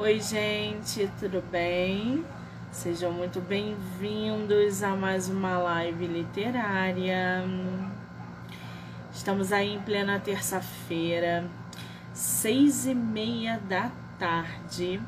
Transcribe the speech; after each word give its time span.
Oi, 0.00 0.20
gente, 0.20 1.10
tudo 1.18 1.42
bem? 1.50 2.24
Sejam 2.70 3.10
muito 3.10 3.40
bem-vindos 3.40 4.80
a 4.84 4.94
mais 4.94 5.28
uma 5.28 5.58
live 5.58 6.06
literária. 6.06 7.42
Estamos 9.12 9.52
aí 9.52 9.74
em 9.74 9.80
plena 9.80 10.20
terça-feira, 10.20 11.50
seis 12.12 12.86
e 12.86 12.94
meia 12.94 13.60
da 13.68 13.90
tarde, 14.20 15.02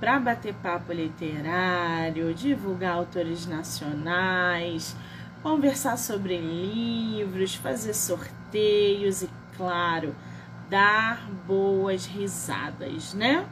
para 0.00 0.18
bater 0.18 0.54
papo 0.54 0.94
literário, 0.94 2.32
divulgar 2.32 2.94
autores 2.94 3.46
nacionais, 3.46 4.96
conversar 5.42 5.98
sobre 5.98 6.38
livros, 6.38 7.54
fazer 7.54 7.92
sorteios 7.92 9.20
e, 9.20 9.28
claro, 9.58 10.16
dar 10.70 11.28
boas 11.46 12.06
risadas, 12.06 13.12
né? 13.12 13.46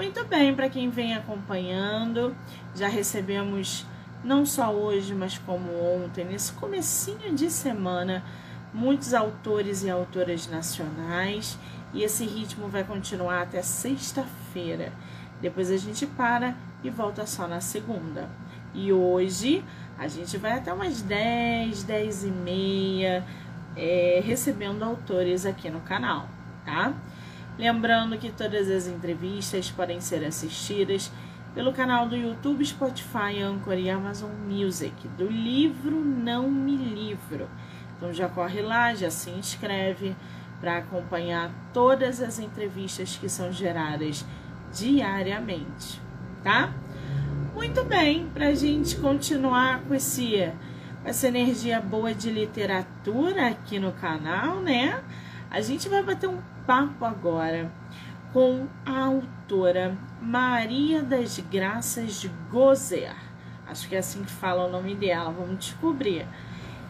Muito 0.00 0.24
bem, 0.24 0.54
para 0.54 0.70
quem 0.70 0.88
vem 0.88 1.14
acompanhando, 1.14 2.34
já 2.74 2.88
recebemos 2.88 3.84
não 4.24 4.46
só 4.46 4.72
hoje, 4.72 5.14
mas 5.14 5.36
como 5.36 5.70
ontem, 5.78 6.24
nesse 6.24 6.54
comecinho 6.54 7.34
de 7.34 7.50
semana, 7.50 8.24
muitos 8.72 9.12
autores 9.12 9.82
e 9.84 9.90
autoras 9.90 10.48
nacionais, 10.48 11.58
e 11.92 12.02
esse 12.02 12.24
ritmo 12.24 12.66
vai 12.66 12.82
continuar 12.82 13.42
até 13.42 13.60
sexta-feira. 13.60 14.90
Depois 15.38 15.70
a 15.70 15.76
gente 15.76 16.06
para 16.06 16.56
e 16.82 16.88
volta 16.88 17.26
só 17.26 17.46
na 17.46 17.60
segunda. 17.60 18.26
E 18.72 18.90
hoje 18.94 19.62
a 19.98 20.08
gente 20.08 20.38
vai 20.38 20.52
até 20.52 20.72
umas 20.72 21.02
10, 21.02 21.82
10 21.82 22.24
e 22.24 22.30
meia, 22.30 23.22
é, 23.76 24.22
recebendo 24.24 24.82
autores 24.82 25.44
aqui 25.44 25.68
no 25.68 25.80
canal, 25.82 26.26
tá? 26.64 26.94
Lembrando 27.60 28.16
que 28.16 28.32
todas 28.32 28.70
as 28.70 28.86
entrevistas 28.86 29.70
podem 29.70 30.00
ser 30.00 30.24
assistidas 30.24 31.12
pelo 31.54 31.74
canal 31.74 32.08
do 32.08 32.16
YouTube, 32.16 32.64
Spotify, 32.64 33.42
Anchor 33.42 33.74
e 33.74 33.90
Amazon 33.90 34.30
Music, 34.48 35.06
do 35.08 35.26
livro 35.26 36.02
Não 36.02 36.50
Me 36.50 36.74
Livro. 36.74 37.50
Então 37.94 38.14
já 38.14 38.30
corre 38.30 38.62
lá, 38.62 38.94
já 38.94 39.10
se 39.10 39.28
inscreve 39.28 40.16
para 40.58 40.78
acompanhar 40.78 41.50
todas 41.70 42.22
as 42.22 42.38
entrevistas 42.38 43.18
que 43.18 43.28
são 43.28 43.52
geradas 43.52 44.24
diariamente, 44.72 46.00
tá? 46.42 46.72
Muito 47.52 47.84
bem, 47.84 48.26
para 48.32 48.46
a 48.46 48.54
gente 48.54 48.96
continuar 48.96 49.82
com 49.82 49.94
esse, 49.94 50.50
essa 51.04 51.28
energia 51.28 51.78
boa 51.78 52.14
de 52.14 52.30
literatura 52.30 53.48
aqui 53.48 53.78
no 53.78 53.92
canal, 53.92 54.60
né? 54.60 55.04
A 55.50 55.60
gente 55.60 55.90
vai 55.90 56.02
bater 56.02 56.26
um 56.26 56.38
papo 56.70 57.04
agora 57.04 57.68
com 58.32 58.68
a 58.86 59.00
autora 59.00 59.98
Maria 60.22 61.02
das 61.02 61.40
Graças 61.50 62.30
Gozer. 62.48 63.12
Acho 63.66 63.88
que 63.88 63.96
é 63.96 63.98
assim 63.98 64.22
que 64.22 64.30
fala 64.30 64.66
o 64.66 64.70
nome 64.70 64.94
dela, 64.94 65.32
vamos 65.32 65.58
descobrir. 65.58 66.28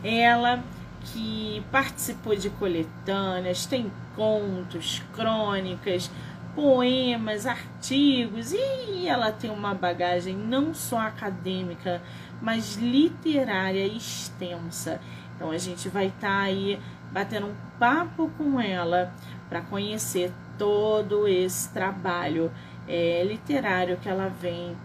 Ela 0.05 0.63
que 1.03 1.65
participou 1.73 2.37
de 2.37 2.51
coletâneas, 2.51 3.65
tem 3.65 3.91
contos, 4.15 5.03
crônicas, 5.15 6.11
poemas, 6.55 7.47
artigos 7.47 8.53
e 8.53 9.09
ela 9.09 9.33
tem 9.33 9.49
uma 9.49 9.73
bagagem 9.73 10.37
não 10.37 10.75
só 10.75 10.99
acadêmica, 10.99 12.03
mas 12.43 12.77
literária 12.77 13.87
extensa. 13.87 15.01
Então 15.35 15.51
a 15.51 15.57
gente 15.57 15.89
vai 15.89 16.09
estar 16.09 16.29
tá 16.29 16.41
aí 16.41 16.79
batendo 17.11 17.47
um 17.47 17.55
papo 17.79 18.31
com 18.37 18.61
ela 18.61 19.11
para 19.51 19.61
conhecer 19.63 20.33
todo 20.57 21.27
esse 21.27 21.69
trabalho 21.71 22.51
é, 22.89 23.25
literário 23.25 23.97
que 23.97 24.09
ela 24.09 24.29
vem 24.29 24.77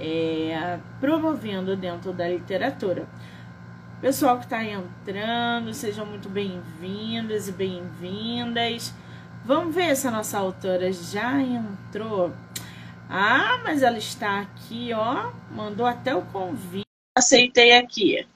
é, 0.00 0.78
promovendo 0.98 1.76
dentro 1.76 2.12
da 2.12 2.26
literatura. 2.26 3.06
Pessoal 4.00 4.38
que 4.38 4.44
está 4.44 4.64
entrando, 4.64 5.72
sejam 5.72 6.04
muito 6.04 6.28
bem-vindos 6.28 7.48
e 7.48 7.52
bem-vindas. 7.52 8.92
Vamos 9.44 9.74
ver 9.74 9.94
se 9.94 10.08
a 10.08 10.10
nossa 10.10 10.38
autora 10.38 10.90
já 10.92 11.40
entrou. 11.40 12.32
Ah, 13.08 13.60
mas 13.62 13.82
ela 13.82 13.98
está 13.98 14.40
aqui, 14.40 14.92
ó. 14.94 15.30
Mandou 15.50 15.86
até 15.86 16.14
o 16.14 16.22
convite. 16.22 16.84
Aceitei 17.16 17.76
aqui. 17.76 18.26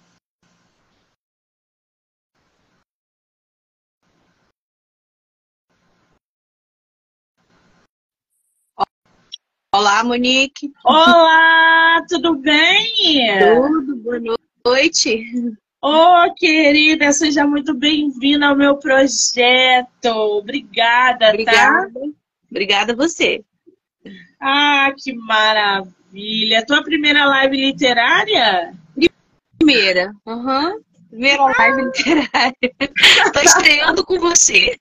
Olá, 9.78 10.02
Monique. 10.02 10.72
Olá, 10.84 12.04
tudo 12.08 12.34
bem? 12.34 13.28
Tudo, 13.38 13.96
boa 13.98 14.20
noite. 14.66 15.24
Ô, 15.80 15.88
oh, 15.88 16.34
querida, 16.34 17.12
seja 17.12 17.46
muito 17.46 17.72
bem-vinda 17.74 18.48
ao 18.48 18.56
meu 18.56 18.76
projeto. 18.76 19.86
Obrigada, 20.06 21.28
Obrigada. 21.28 21.92
tá? 21.92 22.00
Obrigada 22.50 22.92
a 22.92 22.96
você. 22.96 23.44
Ah, 24.40 24.92
que 24.98 25.14
maravilha. 25.14 26.66
Tua 26.66 26.82
primeira 26.82 27.24
live 27.26 27.56
literária? 27.56 28.74
Primeira, 29.58 30.12
uhum. 30.26 30.80
Primeira 31.08 31.40
ah. 31.40 31.54
live 31.56 31.82
literária. 31.84 32.74
Estou 33.26 33.42
estreando 33.44 34.04
com 34.04 34.18
você. 34.18 34.76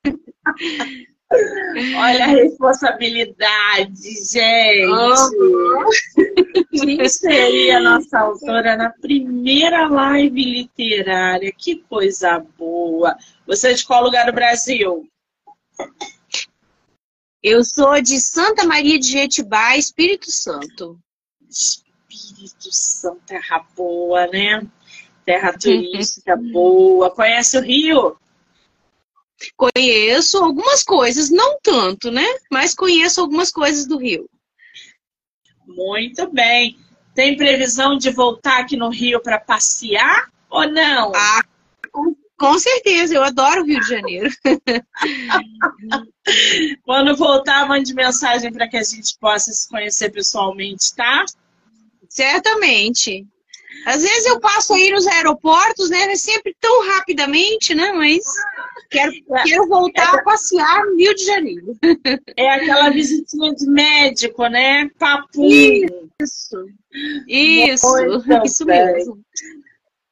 Olha 1.29 2.23
a 2.23 2.27
responsabilidade, 2.27 4.01
gente. 4.31 4.87
Uhum. 5.35 5.89
Quem 6.71 7.09
seria 7.09 7.77
a 7.77 7.81
nossa 7.81 8.19
autora 8.19 8.77
na 8.77 8.89
primeira 8.89 9.87
live 9.87 10.43
literária? 10.43 11.51
Que 11.51 11.83
coisa 11.89 12.39
boa. 12.57 13.15
Você 13.45 13.71
é 13.71 13.73
de 13.73 13.85
qual 13.85 14.03
lugar 14.03 14.25
do 14.25 14.33
Brasil? 14.33 15.07
Eu 17.43 17.63
sou 17.63 18.01
de 18.01 18.19
Santa 18.19 18.65
Maria 18.65 18.97
de 18.97 19.07
Jetibá, 19.07 19.75
Espírito 19.75 20.31
Santo. 20.31 20.97
Espírito 21.49 22.71
Santo, 22.71 23.21
terra 23.25 23.65
boa, 23.75 24.27
né? 24.27 24.65
Terra 25.25 25.53
turística 25.53 26.37
boa. 26.37 27.11
Conhece 27.11 27.57
o 27.57 27.61
Rio? 27.61 28.17
Conheço 29.55 30.37
algumas 30.37 30.83
coisas, 30.83 31.29
não 31.29 31.59
tanto, 31.61 32.11
né? 32.11 32.25
Mas 32.51 32.73
conheço 32.73 33.21
algumas 33.21 33.51
coisas 33.51 33.85
do 33.85 33.97
Rio. 33.97 34.29
Muito 35.67 36.31
bem. 36.31 36.77
Tem 37.13 37.35
previsão 37.35 37.97
de 37.97 38.09
voltar 38.09 38.59
aqui 38.59 38.77
no 38.77 38.89
Rio 38.89 39.21
para 39.21 39.39
passear 39.39 40.31
ou 40.49 40.69
não? 40.69 41.11
Ah, 41.15 41.43
com, 41.91 42.15
com, 42.37 42.59
certeza, 42.59 43.15
eu 43.15 43.23
adoro 43.23 43.61
o 43.61 43.65
Rio 43.65 43.79
de 43.79 43.87
Janeiro. 43.87 44.29
Quando 46.83 47.15
voltar, 47.15 47.67
mande 47.67 47.93
mensagem 47.93 48.51
para 48.51 48.67
que 48.67 48.77
a 48.77 48.83
gente 48.83 49.17
possa 49.19 49.51
se 49.51 49.67
conhecer 49.67 50.11
pessoalmente, 50.11 50.95
tá? 50.95 51.25
Certamente. 52.09 53.27
Às 53.87 54.03
vezes 54.03 54.25
eu 54.25 54.37
passo 54.41 54.73
aí 54.73 54.91
nos 54.91 55.07
aeroportos, 55.07 55.89
né? 55.89 56.11
É 56.11 56.15
sempre 56.17 56.53
tão 56.59 56.85
rapidamente, 56.89 57.73
né? 57.73 57.93
Mas 57.93 58.21
quero, 58.89 59.13
quero 59.45 59.65
voltar 59.69 60.13
é, 60.13 60.19
a 60.19 60.23
passear 60.23 60.83
no 60.83 60.97
Rio 60.97 61.15
de 61.15 61.25
Janeiro. 61.25 61.77
É 62.35 62.49
aquela 62.49 62.89
visitinha 62.89 63.55
de 63.55 63.65
médico, 63.65 64.45
né? 64.47 64.89
Papo. 64.99 65.41
Isso. 65.41 66.65
Isso. 67.25 67.87
Muito 68.27 68.45
isso 68.45 68.65
bem. 68.65 68.85
mesmo. 68.93 69.21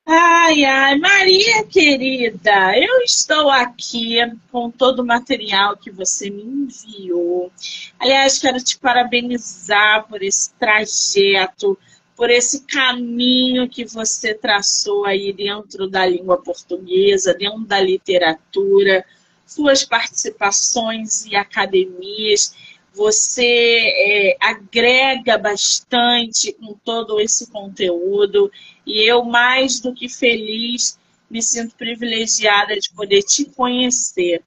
Ai, 0.08 0.64
ai, 0.64 0.98
Maria 0.98 1.66
querida, 1.66 2.78
eu 2.78 3.02
estou 3.02 3.50
aqui 3.50 4.18
com 4.52 4.72
todo 4.72 5.00
o 5.00 5.06
material 5.06 5.76
que 5.76 5.92
você 5.92 6.30
me 6.30 6.44
enviou. 6.44 7.52
Aliás, 8.00 8.40
quero 8.40 8.64
te 8.64 8.78
parabenizar 8.78 10.08
por 10.08 10.22
esse 10.24 10.54
trajeto 10.54 11.78
por 12.16 12.30
esse 12.30 12.62
caminho 12.62 13.68
que 13.68 13.86
você 13.86 14.34
traçou 14.34 15.06
aí 15.06 15.34
dentro 15.34 15.88
da 15.88 16.06
língua 16.06 16.42
portuguesa, 16.42 17.34
dentro 17.34 17.66
da 17.66 17.80
literatura, 17.80 19.06
suas 19.46 19.84
participações 19.84 21.26
e 21.26 21.36
academias. 21.36 22.56
Você 22.94 23.44
é, 23.46 24.38
agrega 24.40 25.38
bastante 25.38 26.54
com 26.54 26.74
todo 26.86 27.20
esse 27.20 27.52
conteúdo 27.52 28.50
e 28.86 29.04
eu, 29.04 29.24
mais 29.26 29.82
do 29.82 29.94
que 29.94 30.08
feliz, 30.08 30.98
me 31.30 31.42
sinto 31.42 31.76
privilegiada 31.76 32.78
de 32.80 32.90
poder 32.92 33.24
te 33.24 33.44
conhecer. 33.46 34.42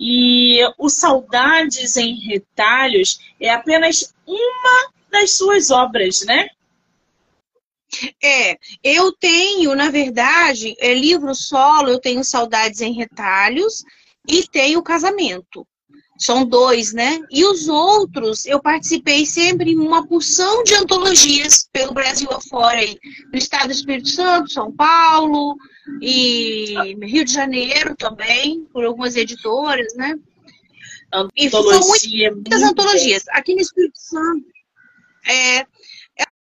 E 0.00 0.58
o 0.76 0.88
Saudades 0.88 1.96
em 1.96 2.16
Retalhos 2.16 3.20
é 3.38 3.50
apenas 3.50 4.12
uma 4.26 4.90
das 5.12 5.36
suas 5.36 5.70
obras, 5.70 6.22
né? 6.22 6.48
É, 8.22 8.56
eu 8.82 9.12
tenho, 9.12 9.74
na 9.74 9.90
verdade, 9.90 10.74
é 10.78 10.94
livro 10.94 11.34
solo, 11.34 11.88
eu 11.88 12.00
tenho 12.00 12.24
Saudades 12.24 12.80
em 12.80 12.92
Retalhos 12.92 13.84
e 14.28 14.46
tenho 14.46 14.82
Casamento. 14.82 15.66
São 16.18 16.44
dois, 16.44 16.92
né? 16.92 17.18
E 17.30 17.44
os 17.44 17.66
outros, 17.68 18.46
eu 18.46 18.60
participei 18.60 19.26
sempre 19.26 19.72
em 19.72 19.78
uma 19.78 20.06
porção 20.06 20.62
de 20.62 20.74
antologias 20.74 21.68
pelo 21.72 21.92
Brasil 21.92 22.30
afora, 22.30 22.78
aí, 22.78 22.96
no 23.32 23.38
estado 23.38 23.66
do 23.66 23.72
Espírito 23.72 24.08
Santo, 24.10 24.52
São 24.52 24.70
Paulo 24.70 25.56
e 26.00 26.96
Rio 27.02 27.24
de 27.24 27.32
Janeiro 27.32 27.96
também, 27.96 28.64
por 28.72 28.84
algumas 28.84 29.16
editoras, 29.16 29.92
né? 29.96 30.14
E 31.36 31.50
são 31.50 31.62
muitas 31.62 32.62
antologias. 32.62 33.24
Aqui 33.28 33.54
no 33.54 33.60
Espírito 33.60 33.98
Santo 33.98 34.54
é, 35.26 35.66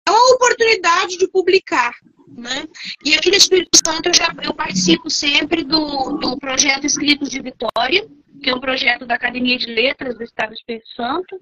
é 0.07 0.11
uma 0.11 0.35
oportunidade 0.35 1.17
de 1.17 1.27
publicar. 1.27 1.93
Né? 2.35 2.65
E 3.05 3.13
aqui 3.13 3.29
no 3.29 3.37
Espírito 3.37 3.77
Santo 3.85 4.09
eu, 4.09 4.13
já, 4.13 4.33
eu 4.43 4.53
participo 4.53 5.09
sempre 5.09 5.63
do, 5.63 6.17
do 6.17 6.37
projeto 6.37 6.85
Escritos 6.85 7.29
de 7.29 7.39
Vitória, 7.41 8.07
que 8.41 8.49
é 8.49 8.55
um 8.55 8.59
projeto 8.59 9.05
da 9.05 9.15
Academia 9.15 9.57
de 9.57 9.67
Letras 9.67 10.17
do 10.17 10.23
Estado 10.23 10.49
do 10.49 10.55
Espírito 10.55 10.87
Santo. 10.95 11.39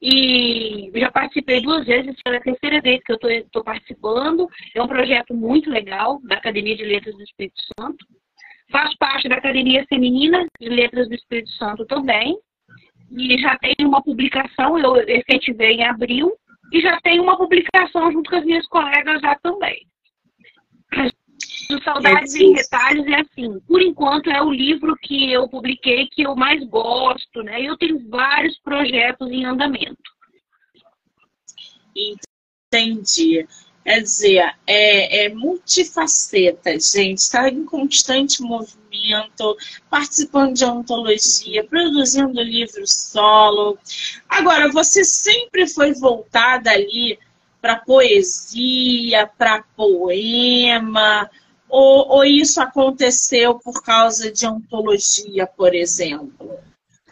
E 0.00 0.90
já 0.94 1.10
participei 1.10 1.62
duas 1.62 1.86
vezes, 1.86 2.14
é 2.26 2.36
a 2.36 2.40
terceira 2.40 2.82
vez 2.82 3.02
que 3.02 3.12
eu 3.12 3.18
estou 3.30 3.64
participando. 3.64 4.46
É 4.74 4.82
um 4.82 4.88
projeto 4.88 5.34
muito 5.34 5.70
legal 5.70 6.20
da 6.24 6.36
Academia 6.36 6.76
de 6.76 6.84
Letras 6.84 7.16
do 7.16 7.22
Espírito 7.22 7.60
Santo. 7.78 8.06
Faço 8.70 8.96
parte 8.98 9.28
da 9.28 9.36
Academia 9.36 9.86
Feminina 9.88 10.46
de 10.60 10.68
Letras 10.68 11.08
do 11.08 11.14
Espírito 11.14 11.50
Santo 11.52 11.86
também. 11.86 12.38
E 13.10 13.38
já 13.38 13.56
tenho 13.58 13.88
uma 13.88 14.02
publicação, 14.02 14.78
eu 14.78 14.96
efetivei 14.96 15.76
em 15.76 15.84
abril, 15.84 16.32
e 16.72 16.80
já 16.80 17.00
tenho 17.00 17.22
uma 17.22 17.36
publicação 17.36 18.10
junto 18.12 18.30
com 18.30 18.36
as 18.36 18.44
minhas 18.44 18.66
colegas 18.66 19.20
já 19.20 19.34
também. 19.36 19.86
Do 21.68 21.82
Saudades 21.82 22.34
é 22.34 22.38
em 22.38 22.52
Retalhos 22.54 23.06
é 23.06 23.20
assim, 23.20 23.60
por 23.60 23.82
enquanto 23.82 24.30
é 24.30 24.40
o 24.40 24.50
livro 24.50 24.96
que 25.02 25.32
eu 25.32 25.48
publiquei 25.48 26.06
que 26.06 26.22
eu 26.22 26.36
mais 26.36 26.62
gosto, 26.68 27.42
né? 27.42 27.60
Eu 27.60 27.76
tenho 27.76 28.08
vários 28.08 28.58
projetos 28.60 29.28
em 29.30 29.44
andamento. 29.44 29.96
Entendi. 31.96 33.46
Quer 33.86 34.02
dizer, 34.02 34.52
é, 34.66 35.26
é 35.26 35.28
multifaceta, 35.28 36.72
gente, 36.72 37.18
está 37.18 37.48
em 37.48 37.64
constante 37.64 38.42
movimento, 38.42 39.56
participando 39.88 40.54
de 40.54 40.64
antologia, 40.64 41.62
produzindo 41.62 42.42
livro 42.42 42.82
solo. 42.84 43.78
Agora, 44.28 44.72
você 44.72 45.04
sempre 45.04 45.68
foi 45.68 45.92
voltada 45.92 46.72
ali 46.72 47.16
para 47.60 47.76
poesia, 47.76 49.30
para 49.38 49.62
poema, 49.76 51.30
ou, 51.68 52.08
ou 52.08 52.24
isso 52.24 52.60
aconteceu 52.60 53.54
por 53.60 53.84
causa 53.84 54.32
de 54.32 54.46
antologia, 54.46 55.46
por 55.46 55.76
exemplo? 55.76 56.58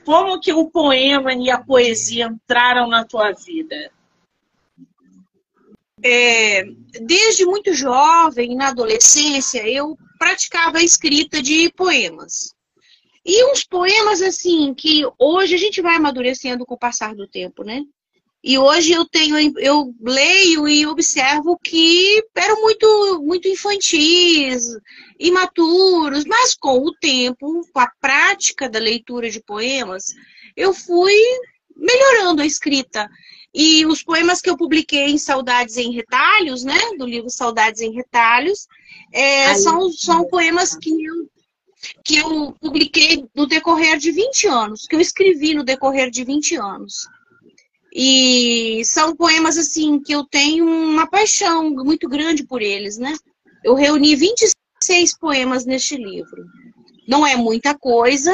Como 0.04 0.40
que 0.40 0.52
o 0.52 0.68
poema 0.68 1.32
e 1.34 1.52
a 1.52 1.58
poesia 1.58 2.26
entraram 2.26 2.88
na 2.88 3.04
tua 3.04 3.30
vida? 3.30 3.92
É, 6.06 6.64
desde 7.00 7.46
muito 7.46 7.72
jovem, 7.72 8.54
na 8.54 8.68
adolescência, 8.68 9.66
eu 9.66 9.96
praticava 10.18 10.78
a 10.78 10.82
escrita 10.82 11.40
de 11.40 11.72
poemas. 11.72 12.54
E 13.24 13.42
uns 13.50 13.64
poemas, 13.64 14.20
assim, 14.20 14.74
que 14.74 15.02
hoje 15.18 15.54
a 15.54 15.58
gente 15.58 15.80
vai 15.80 15.96
amadurecendo 15.96 16.66
com 16.66 16.74
o 16.74 16.78
passar 16.78 17.14
do 17.14 17.26
tempo, 17.26 17.64
né? 17.64 17.82
E 18.46 18.58
hoje 18.58 18.92
eu 18.92 19.06
tenho, 19.06 19.58
eu 19.58 19.94
leio 19.98 20.68
e 20.68 20.86
observo 20.86 21.58
que 21.58 22.22
eram 22.36 22.60
muito, 22.60 23.22
muito 23.24 23.48
infantis, 23.48 24.62
imaturos, 25.18 26.26
mas 26.26 26.54
com 26.54 26.80
o 26.80 26.94
tempo, 26.94 27.66
com 27.72 27.80
a 27.80 27.90
prática 27.98 28.68
da 28.68 28.78
leitura 28.78 29.30
de 29.30 29.42
poemas, 29.42 30.08
eu 30.54 30.74
fui 30.74 31.18
melhorando 31.74 32.42
a 32.42 32.46
escrita. 32.46 33.08
E 33.54 33.86
os 33.86 34.02
poemas 34.02 34.40
que 34.40 34.50
eu 34.50 34.56
publiquei 34.56 35.10
em 35.10 35.18
Saudades 35.18 35.76
em 35.76 35.92
Retalhos, 35.92 36.64
né, 36.64 36.78
do 36.98 37.06
livro 37.06 37.30
Saudades 37.30 37.80
em 37.80 37.92
Retalhos, 37.92 38.66
é, 39.12 39.54
são, 39.54 39.92
são 39.92 40.24
poemas 40.24 40.76
que 40.76 40.90
eu, 40.90 41.30
que 42.04 42.16
eu 42.16 42.52
publiquei 42.60 43.24
no 43.32 43.46
decorrer 43.46 43.96
de 43.96 44.10
20 44.10 44.48
anos, 44.48 44.86
que 44.88 44.96
eu 44.96 45.00
escrevi 45.00 45.54
no 45.54 45.62
decorrer 45.62 46.10
de 46.10 46.24
20 46.24 46.56
anos. 46.56 47.06
E 47.94 48.82
são 48.84 49.14
poemas, 49.14 49.56
assim, 49.56 50.00
que 50.00 50.12
eu 50.12 50.24
tenho 50.24 50.66
uma 50.66 51.06
paixão 51.06 51.70
muito 51.70 52.08
grande 52.08 52.44
por 52.44 52.60
eles, 52.60 52.98
né? 52.98 53.14
Eu 53.62 53.74
reuni 53.74 54.16
26 54.16 55.16
poemas 55.16 55.64
neste 55.64 55.96
livro. 55.96 56.44
Não 57.06 57.24
é 57.24 57.36
muita 57.36 57.72
coisa, 57.78 58.32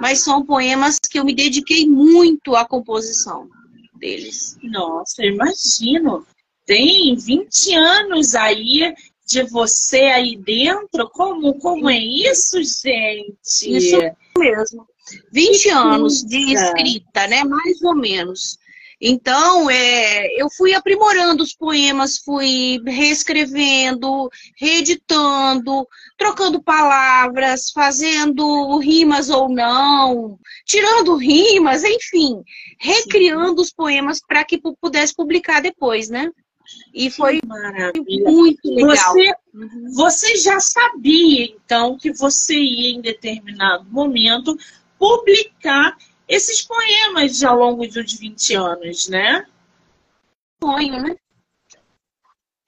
mas 0.00 0.20
são 0.20 0.46
poemas 0.46 0.98
que 0.98 1.18
eu 1.18 1.26
me 1.26 1.34
dediquei 1.34 1.86
muito 1.86 2.56
à 2.56 2.64
composição 2.64 3.46
deles. 4.02 4.58
Nossa, 4.62 5.24
imagino. 5.24 6.26
Tem 6.66 7.14
20 7.14 7.74
anos 7.74 8.34
aí 8.34 8.92
de 9.26 9.44
você 9.44 10.02
aí 10.02 10.36
dentro? 10.36 11.08
Como, 11.10 11.54
como 11.58 11.88
é 11.88 11.98
isso, 11.98 12.62
gente? 12.62 13.32
Isso 13.64 13.96
mesmo. 14.36 14.86
20 15.32 15.62
que 15.62 15.70
anos 15.70 16.22
de 16.24 16.52
escrita, 16.52 17.26
né? 17.28 17.44
Mais 17.44 17.80
ou 17.82 17.94
menos. 17.94 18.58
Então, 19.04 19.68
é, 19.68 20.28
eu 20.40 20.48
fui 20.48 20.72
aprimorando 20.74 21.42
os 21.42 21.52
poemas, 21.52 22.18
fui 22.18 22.80
reescrevendo, 22.86 24.30
reeditando, 24.56 25.84
trocando 26.16 26.62
palavras, 26.62 27.72
fazendo 27.72 28.78
rimas 28.78 29.28
ou 29.28 29.48
não, 29.48 30.38
tirando 30.64 31.16
rimas, 31.16 31.82
enfim, 31.82 32.44
recriando 32.78 33.60
os 33.60 33.72
poemas 33.72 34.20
para 34.24 34.44
que 34.44 34.62
pudesse 34.80 35.12
publicar 35.16 35.60
depois, 35.60 36.08
né? 36.08 36.30
E 36.94 37.10
foi 37.10 37.40
muito 37.44 38.72
legal. 38.72 39.14
Você, 39.14 39.32
você 39.92 40.36
já 40.36 40.60
sabia, 40.60 41.46
então, 41.46 41.98
que 41.98 42.12
você 42.12 42.54
ia, 42.54 42.94
em 42.94 43.00
determinado 43.00 43.84
momento, 43.90 44.56
publicar 44.96 45.96
esses 46.32 46.62
poemas 46.62 47.44
ao 47.44 47.58
longo 47.58 47.86
dos 47.86 48.18
20 48.18 48.54
anos, 48.54 49.06
né? 49.06 49.46
Sonho, 50.64 51.02
né? 51.02 51.14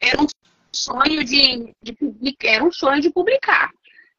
Era 0.03 0.21
um 0.21 0.27
sonho 0.71 1.25
de, 1.25 1.75
de 1.83 1.95
publicar, 1.95 2.49
era 2.49 2.65
um 2.65 2.71
sonho 2.71 3.01
de 3.01 3.11
publicar. 3.11 3.71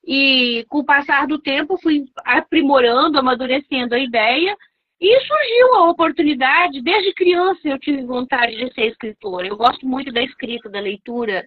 E 0.04 0.66
com 0.68 0.80
o 0.80 0.84
passar 0.84 1.28
do 1.28 1.38
tempo 1.38 1.80
fui 1.80 2.06
aprimorando, 2.24 3.20
amadurecendo 3.20 3.94
a 3.94 4.00
ideia 4.00 4.58
e 5.00 5.20
surgiu 5.20 5.76
a 5.76 5.90
oportunidade, 5.92 6.82
desde 6.82 7.14
criança 7.14 7.60
eu 7.66 7.78
tive 7.78 8.04
vontade 8.04 8.56
de 8.56 8.74
ser 8.74 8.88
escritora. 8.88 9.46
Eu 9.46 9.58
gosto 9.58 9.86
muito 9.86 10.12
da 10.12 10.24
escrita, 10.24 10.70
da 10.70 10.80
leitura 10.80 11.46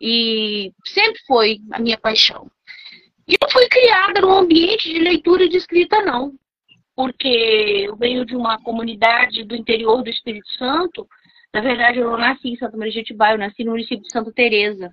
e 0.00 0.72
sempre 0.86 1.20
foi 1.26 1.58
a 1.70 1.78
minha 1.78 1.98
paixão. 1.98 2.50
E 3.28 3.36
não 3.42 3.50
fui 3.50 3.68
criada 3.68 4.22
num 4.22 4.32
ambiente 4.32 4.90
de 4.90 5.00
leitura 5.00 5.44
e 5.44 5.50
de 5.50 5.58
escrita, 5.58 6.00
não 6.00 6.32
porque 6.96 7.84
eu 7.86 7.94
venho 7.94 8.24
de 8.24 8.34
uma 8.34 8.58
comunidade 8.58 9.44
do 9.44 9.54
interior 9.54 10.02
do 10.02 10.08
Espírito 10.08 10.50
Santo. 10.54 11.06
Na 11.52 11.60
verdade, 11.60 11.98
eu 11.98 12.16
nasci 12.16 12.48
em 12.48 12.56
Santa 12.56 12.76
Maria 12.76 12.92
de 12.92 12.98
Jetibá, 13.00 13.32
eu 13.32 13.38
nasci 13.38 13.62
no 13.62 13.72
município 13.72 14.02
de 14.02 14.10
Santa 14.10 14.32
Teresa. 14.32 14.90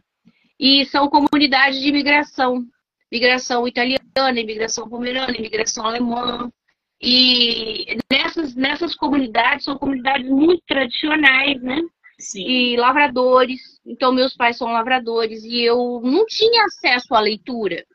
E 0.60 0.86
são 0.86 1.10
comunidades 1.10 1.80
de 1.80 1.88
imigração. 1.88 2.64
Migração 3.10 3.66
italiana, 3.68 4.40
imigração 4.40 4.90
pomerana, 4.90 5.36
imigração 5.38 5.86
alemã. 5.86 6.52
E 7.02 7.98
nessas, 8.12 8.54
nessas 8.54 8.96
comunidades, 8.96 9.66
são 9.66 9.78
comunidades 9.78 10.30
muito 10.30 10.62
tradicionais, 10.68 11.62
né? 11.62 11.82
Sim. 12.20 12.46
E 12.46 12.78
lavradores. 12.78 13.80
Então, 13.86 14.12
meus 14.12 14.36
pais 14.36 14.58
são 14.58 14.72
lavradores. 14.72 15.44
E 15.44 15.62
eu 15.62 16.02
não 16.04 16.26
tinha 16.26 16.66
acesso 16.66 17.14
à 17.16 17.20
leitura. 17.20 17.86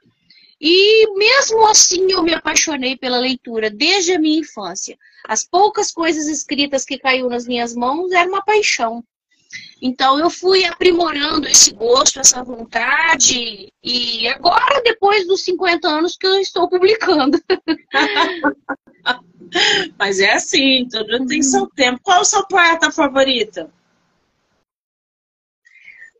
E 0.61 1.07
mesmo 1.17 1.67
assim 1.67 2.11
eu 2.11 2.23
me 2.23 2.35
apaixonei 2.35 2.97
pela 2.97 3.19
leitura 3.19 3.71
desde 3.71 4.13
a 4.13 4.19
minha 4.19 4.41
infância. 4.41 4.99
As 5.27 5.45
poucas 5.45 5.93
coisas 5.93 6.27
escritas 6.27 6.85
que 6.85 6.99
caiu 6.99 7.29
nas 7.29 7.47
minhas 7.47 7.75
mãos 7.75 8.11
era 8.13 8.29
uma 8.29 8.45
paixão. 8.45 9.05
Então 9.81 10.19
eu 10.19 10.29
fui 10.29 10.65
aprimorando 10.65 11.47
esse 11.47 11.73
gosto, 11.73 12.19
essa 12.19 12.43
vontade, 12.43 13.73
e 13.83 14.29
agora, 14.29 14.83
depois 14.83 15.27
dos 15.27 15.43
50 15.45 15.89
anos, 15.89 16.17
que 16.17 16.27
eu 16.27 16.39
estou 16.41 16.69
publicando. 16.69 17.41
Mas 19.99 20.19
é 20.19 20.33
assim, 20.33 20.87
tudo 20.91 21.25
tem 21.27 21.43
seu 21.43 21.67
tempo. 21.69 22.01
Qual 22.03 22.19
é 22.19 22.21
o 22.21 22.25
seu 22.25 22.47
poeta 22.47 22.91
favorito? 22.91 23.71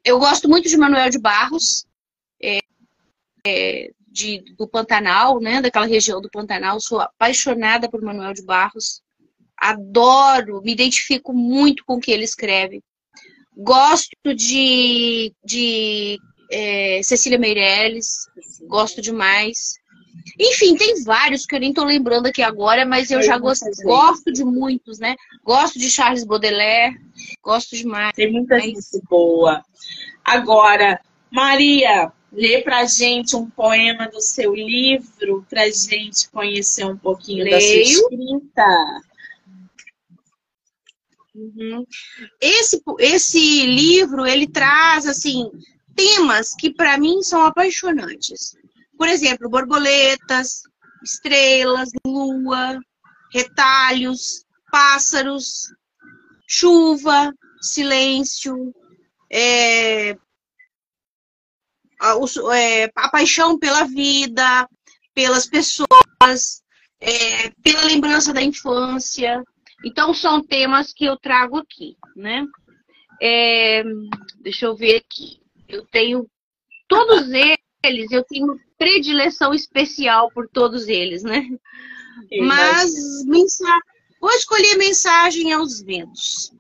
Eu 0.05 0.19
gosto 0.19 0.49
muito 0.49 0.69
de 0.69 0.77
Manuel 0.77 1.11
de 1.11 1.19
Barros. 1.19 1.87
É, 2.41 2.61
é, 3.45 3.91
de, 4.19 4.43
do 4.57 4.67
Pantanal, 4.67 5.39
né, 5.39 5.63
daquela 5.63 5.87
região 5.87 6.21
do 6.21 6.31
Pantanal. 6.31 6.81
Sou 6.81 7.01
apaixonada 7.01 7.89
por 7.89 8.03
Manuel 8.03 8.35
de 8.35 8.43
Barros. 8.43 9.01
Adoro, 9.57 10.61
me 10.63 10.73
identifico 10.73 11.33
muito 11.33 11.85
com 11.85 11.95
o 11.95 12.01
que 12.01 12.11
ele 12.11 12.25
escreve. 12.25 12.83
Gosto 13.57 14.35
de, 14.35 15.33
de 15.45 16.19
é, 16.51 17.01
Cecília 17.03 17.39
Meirelles, 17.39 18.27
gosto 18.67 19.01
demais. 19.01 19.75
Enfim, 20.39 20.77
tem 20.77 21.03
vários 21.05 21.47
que 21.47 21.55
eu 21.55 21.61
nem 21.61 21.73
tô 21.73 21.85
lembrando 21.85 22.27
aqui 22.27 22.43
agora, 22.43 22.85
mas 22.85 23.11
eu, 23.11 23.21
eu 23.21 23.27
já 23.27 23.39
gosto, 23.39 23.67
gosto 23.83 24.33
de 24.33 24.45
muitos, 24.45 24.99
né? 24.99 25.17
Gosto 25.45 25.79
de 25.79 25.91
Charles 25.91 26.25
Baudelaire, 26.25 26.97
gosto 27.43 27.77
demais. 27.77 28.13
Tem 28.15 28.33
muita 28.33 28.61
gente 28.61 28.79
boa. 29.09 29.63
Agora, 30.25 31.01
Maria, 31.31 32.13
lê 32.33 32.63
pra 32.63 32.85
gente 32.85 33.37
um 33.37 33.49
poema 33.49 34.09
do 34.09 34.21
seu 34.21 34.55
livro, 34.55 35.45
pra 35.49 35.69
gente 35.71 36.29
conhecer 36.31 36.85
um 36.85 36.97
pouquinho 36.97 37.45
Leio. 37.45 37.57
da 37.57 37.61
sua 37.61 37.77
escrita. 37.77 39.03
Uhum. 41.35 41.87
Esse, 42.41 42.83
esse 42.99 43.67
livro, 43.67 44.27
ele 44.27 44.47
traz, 44.47 45.07
assim, 45.07 45.51
temas 45.95 46.55
que 46.55 46.73
para 46.73 46.99
mim 46.99 47.23
são 47.23 47.45
apaixonantes. 47.45 48.57
Por 48.97 49.09
exemplo, 49.09 49.49
borboletas, 49.49 50.63
estrelas, 51.05 51.91
lua, 52.05 52.81
retalhos, 53.33 54.45
pássaros, 54.71 55.73
chuva, 56.47 57.33
silêncio, 57.61 58.75
é, 59.31 60.17
a, 62.01 62.15
é, 62.57 62.91
a, 62.95 63.09
paixão 63.09 63.59
pela 63.59 63.85
vida, 63.85 64.69
pelas 65.15 65.47
pessoas, 65.47 66.63
é, 67.01 67.51
pela 67.63 67.85
lembrança 67.85 68.33
da 68.33 68.43
infância. 68.43 69.43
Então, 69.85 70.13
são 70.13 70.43
temas 70.43 70.93
que 70.93 71.05
eu 71.05 71.17
trago 71.17 71.59
aqui, 71.59 71.97
né? 72.17 72.45
É, 73.21 73.83
deixa 74.41 74.67
eu 74.67 74.77
ver 74.77 74.97
aqui. 74.97 75.41
Eu 75.69 75.85
tenho 75.87 76.29
todos 76.89 77.29
eles, 77.85 78.11
eu 78.11 78.25
tenho 78.25 78.59
predileção 78.77 79.53
especial 79.53 80.31
por 80.33 80.49
todos 80.49 80.89
eles, 80.89 81.23
né? 81.23 81.47
Mas 82.41 83.25
mensa... 83.27 83.65
vou 84.21 84.31
escolher 84.31 84.77
mensagem 84.77 85.53
aos 85.53 85.81
ventos. 85.81 86.53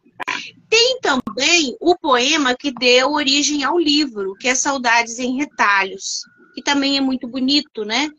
Tem 0.68 0.98
também 1.00 1.76
o 1.80 1.96
poema 1.96 2.54
que 2.54 2.72
deu 2.72 3.12
origem 3.12 3.64
ao 3.64 3.78
livro, 3.78 4.34
que 4.34 4.48
é 4.48 4.54
Saudades 4.54 5.18
em 5.18 5.36
Retalhos, 5.36 6.20
que 6.54 6.62
também 6.62 6.96
é 6.96 7.00
muito 7.00 7.26
bonito, 7.26 7.84
né? 7.84 8.10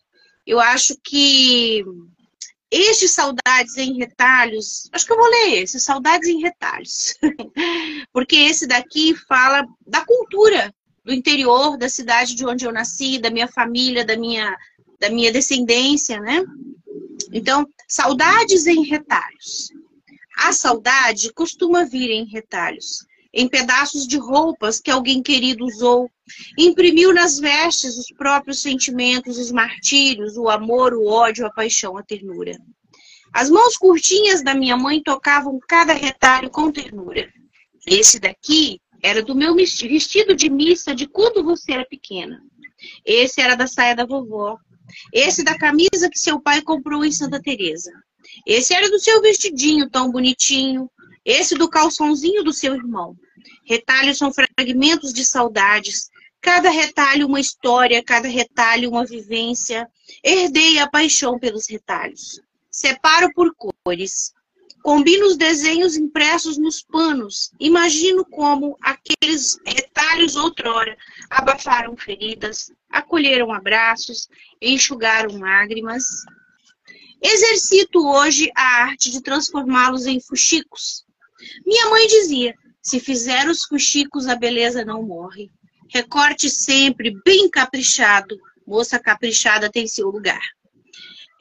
Eu 0.46 0.60
acho 0.60 0.96
que 1.04 1.84
este 2.72 3.08
Saudades 3.08 3.78
em 3.78 3.98
Retalhos, 3.98 4.89
acho 4.92 5.06
que 5.06 5.12
eu 5.12 5.18
vou 5.18 5.30
ler 5.30 5.63
esse, 5.63 5.80
Saudades 5.80 6.28
em 6.28 6.42
Retalhos. 6.42 7.16
Porque 8.13 8.36
esse 8.36 8.68
daqui 8.68 9.16
fala 9.28 9.66
da 9.86 10.06
cultura 10.06 10.74
do 11.04 11.13
interior 11.13 11.78
da 11.78 11.89
cidade 11.89 12.36
de 12.36 12.46
onde 12.46 12.66
eu 12.66 12.72
nasci, 12.72 13.18
da 13.18 13.30
minha 13.30 13.48
família, 13.48 14.06
da 14.06 14.16
minha, 14.16 14.56
da 15.00 15.10
minha 15.10 15.32
descendência, 15.32 16.20
né? 16.20 16.44
Então, 17.34 17.68
saudades 17.88 18.68
em 18.68 18.84
retalhos. 18.84 19.70
A 20.41 20.53
saudade 20.53 21.34
costuma 21.34 21.84
vir 21.84 22.10
em 22.10 22.25
retalhos, 22.25 23.05
em 23.34 23.48
pedaços 23.48 24.08
de 24.08 24.17
roupas 24.17 24.79
que 24.79 24.89
alguém 24.89 25.22
querido 25.22 25.65
usou, 25.65 26.10
imprimiu 26.58 27.13
nas 27.13 27.38
vestes 27.38 27.98
os 27.98 28.08
próprios 28.17 28.62
sentimentos, 28.62 29.38
os 29.38 29.51
martírios, 29.51 30.38
o 30.38 30.48
amor, 30.48 30.93
o 30.93 31.05
ódio, 31.08 31.46
a 31.46 31.51
paixão, 31.51 31.98
a 31.98 32.03
ternura. 32.03 32.58
As 33.34 33.50
mãos 33.50 33.75
curtinhas 33.75 34.41
da 34.41 34.55
minha 34.55 34.77
mãe 34.77 35.03
tocavam 35.03 35.60
cada 35.67 35.91
retalho 35.91 36.50
com 36.50 36.72
ternura. 36.72 37.29
Esse 37.86 38.17
daqui 38.17 38.79
era 39.03 39.22
do 39.22 39.36
meu 39.36 39.53
vestido 39.55 40.34
de 40.34 40.50
missa 40.50 40.96
de 40.96 41.05
quando 41.05 41.43
você 41.43 41.74
era 41.74 41.86
pequena. 41.86 42.41
Esse 43.05 43.41
era 43.41 43.55
da 43.55 43.67
saia 43.67 43.93
da 43.93 44.05
vovó. 44.05 44.58
Esse 45.13 45.43
da 45.43 45.58
camisa 45.58 46.10
que 46.10 46.17
seu 46.17 46.39
pai 46.39 46.62
comprou 46.62 47.03
em 47.03 47.12
Santa 47.12 47.41
Teresa. 47.41 47.91
Esse 48.45 48.74
era 48.74 48.89
do 48.89 49.00
seu 49.00 49.21
vestidinho 49.21 49.89
tão 49.89 50.12
bonitinho. 50.12 50.89
Esse 51.25 51.55
do 51.55 51.69
calçãozinho 51.69 52.43
do 52.43 52.53
seu 52.53 52.75
irmão. 52.75 53.15
Retalhos 53.65 54.17
são 54.17 54.31
fragmentos 54.33 55.13
de 55.13 55.24
saudades. 55.25 56.09
Cada 56.41 56.69
retalho 56.69 57.27
uma 57.27 57.39
história, 57.39 58.03
cada 58.03 58.27
retalho 58.27 58.89
uma 58.89 59.05
vivência. 59.05 59.88
Herdei 60.24 60.79
a 60.79 60.89
paixão 60.89 61.38
pelos 61.38 61.67
retalhos. 61.67 62.41
Separo 62.71 63.31
por 63.33 63.53
cores. 63.55 64.33
Combino 64.81 65.27
os 65.27 65.36
desenhos 65.36 65.98
impressos 65.98 66.57
nos 66.57 66.81
panos. 66.81 67.51
Imagino 67.59 68.24
como 68.25 68.77
aqueles 68.81 69.59
retalhos 69.65 70.36
outrora 70.36 70.98
abafaram 71.29 71.98
feridas, 71.98 72.71
acolheram 72.89 73.51
abraços, 73.51 74.29
enxugaram 74.62 75.38
lágrimas. 75.38 76.05
Exercito 77.21 78.07
hoje 78.07 78.49
a 78.55 78.83
arte 78.83 79.11
de 79.11 79.21
transformá-los 79.21 80.05
em 80.05 80.21
fuxicos. 80.21 81.03
Minha 81.65 81.89
mãe 81.89 82.07
dizia: 82.07 82.55
se 82.81 82.99
fizer 82.99 83.47
os 83.49 83.63
fuxicos, 83.63 84.27
a 84.27 84.35
beleza 84.35 84.85
não 84.85 85.03
morre. 85.03 85.51
Recorte 85.89 86.49
sempre 86.49 87.15
bem 87.25 87.49
caprichado. 87.49 88.38
Moça 88.65 88.99
caprichada 88.99 89.69
tem 89.69 89.88
seu 89.88 90.09
lugar. 90.09 90.41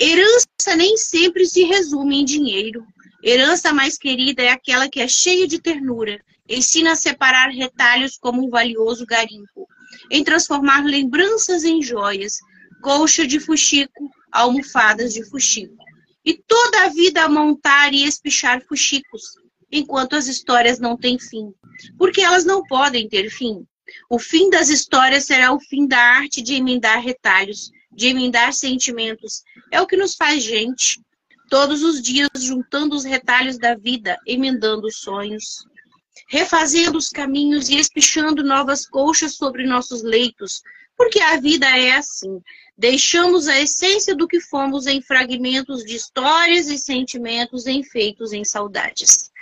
Herança 0.01 0.77
nem 0.77 0.97
sempre 0.97 1.45
se 1.45 1.63
resume 1.63 2.21
em 2.21 2.25
dinheiro. 2.25 2.85
Herança 3.23 3.73
mais 3.73 3.99
querida 3.99 4.43
é 4.43 4.51
aquela 4.51 4.89
que 4.89 5.01
é 5.01 5.09
cheia 5.09 5.47
de 5.47 5.61
ternura, 5.61 6.21
ensina 6.49 6.93
a 6.93 6.97
separar 6.97 7.51
retalhos 7.51 8.17
como 8.17 8.47
um 8.47 8.49
valioso 8.49 9.05
garimpo, 9.05 9.67
em 10.11 10.23
transformar 10.23 10.85
lembranças 10.85 11.65
em 11.65 11.83
joias, 11.83 12.39
colcha 12.81 13.27
de 13.27 13.41
fuxico, 13.41 14.11
almofadas 14.33 15.15
de 15.15 15.25
fuxico, 15.25 15.77
e 16.25 16.35
toda 16.35 16.85
a 16.85 16.89
vida 16.89 17.29
montar 17.29 17.93
e 17.93 18.05
espichar 18.05 18.63
fuxicos, 18.67 19.23
enquanto 19.71 20.15
as 20.15 20.27
histórias 20.27 20.79
não 20.79 20.97
têm 20.97 21.19
fim, 21.19 21.53
porque 21.97 22.21
elas 22.21 22.45
não 22.45 22.63
podem 22.65 23.09
ter 23.09 23.31
fim. 23.31 23.67
O 24.11 24.19
fim 24.19 24.51
das 24.51 24.69
histórias 24.69 25.25
será 25.25 25.53
o 25.53 25.61
fim 25.61 25.87
da 25.87 25.99
arte 25.99 26.43
de 26.43 26.55
emendar 26.55 27.01
retalhos, 27.03 27.71
de 27.91 28.09
emendar 28.09 28.53
sentimentos. 28.53 29.43
É 29.71 29.81
o 29.81 29.87
que 29.87 29.97
nos 29.97 30.15
faz 30.15 30.43
gente, 30.43 31.01
todos 31.49 31.83
os 31.83 32.03
dias 32.03 32.29
juntando 32.37 32.95
os 32.95 33.05
retalhos 33.05 33.59
da 33.59 33.75
vida, 33.75 34.19
emendando 34.27 34.87
os 34.87 34.99
sonhos, 34.99 35.65
refazendo 36.29 36.99
os 36.99 37.09
caminhos 37.09 37.69
e 37.69 37.77
espichando 37.77 38.45
novas 38.45 38.87
colchas 38.87 39.35
sobre 39.35 39.67
nossos 39.67 40.03
leitos, 40.03 40.63
porque 40.97 41.21
a 41.21 41.41
vida 41.41 41.67
é 41.67 41.93
assim. 41.93 42.41
Deixamos 42.79 43.49
a 43.49 43.59
essência 43.61 44.15
do 44.15 44.29
que 44.29 44.41
fomos 44.41 44.87
em 44.87 45.03
fragmentos 45.03 45.85
de 45.85 45.97
histórias 45.97 46.69
e 46.69 46.79
sentimentos 46.79 47.67
enfeitos 47.67 48.33
em 48.33 48.45
saudades. 48.45 49.33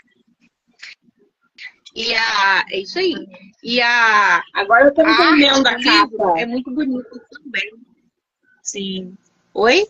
E 1.94 2.14
a. 2.14 2.64
É 2.70 2.80
isso 2.80 2.98
aí. 2.98 3.14
E 3.62 3.78
a. 3.82 4.42
Agora 4.54 4.86
eu 4.86 4.94
tô 4.94 5.02
entendendo 5.02 5.66
a, 5.66 5.70
a 5.70 5.82
capa. 5.82 6.40
É 6.40 6.46
muito 6.46 6.70
bonito 6.70 7.20
também. 7.30 7.70
Sim. 8.62 9.14
Oi? 9.52 9.86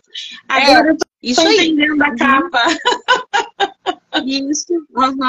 Agora 0.48 0.88
é, 0.88 0.90
eu 0.90 0.96
tô 0.96 1.06
isso 1.22 1.40
entendendo 1.40 2.02
a 2.02 2.16
capa. 2.16 2.62
Isso. 4.24 4.72
Uhum. 4.72 5.22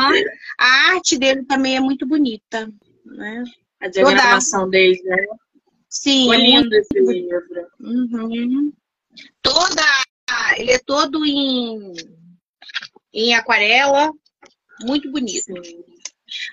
A 0.57 0.93
arte 0.93 1.17
dele 1.19 1.43
também 1.43 1.75
é 1.75 1.79
muito 1.79 2.05
bonita. 2.07 2.71
Né? 3.05 3.43
A 3.81 3.89
diagramação 3.89 4.69
dele, 4.69 5.01
né? 5.03 5.27
Sim. 5.99 6.25
Foi 6.25 6.37
lindo 6.37 6.75
esse 6.75 6.99
livro. 6.99 7.67
Uhum. 7.79 8.71
Toda. 9.41 9.81
Ele 10.57 10.71
é 10.71 10.79
todo 10.79 11.25
em, 11.25 11.93
em 13.11 13.33
aquarela. 13.33 14.11
Muito 14.83 15.11
bonito. 15.11 15.53
Sim. 15.65 15.83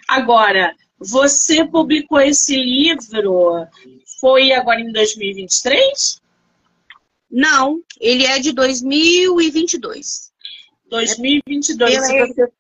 Agora, 0.09 0.75
você 0.99 1.63
publicou 1.67 2.21
esse 2.21 2.57
livro, 2.57 3.67
foi 4.19 4.53
agora 4.53 4.81
em 4.81 4.91
2023? 4.91 6.23
Não, 7.31 7.83
ele 8.01 8.25
é 8.25 8.39
de 8.39 8.53
2022. 8.53 10.33
2022. 10.89 11.95
É 11.95 12.01
pela, 12.01 12.27
você... 12.29 12.53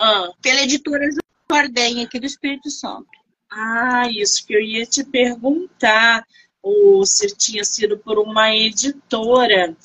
ah. 0.00 0.30
pela 0.40 0.62
editora 0.62 1.04
Jordem, 1.50 2.02
aqui 2.02 2.18
do 2.18 2.26
Espírito 2.26 2.70
Santo. 2.70 3.17
Ah, 3.50 4.08
isso 4.10 4.46
que 4.46 4.54
eu 4.54 4.60
ia 4.60 4.84
te 4.86 5.04
perguntar. 5.04 6.24
Ou 6.62 7.04
se 7.06 7.28
tinha 7.36 7.64
sido 7.64 7.98
por 7.98 8.18
uma 8.18 8.54
editora, 8.54 9.76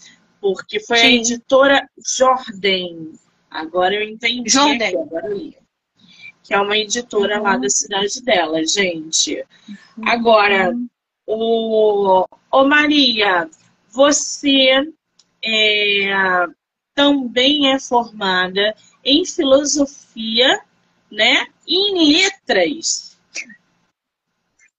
porque 0.41 0.79
foi 0.79 0.97
Sim. 0.97 1.05
a 1.05 1.11
editora 1.11 1.89
Jordem. 2.17 3.13
Agora 3.49 3.93
eu 3.95 4.03
entendi. 4.03 4.49
Jordem. 4.49 5.55
que 6.43 6.53
é 6.53 6.59
uma 6.59 6.77
editora 6.77 7.37
uhum. 7.37 7.43
lá 7.43 7.57
da 7.57 7.69
cidade 7.69 8.21
dela, 8.21 8.65
gente. 8.65 9.45
Agora, 10.03 10.71
uhum. 10.71 10.87
o, 11.25 12.25
o 12.51 12.63
Maria, 12.65 13.49
você 13.89 14.91
é, 15.45 16.45
também 16.93 17.71
é 17.71 17.79
formada 17.79 18.75
em 19.05 19.25
filosofia, 19.25 20.59
né? 21.11 21.47
E 21.67 21.91
em 21.91 22.13
letras. 22.13 23.12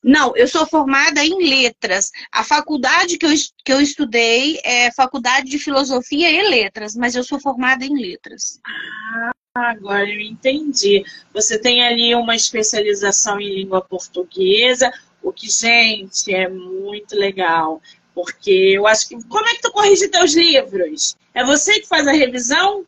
Não, 0.04 0.36
eu 0.36 0.46
sou 0.46 0.66
formada 0.66 1.24
em 1.24 1.48
letras. 1.48 2.10
A 2.30 2.44
faculdade 2.44 3.16
que 3.16 3.24
eu, 3.24 3.30
que 3.64 3.72
eu 3.72 3.80
estudei 3.80 4.60
é 4.62 4.92
Faculdade 4.92 5.48
de 5.48 5.58
Filosofia 5.58 6.30
e 6.30 6.46
Letras, 6.46 6.94
mas 6.94 7.14
eu 7.14 7.24
sou 7.24 7.40
formada 7.40 7.86
em 7.86 7.98
letras. 7.98 8.60
Ah, 8.66 9.32
agora 9.54 10.06
eu 10.06 10.20
entendi. 10.20 11.02
Você 11.32 11.58
tem 11.58 11.82
ali 11.86 12.14
uma 12.14 12.36
especialização 12.36 13.40
em 13.40 13.54
língua 13.54 13.80
portuguesa, 13.80 14.92
o 15.22 15.32
que, 15.32 15.48
gente, 15.48 16.34
é 16.34 16.50
muito 16.50 17.16
legal. 17.16 17.80
Porque 18.14 18.74
eu 18.76 18.86
acho 18.86 19.08
que. 19.08 19.24
Como 19.24 19.48
é 19.48 19.54
que 19.54 19.62
tu 19.62 19.72
corrige 19.72 20.08
teus 20.08 20.34
livros? 20.34 21.16
É 21.32 21.42
você 21.42 21.80
que 21.80 21.88
faz 21.88 22.06
a 22.06 22.12
revisão? 22.12 22.84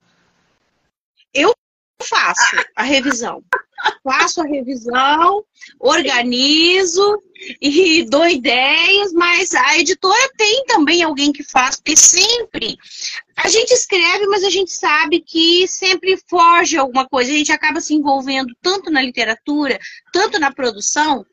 Eu 1.33 1.55
faço 2.03 2.57
a 2.77 2.83
revisão 2.83 3.43
faço 4.02 4.40
a 4.40 4.45
revisão, 4.45 5.45
organizo 5.80 7.23
e 7.61 8.04
dou 8.04 8.26
ideias, 8.26 9.12
mas 9.12 9.54
a 9.54 9.78
editora 9.78 10.30
tem 10.37 10.64
também 10.66 11.02
alguém 11.02 11.33
que 11.33 11.42
faz, 11.42 11.76
porque 11.76 11.97
sempre 11.97 12.76
a 13.37 13.49
gente 13.49 13.73
escreve, 13.73 14.26
mas 14.26 14.45
a 14.45 14.50
gente 14.50 14.71
sabe 14.71 15.21
que 15.21 15.66
sempre 15.68 16.18
foge 16.28 16.76
alguma 16.76 17.06
coisa, 17.06 17.30
a 17.30 17.37
gente 17.37 17.52
acaba 17.52 17.80
se 17.80 17.95
envolvendo 17.95 18.54
tanto 18.62 18.90
na 18.90 19.02
literatura, 19.02 19.78
tanto 20.12 20.38
na 20.38 20.52
produção, 20.52 21.25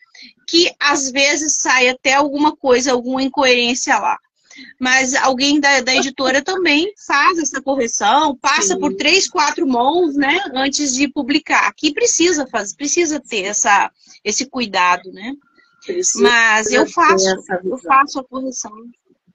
que 0.48 0.72
às 0.80 1.10
vezes 1.12 1.58
sai 1.58 1.90
até 1.90 2.14
alguma 2.14 2.56
coisa, 2.56 2.92
alguma 2.92 3.24
incoerência 3.24 3.98
lá 3.98 4.18
mas 4.80 5.16
alguém 5.16 5.60
da, 5.60 5.82
da 5.82 5.96
editora 5.96 6.42
também 6.42 6.94
faz 7.06 7.40
essa 7.40 7.62
correção, 7.62 8.36
passa 8.36 8.74
Sim. 8.74 8.80
por 8.80 8.94
três, 8.96 9.30
quatro 9.30 9.68
mãos, 9.68 10.16
né, 10.16 10.40
antes 10.54 10.94
de 10.94 11.08
publicar. 11.08 11.68
Aqui 11.68 11.94
precisa 11.94 12.48
fazer, 12.48 12.76
precisa 12.76 13.20
ter 13.20 13.44
essa, 13.44 13.92
esse 14.24 14.46
cuidado, 14.46 15.12
né? 15.12 15.34
Precisa 15.86 16.24
mas 16.24 16.72
eu 16.72 16.88
faço, 16.88 17.28
eu 17.64 17.78
faço 17.78 18.20
a 18.20 18.24
correção. 18.24 18.72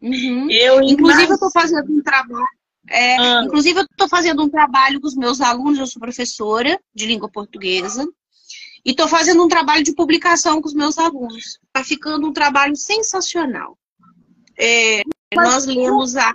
Uhum. 0.01 0.51
Eu 0.51 0.83
inclusive 0.83 1.29
eu 1.29 1.35
estou 1.35 1.51
fazendo 1.51 1.93
um 1.93 2.03
trabalho. 2.03 2.59
É, 2.91 3.17
ah. 3.19 3.43
Inclusive, 3.45 3.81
eu 3.81 3.85
estou 3.85 4.09
fazendo 4.09 4.43
um 4.43 4.49
trabalho 4.49 5.01
com 5.01 5.07
os 5.07 5.15
meus 5.15 5.41
alunos, 5.41 5.79
eu 5.79 5.87
sou 5.87 6.01
professora 6.01 6.81
de 6.95 7.07
língua 7.07 7.29
portuguesa, 7.29 8.07
e 8.85 8.91
estou 8.91 9.09
fazendo 9.09 9.45
um 9.45 9.49
trabalho 9.49 9.85
de 9.85 9.95
publicação 9.95 10.61
com 10.61 10.69
os 10.69 10.75
meus 10.75 10.99
alunos. 10.99 11.59
Está 11.67 11.85
ficando 11.85 12.27
um 12.27 12.33
trabalho 12.33 12.75
sensacional. 12.77 13.77
É, 14.59 15.03
nós 15.35 15.67
lemos 15.67 16.17
a 16.17 16.33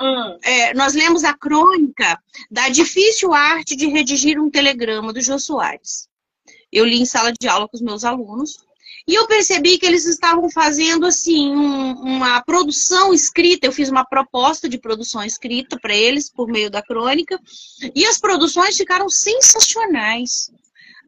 hum. 0.00 0.38
é, 0.42 0.74
nós 0.74 0.94
lemos 0.94 1.24
a 1.24 1.34
crônica 1.34 2.18
da 2.50 2.68
difícil 2.68 3.32
arte 3.32 3.76
de 3.76 3.86
redigir 3.86 4.38
um 4.38 4.50
telegrama 4.50 5.12
do 5.12 5.20
Jô 5.20 5.38
Soares. 5.38 6.08
Eu 6.72 6.84
li 6.84 7.00
em 7.00 7.06
sala 7.06 7.32
de 7.32 7.48
aula 7.48 7.68
com 7.68 7.76
os 7.76 7.82
meus 7.82 8.04
alunos 8.04 8.58
e 9.08 9.14
eu 9.14 9.26
percebi 9.26 9.78
que 9.78 9.86
eles 9.86 10.04
estavam 10.04 10.48
fazendo 10.50 11.06
assim 11.06 11.50
um, 11.50 11.92
uma 11.94 12.40
produção 12.42 13.12
escrita. 13.12 13.66
Eu 13.66 13.72
fiz 13.72 13.88
uma 13.88 14.04
proposta 14.04 14.68
de 14.68 14.78
produção 14.78 15.24
escrita 15.24 15.78
para 15.80 15.94
eles 15.94 16.30
por 16.30 16.46
meio 16.46 16.70
da 16.70 16.82
crônica 16.82 17.38
e 17.94 18.04
as 18.06 18.18
produções 18.18 18.76
ficaram 18.76 19.08
sensacionais. 19.08 20.50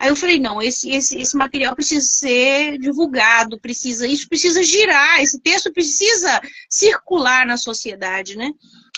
Aí 0.03 0.09
eu 0.09 0.17
falei, 0.17 0.41
não, 0.41 0.61
esse, 0.61 0.91
esse, 0.91 1.17
esse 1.17 1.37
material 1.37 1.77
precisa 1.77 2.05
ser 2.05 2.77
divulgado, 2.77 3.61
precisa, 3.61 4.05
isso 4.05 4.29
precisa 4.29 4.61
girar, 4.61 5.21
esse 5.21 5.39
texto 5.39 5.73
precisa 5.73 6.41
circular 6.69 7.47
na 7.47 7.57
sociedade, 7.57 8.37
né? 8.37 8.51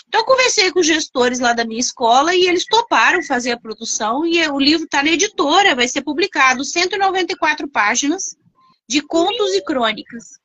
Então 0.07 0.21
eu 0.21 0.25
conversei 0.25 0.71
com 0.71 0.79
os 0.79 0.87
gestores 0.87 1.39
lá 1.39 1.53
da 1.53 1.63
minha 1.63 1.79
escola 1.79 2.33
e 2.33 2.47
eles 2.47 2.65
toparam 2.65 3.21
fazer 3.21 3.51
a 3.51 3.59
produção 3.59 4.25
e 4.25 4.47
o 4.47 4.57
livro 4.57 4.85
está 4.85 5.03
na 5.03 5.11
editora, 5.11 5.75
vai 5.75 5.87
ser 5.87 6.01
publicado 6.01 6.65
194 6.65 7.67
páginas 7.67 8.35
de 8.89 8.99
contos 8.99 9.53
e 9.53 9.63
crônicas. 9.63 10.39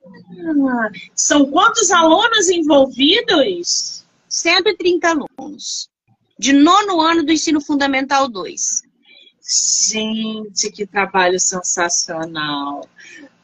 Ah, 0.69 0.91
são 1.15 1.51
quantos 1.51 1.91
alunos 1.91 2.51
envolvidos? 2.51 4.05
130 4.29 5.09
alunos. 5.09 5.89
De 6.39 6.53
nono 6.53 7.01
ano 7.01 7.25
do 7.25 7.33
ensino 7.33 7.63
fundamental 7.63 8.29
2. 8.29 8.90
Gente, 9.43 10.71
que 10.71 10.87
trabalho 10.87 11.41
sensacional. 11.41 12.89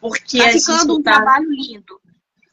Porque 0.01 0.39
tá 0.39 0.51
ficando 0.51 0.99
um 0.99 1.03
tá... 1.03 1.15
trabalho 1.15 1.51
lindo. 1.51 2.01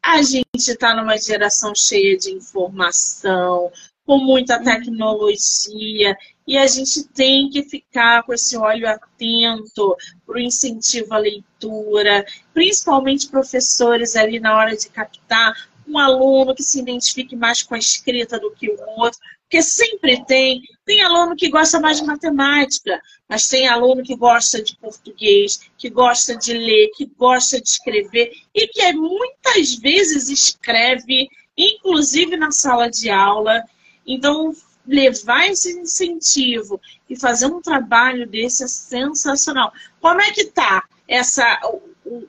A 0.01 0.21
gente 0.21 0.45
está 0.55 0.93
numa 0.95 1.17
geração 1.17 1.73
cheia 1.73 2.17
de 2.17 2.31
informação, 2.31 3.71
com 4.05 4.17
muita 4.17 4.57
uhum. 4.57 4.63
tecnologia, 4.63 6.17
e 6.45 6.57
a 6.57 6.67
gente 6.67 7.05
tem 7.05 7.49
que 7.49 7.63
ficar 7.63 8.23
com 8.23 8.33
esse 8.33 8.57
olho 8.57 8.87
atento 8.87 9.95
para 10.25 10.35
o 10.35 10.39
incentivo 10.39 11.13
à 11.13 11.17
leitura, 11.17 12.25
principalmente 12.53 13.29
professores 13.29 14.15
ali 14.15 14.39
na 14.39 14.57
hora 14.57 14.75
de 14.75 14.89
captar 14.89 15.53
um 15.87 15.97
aluno 15.97 16.55
que 16.55 16.63
se 16.63 16.79
identifique 16.79 17.35
mais 17.35 17.63
com 17.63 17.75
a 17.75 17.79
escrita 17.79 18.39
do 18.39 18.51
que 18.51 18.69
o 18.69 18.77
outro, 18.97 19.19
porque 19.53 19.61
sempre 19.61 20.25
tem. 20.25 20.63
Tem 20.83 21.01
aluno 21.03 21.35
que 21.35 21.47
gosta 21.47 21.79
mais 21.79 21.99
de 21.99 22.05
matemática, 22.05 22.99
mas 23.29 23.47
tem 23.47 23.67
aluno 23.67 24.01
que 24.01 24.15
gosta 24.15 24.61
de 24.61 24.75
português, 24.75 25.59
que 25.77 25.89
gosta 25.89 26.35
de 26.35 26.53
ler, 26.53 26.89
que 26.97 27.05
gosta 27.05 27.61
de 27.61 27.69
escrever 27.69 28.33
e 28.53 28.67
que 28.67 28.91
muitas 28.93 29.75
vezes 29.75 30.27
escreve, 30.27 31.29
inclusive 31.55 32.35
na 32.35 32.51
sala 32.51 32.89
de 32.89 33.09
aula. 33.11 33.63
Então, 34.05 34.53
levar 34.87 35.47
esse 35.47 35.71
incentivo 35.79 36.81
e 37.07 37.15
fazer 37.15 37.45
um 37.45 37.61
trabalho 37.61 38.27
desse 38.27 38.63
é 38.63 38.67
sensacional. 38.67 39.71
Como 40.01 40.19
é 40.19 40.31
que 40.31 40.45
tá 40.45 40.83
essa 41.07 41.61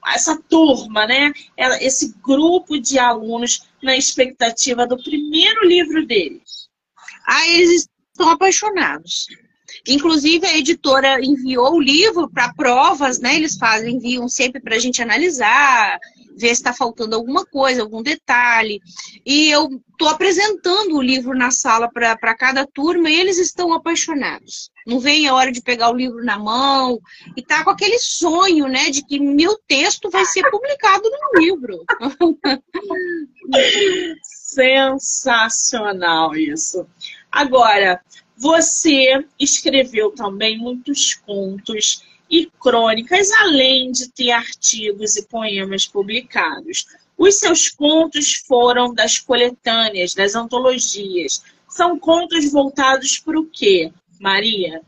essa 0.07 0.41
turma, 0.49 1.07
né? 1.07 1.33
Esse 1.81 2.15
grupo 2.23 2.79
de 2.79 2.99
alunos 2.99 3.67
na 3.83 3.97
expectativa 3.97 4.87
do 4.87 5.03
primeiro 5.03 5.67
livro 5.67 6.07
deles? 6.07 6.64
Ah, 7.27 7.49
eles 7.49 7.89
estão 8.13 8.31
apaixonados. 8.31 9.27
Inclusive, 9.87 10.47
a 10.47 10.57
editora 10.57 11.25
enviou 11.25 11.75
o 11.75 11.81
livro 11.81 12.31
para 12.31 12.53
provas, 12.55 13.19
né? 13.19 13.37
Eles 13.37 13.57
fazem, 13.57 13.97
enviam 13.97 14.29
sempre 14.29 14.61
para 14.61 14.77
a 14.77 14.79
gente 14.79 15.03
analisar, 15.03 15.99
ver 16.37 16.49
se 16.49 16.55
está 16.55 16.73
faltando 16.73 17.15
alguma 17.15 17.47
coisa, 17.47 17.83
algum 17.83 18.03
detalhe. 18.03 18.81
E 19.25 19.51
eu 19.51 19.69
estou 19.93 20.09
apresentando 20.09 20.97
o 20.97 21.03
livro 21.03 21.37
na 21.37 21.51
sala 21.51 21.91
para 21.91 22.35
cada 22.35 22.67
turma 22.67 23.11
e 23.11 23.19
eles 23.19 23.39
estão 23.39 23.73
apaixonados. 23.73 24.71
Não 24.87 25.01
vem 25.01 25.27
a 25.27 25.35
hora 25.35 25.51
de 25.51 25.63
pegar 25.63 25.91
o 25.91 25.97
livro 25.97 26.23
na 26.25 26.39
mão 26.39 26.99
e 27.37 27.43
tá 27.43 27.65
com 27.65 27.71
aquele 27.71 27.99
sonho, 27.99 28.69
né, 28.69 28.91
de 28.91 29.05
que 29.05 29.19
meu 29.19 29.59
texto 29.67 30.11
vai 30.11 30.25
ser 30.27 30.49
publicado 30.51 31.09
no 31.09 31.41
livro. 31.41 31.85
Sensacional 34.55 36.37
isso. 36.37 36.87
Agora, 37.31 38.01
você 38.37 39.27
escreveu 39.39 40.13
também 40.13 40.57
muitos 40.57 41.15
contos 41.15 42.05
e 42.31 42.47
crônicas, 42.61 43.31
além 43.33 43.91
de 43.91 44.11
ter 44.11 44.31
artigos 44.31 45.17
e 45.17 45.27
poemas 45.27 45.87
publicados. 45.87 46.87
Os 47.17 47.39
seus 47.39 47.69
contos 47.69 48.35
foram 48.47 48.95
das 48.95 49.19
coletâneas, 49.19 50.15
das 50.15 50.35
antologias. 50.35 51.43
São 51.69 51.99
contos 51.99 52.51
voltados 52.51 53.19
para 53.19 53.39
o 53.39 53.47
quê, 53.47 53.93
Maria? 54.21 54.83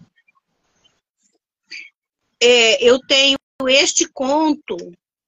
É, 2.41 2.85
eu 2.85 3.01
tenho 3.01 3.37
este 3.69 4.07
conto, 4.09 4.77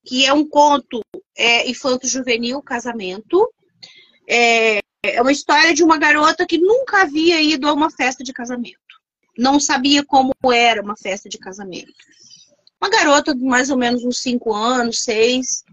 que 0.05 0.25
é 0.25 0.33
um 0.33 0.49
conto 0.49 1.01
é, 1.37 1.69
infanto-juvenil, 1.69 2.63
casamento. 2.63 3.53
É, 4.29 4.81
é 5.03 5.23
uma 5.23 5.33
história 5.33 5.73
de 5.73 5.83
uma 5.83 5.97
garota 5.97 6.47
que 6.47 6.59
nunca 6.59 7.03
havia 7.03 7.41
ido 7.41 7.67
a 7.67 7.73
uma 7.73 7.91
festa 7.91 8.23
de 8.23 8.33
casamento. 8.33 8.79
Não 9.37 9.59
sabia 9.59 10.05
como 10.05 10.35
era 10.53 10.83
uma 10.83 10.97
festa 10.97 11.29
de 11.29 11.39
casamento. 11.39 11.93
Uma 12.81 12.91
garota 12.91 13.35
de 13.35 13.43
mais 13.43 13.71
ou 13.71 13.77
menos 13.77 14.05
uns 14.05 14.19
cinco 14.19 14.55
anos, 14.55 15.03
seis. 15.03 15.65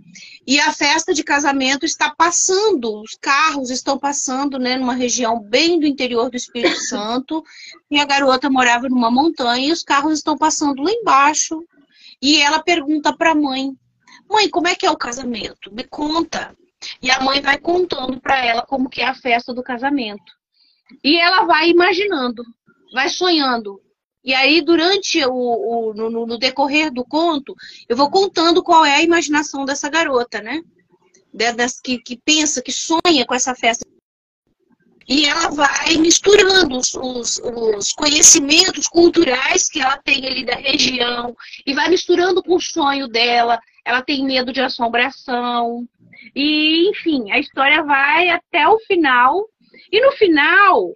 E 0.48 0.60
a 0.60 0.72
festa 0.72 1.14
de 1.14 1.24
casamento 1.24 1.86
está 1.86 2.10
passando, 2.16 3.02
os 3.02 3.16
carros 3.20 3.70
estão 3.70 3.98
passando, 3.98 4.58
né, 4.58 4.76
numa 4.76 4.94
região 4.94 5.40
bem 5.40 5.80
do 5.80 5.86
interior 5.86 6.30
do 6.30 6.38
Espírito 6.38 6.80
Santo. 6.86 7.44
E 7.92 8.00
a 8.00 8.06
garota 8.06 8.50
morava 8.50 8.90
numa 8.90 9.12
montanha 9.12 9.68
e 9.68 9.72
os 9.72 9.84
carros 9.84 10.14
estão 10.14 10.38
passando 10.38 10.82
lá 10.82 10.92
embaixo. 10.92 11.64
E 12.22 12.42
ela 12.42 12.60
pergunta 12.60 13.16
para 13.16 13.32
a 13.32 13.36
mãe: 13.36 13.72
Mãe, 14.30 14.50
como 14.50 14.68
é 14.68 14.76
que 14.76 14.86
é 14.86 14.92
o 14.92 14.98
casamento? 14.98 15.72
Me 15.72 15.84
conta. 15.84 16.56
E 17.02 17.10
a 17.12 17.20
mãe 17.22 17.42
vai 17.42 17.58
contando 17.58 18.20
para 18.20 18.44
ela 18.44 18.62
como 18.62 18.90
que 18.90 19.02
é 19.02 19.06
a 19.06 19.16
festa 19.16 19.54
do 19.54 19.64
casamento. 19.64 20.34
E 21.04 21.20
ela 21.20 21.46
vai 21.46 21.70
imaginando, 21.70 22.44
vai 22.94 23.10
sonhando. 23.10 23.82
E 24.24 24.34
aí, 24.34 24.62
durante 24.62 25.24
o, 25.26 25.32
o 25.32 25.94
no, 25.94 26.26
no, 26.26 26.38
decorrer 26.38 26.92
do 26.92 27.06
conto, 27.06 27.56
eu 27.88 27.96
vou 27.96 28.10
contando 28.10 28.64
qual 28.64 28.84
é 28.84 28.96
a 28.96 29.04
imaginação 29.04 29.66
dessa 29.66 29.88
garota, 29.88 30.42
né? 30.42 30.64
Das, 31.32 31.80
que, 31.80 32.00
que 32.00 32.18
pensa, 32.18 32.62
que 32.62 32.72
sonha 32.72 33.26
com 33.26 33.36
essa 33.36 33.54
festa. 33.54 33.86
E 35.08 35.26
ela 35.26 35.50
vai 35.50 35.98
misturando 35.98 36.78
os, 36.78 36.96
os, 36.96 37.40
os, 37.40 37.92
conhecimentos 37.92 38.88
culturais 38.88 39.70
que 39.70 39.80
ela 39.80 39.98
tem 39.98 40.26
ali 40.26 40.44
da 40.44 40.56
região, 40.56 41.36
e 41.64 41.76
vai 41.76 41.90
misturando 41.90 42.42
com 42.42 42.56
o 42.56 42.62
sonho 42.62 43.08
dela, 43.08 43.60
ela 43.86 44.02
tem 44.02 44.26
medo 44.26 44.52
de 44.52 44.62
assombração. 44.62 45.88
E, 46.36 46.90
enfim, 46.90 47.32
a 47.32 47.40
história 47.40 47.84
vai 47.84 48.30
até 48.30 48.68
o 48.68 48.80
final. 48.80 49.48
E 49.92 50.02
no 50.02 50.12
final, 50.14 50.92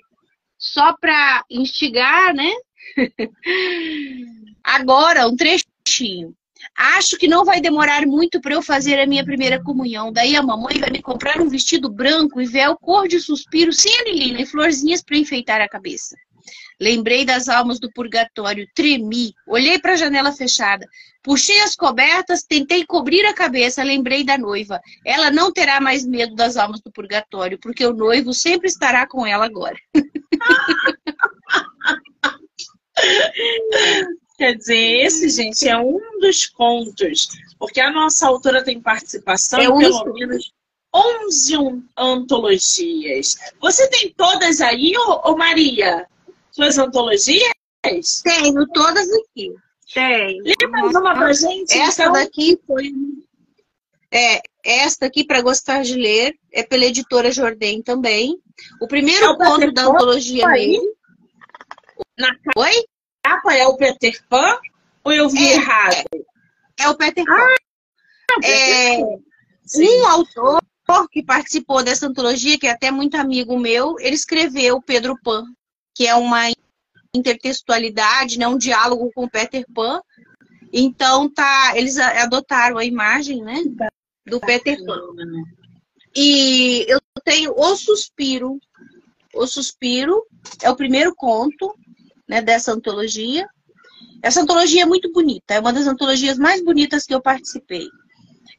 só 0.58 0.96
para 1.00 1.44
instigar, 1.50 2.34
né? 2.34 2.52
Agora, 4.64 5.28
um 5.28 5.36
trechinho. 5.36 6.36
Acho 6.76 7.18
que 7.18 7.28
não 7.28 7.46
vai 7.46 7.62
demorar 7.62 8.06
muito 8.06 8.42
para 8.42 8.54
eu 8.54 8.62
fazer 8.62 9.00
a 9.00 9.08
minha 9.08 9.24
primeira 9.24 9.62
comunhão. 9.62 10.12
Daí 10.12 10.36
a 10.36 10.44
mamãe 10.44 10.78
vai 10.78 10.90
me 10.90 11.02
comprar 11.02 11.42
um 11.42 11.50
vestido 11.50 11.90
branco 11.90 12.42
e 12.42 12.46
véu 12.46 12.78
cor 12.78 13.08
de 13.08 13.20
suspiro, 13.20 13.72
sem 13.72 13.98
anilina 14.00 14.42
e 14.42 14.46
florzinhas 14.46 15.02
para 15.02 15.18
enfeitar 15.18 15.62
a 15.62 15.70
cabeça. 15.70 16.16
Lembrei 16.80 17.26
das 17.26 17.50
almas 17.50 17.80
do 17.80 17.92
purgatório, 17.92 18.68
tremi, 18.74 19.34
olhei 19.46 19.78
para 19.78 19.94
a 19.94 19.98
janela 19.98 20.32
fechada, 20.32 20.88
puxei 21.22 21.60
as 21.60 21.76
cobertas, 21.76 22.44
tentei 22.44 22.86
cobrir 22.86 23.26
a 23.26 23.34
cabeça, 23.34 23.84
lembrei 23.84 24.24
da 24.24 24.38
noiva. 24.38 24.80
Ela 25.06 25.30
não 25.30 25.52
terá 25.52 25.82
mais 25.82 26.06
medo 26.06 26.36
das 26.36 26.56
almas 26.56 26.80
do 26.80 26.92
purgatório, 26.92 27.60
porque 27.60 27.86
o 27.86 27.94
noivo 27.94 28.34
sempre 28.34 28.70
estará 28.70 29.06
com 29.06 29.26
ela 29.26 29.46
agora. 29.46 29.78
Quer 34.38 34.56
dizer, 34.56 35.06
esse, 35.06 35.30
gente, 35.30 35.68
é 35.68 35.78
um 35.78 36.00
dos 36.22 36.46
contos, 36.46 37.28
porque 37.58 37.82
a 37.82 37.92
nossa 37.92 38.26
autora 38.26 38.64
tem 38.64 38.80
participação 38.80 39.60
é 39.60 39.70
um 39.70 39.80
pelo 39.80 40.14
menos 40.14 40.54
11 40.96 41.84
antologias. 41.98 43.36
Você 43.60 43.90
tem 43.90 44.14
todas 44.16 44.62
aí, 44.62 44.94
ô, 44.98 45.32
ô 45.32 45.38
Maria? 45.38 46.08
Suas 46.60 46.78
antologias? 46.78 47.54
Tenho 48.22 48.68
todas 48.74 49.08
aqui. 49.08 49.56
Tenho. 49.94 50.44
Lembra 50.44 50.82
mais 50.82 50.94
uma 50.94 51.16
pra 51.16 51.32
gente? 51.32 51.72
Essa 51.72 52.04
então? 52.04 52.14
daqui 52.14 52.60
foi. 52.68 52.92
É, 54.12 54.42
esta 54.62 55.06
aqui, 55.06 55.24
para 55.24 55.42
gostar 55.42 55.84
de 55.84 55.96
ler, 55.96 56.38
é 56.52 56.62
pela 56.62 56.84
editora 56.84 57.32
Jordem 57.32 57.82
também. 57.82 58.38
O 58.82 58.88
primeiro 58.90 59.24
é 59.24 59.30
o 59.30 59.38
conto 59.38 59.72
da 59.72 59.84
antologia 59.84 60.50
mesmo. 60.50 60.94
Na... 62.18 62.36
Oi? 62.58 62.84
capa 63.24 63.54
é 63.54 63.66
o 63.66 63.78
Peter 63.78 64.22
Pan 64.28 64.60
ou 65.06 65.14
eu 65.14 65.30
vi 65.30 65.48
é, 65.48 65.54
errado? 65.54 65.94
É, 65.94 66.84
é, 66.84 66.90
o 66.90 66.96
Peter 66.98 67.24
Pan. 67.24 67.34
Ah, 67.34 68.46
é, 68.46 68.98
um 68.98 70.08
autor 70.08 70.62
que 71.10 71.24
participou 71.24 71.84
dessa 71.84 72.08
antologia, 72.08 72.60
que 72.60 72.68
é 72.68 72.72
até 72.72 72.92
muito 72.92 73.16
amigo 73.16 73.58
meu, 73.58 73.98
ele 74.00 74.16
escreveu 74.16 74.82
Pedro 74.82 75.18
Pan, 75.24 75.46
que 76.00 76.08
é 76.08 76.16
uma 76.16 76.50
intertextualidade, 77.14 78.40
né, 78.40 78.48
um 78.48 78.58
diálogo 78.58 79.12
com 79.14 79.28
Peter 79.28 79.66
Pan. 79.76 80.02
Então 80.72 81.30
tá, 81.30 81.74
eles 81.76 81.98
adotaram 81.98 82.78
a 82.78 82.86
imagem, 82.86 83.44
né, 83.44 83.62
do 84.26 84.40
Peter 84.40 84.82
Pan. 84.86 84.98
E 86.16 86.86
eu 86.88 87.02
tenho 87.22 87.54
O 87.54 87.76
Suspiro. 87.76 88.58
O 89.36 89.46
Suspiro 89.46 90.26
é 90.64 90.70
o 90.70 90.76
primeiro 90.76 91.14
conto 91.14 91.76
né, 92.26 92.42
dessa 92.42 92.72
antologia. 92.72 93.46
Essa 94.24 94.42
antologia 94.42 94.84
é 94.84 94.86
muito 94.86 95.12
bonita, 95.12 95.56
é 95.56 95.60
uma 95.60 95.74
das 95.74 95.86
antologias 95.86 96.38
mais 96.38 96.64
bonitas 96.64 97.06
que 97.06 97.14
eu 97.14 97.22
participei. 97.22 97.90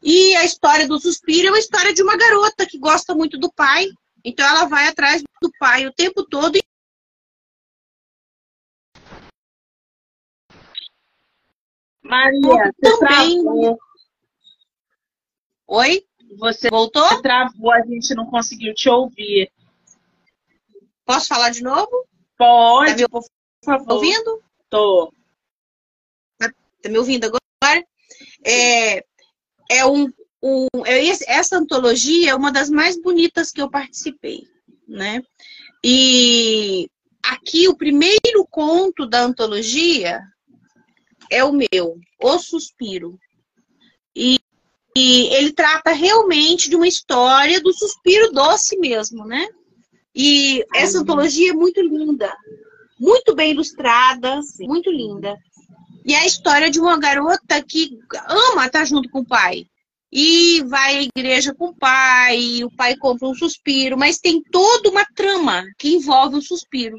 E 0.02 0.36
a 0.36 0.44
história 0.44 0.86
do 0.86 1.00
Suspiro 1.00 1.48
é 1.48 1.50
uma 1.52 1.58
história 1.58 1.94
de 1.94 2.02
uma 2.02 2.18
garota 2.18 2.66
que 2.66 2.78
gosta 2.78 3.14
muito 3.14 3.38
do 3.38 3.50
pai, 3.50 3.86
então 4.22 4.46
ela 4.46 4.66
vai 4.66 4.88
atrás 4.88 5.22
do 5.40 5.50
pai 5.58 5.86
o 5.86 5.92
tempo 5.94 6.22
todo. 6.22 6.60
Maria, 12.10 12.72
também. 12.80 13.42
Travou. 13.42 13.78
Oi? 15.68 16.04
Você 16.38 16.68
voltou? 16.68 17.08
Você 17.08 17.22
travou, 17.22 17.72
a 17.72 17.80
gente 17.82 18.14
não 18.14 18.26
conseguiu 18.26 18.74
te 18.74 18.88
ouvir. 18.88 19.50
Posso 21.04 21.28
falar 21.28 21.50
de 21.50 21.62
novo? 21.62 22.06
Pode. 22.36 23.02
Tá 23.02 23.08
por 23.08 23.24
favor. 23.64 23.94
Ouvindo? 23.94 24.42
Tô. 24.68 25.12
Tá, 26.38 26.52
tá 26.82 26.88
me 26.88 26.98
ouvindo 26.98 27.24
agora? 27.26 27.86
É, 28.44 29.04
é 29.70 29.86
um, 29.86 30.08
um 30.42 30.66
é 30.84 31.06
essa 31.06 31.58
antologia 31.58 32.30
é 32.30 32.34
uma 32.34 32.50
das 32.50 32.70
mais 32.70 33.00
bonitas 33.00 33.52
que 33.52 33.60
eu 33.60 33.70
participei, 33.70 34.42
né? 34.88 35.22
E 35.84 36.88
aqui 37.22 37.68
o 37.68 37.76
primeiro 37.76 38.46
conto 38.50 39.06
da 39.06 39.20
antologia 39.22 40.20
é 41.30 41.44
o 41.44 41.52
meu, 41.52 41.98
O 42.20 42.38
Suspiro. 42.38 43.18
E, 44.14 44.38
e 44.96 45.34
ele 45.34 45.52
trata 45.52 45.92
realmente 45.92 46.68
de 46.68 46.76
uma 46.76 46.88
história 46.88 47.60
do 47.60 47.72
suspiro 47.72 48.32
doce 48.32 48.76
mesmo, 48.78 49.24
né? 49.24 49.48
E 50.14 50.64
essa 50.74 50.98
antologia 50.98 51.50
é 51.50 51.54
muito 51.54 51.80
linda 51.80 52.34
muito 53.00 53.34
bem 53.34 53.52
ilustrada, 53.52 54.40
muito 54.60 54.90
linda. 54.90 55.34
E 56.04 56.12
é 56.12 56.18
a 56.18 56.26
história 56.26 56.70
de 56.70 56.78
uma 56.78 56.98
garota 56.98 57.62
que 57.62 57.98
ama 58.28 58.66
estar 58.66 58.84
junto 58.84 59.08
com 59.08 59.20
o 59.20 59.26
pai. 59.26 59.64
E 60.12 60.62
vai 60.64 60.96
à 60.96 61.02
igreja 61.02 61.54
com 61.54 61.68
o 61.68 61.74
pai, 61.74 62.62
o 62.64 62.70
pai 62.76 62.96
compra 62.96 63.28
um 63.28 63.34
suspiro, 63.34 63.96
mas 63.96 64.18
tem 64.18 64.42
toda 64.42 64.90
uma 64.90 65.04
trama 65.14 65.64
que 65.78 65.94
envolve 65.94 66.36
o 66.36 66.42
suspiro. 66.42 66.98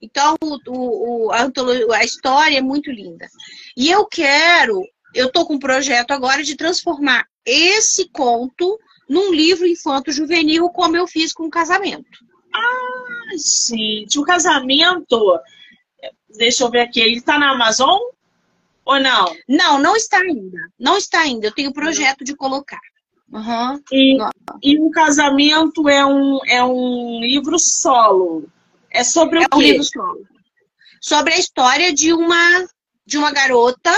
Então, 0.00 0.36
o, 0.42 1.26
o, 1.26 1.32
a, 1.32 1.48
a 1.96 2.04
história 2.04 2.58
é 2.58 2.62
muito 2.62 2.90
linda. 2.90 3.26
E 3.76 3.90
eu 3.90 4.06
quero, 4.06 4.82
eu 5.14 5.26
estou 5.26 5.46
com 5.46 5.54
um 5.54 5.58
projeto 5.58 6.10
agora 6.10 6.42
de 6.42 6.56
transformar 6.56 7.26
esse 7.44 8.08
conto 8.10 8.78
num 9.08 9.32
livro 9.32 9.66
infanto-juvenil, 9.66 10.68
como 10.70 10.96
eu 10.96 11.06
fiz 11.06 11.32
com 11.32 11.44
o 11.44 11.50
casamento. 11.50 12.24
Ah, 12.54 13.36
gente, 13.36 14.18
o 14.18 14.24
casamento. 14.24 15.38
Deixa 16.36 16.64
eu 16.64 16.70
ver 16.70 16.80
aqui, 16.80 17.00
ele 17.00 17.16
está 17.16 17.38
na 17.38 17.52
Amazon 17.52 17.98
ou 18.84 19.00
não? 19.00 19.34
Não, 19.48 19.78
não 19.78 19.96
está 19.96 20.18
ainda. 20.18 20.58
Não 20.78 20.96
está 20.96 21.20
ainda. 21.20 21.48
Eu 21.48 21.52
tenho 21.52 21.72
projeto 21.72 22.24
de 22.24 22.36
colocar. 22.36 22.80
Uhum. 23.32 23.82
E, 23.92 24.16
e 24.62 24.80
o 24.80 24.90
casamento 24.90 25.88
é 25.88 26.06
um, 26.06 26.38
é 26.46 26.64
um 26.64 27.20
livro 27.20 27.58
solo. 27.58 28.48
É 28.96 29.04
sobre 29.04 29.42
é 29.42 29.46
o 29.46 29.48
quê? 29.50 29.56
Um 29.56 29.60
livro 29.60 29.84
solo. 29.84 30.26
Sobre 31.00 31.34
a 31.34 31.38
história 31.38 31.92
de 31.92 32.12
uma, 32.12 32.66
de 33.06 33.18
uma 33.18 33.30
garota 33.30 33.92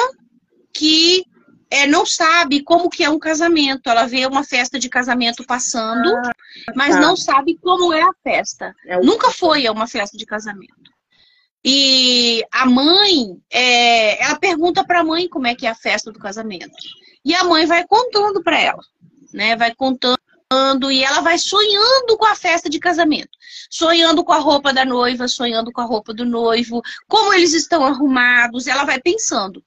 que 0.75 1.25
é, 1.71 1.87
não 1.87 2.05
sabe 2.05 2.63
como 2.63 2.91
que 2.91 3.05
é 3.05 3.09
um 3.09 3.19
casamento. 3.19 3.89
Ela 3.89 4.07
vê 4.07 4.27
uma 4.27 4.43
festa 4.43 4.79
de 4.79 4.89
casamento 4.89 5.45
passando, 5.47 6.17
ah, 6.17 6.33
mas 6.75 6.95
tá. 6.95 7.01
não 7.01 7.17
sabe 7.17 7.57
como 7.63 7.93
é 7.93 8.03
a 8.03 8.13
festa. 8.25 8.75
É 8.87 8.99
o... 8.99 9.05
Nunca 9.05 9.31
foi 9.31 9.67
a 9.67 9.73
uma 9.73 9.87
festa 9.87 10.19
de 10.19 10.27
casamento. 10.27 10.91
E 11.65 12.43
a 12.53 12.67
mãe, 12.67 13.41
é, 13.53 14.23
ela 14.25 14.39
pergunta 14.39 14.85
para 14.85 15.01
a 15.01 15.05
mãe 15.05 15.29
como 15.29 15.47
é 15.47 15.55
que 15.55 15.67
é 15.67 15.71
a 15.71 15.75
festa 15.75 16.11
do 16.11 16.19
casamento. 16.19 16.71
E 17.25 17.35
a 17.35 17.45
mãe 17.45 17.67
vai 17.67 17.87
contando 17.87 18.43
para 18.43 18.59
ela, 18.59 18.83
né? 19.33 19.55
Vai 19.55 19.75
contando 19.75 20.19
e 20.91 21.05
ela 21.05 21.21
vai 21.21 21.37
sonhando 21.37 22.17
com 22.17 22.25
a 22.25 22.35
festa 22.35 22.71
de 22.71 22.79
casamento, 22.79 23.29
sonhando 23.71 24.25
com 24.25 24.33
a 24.33 24.39
roupa 24.39 24.73
da 24.73 24.83
noiva, 24.83 25.29
sonhando 25.29 25.71
com 25.71 25.83
a 25.83 25.85
roupa 25.85 26.15
do 26.15 26.25
noivo, 26.25 26.81
como 27.07 27.35
eles 27.35 27.53
estão 27.53 27.85
arrumados, 27.85 28.67
ela 28.67 28.85
vai 28.85 28.99
pensando. 28.99 29.63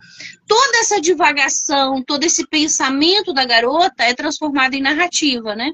Toda 0.47 0.79
essa 0.79 0.99
divagação, 0.99 2.03
todo 2.03 2.23
esse 2.23 2.47
pensamento 2.47 3.31
da 3.31 3.45
garota 3.45 4.03
é 4.03 4.15
transformado 4.15 4.73
em 4.73 4.81
narrativa, 4.81 5.55
né? 5.55 5.71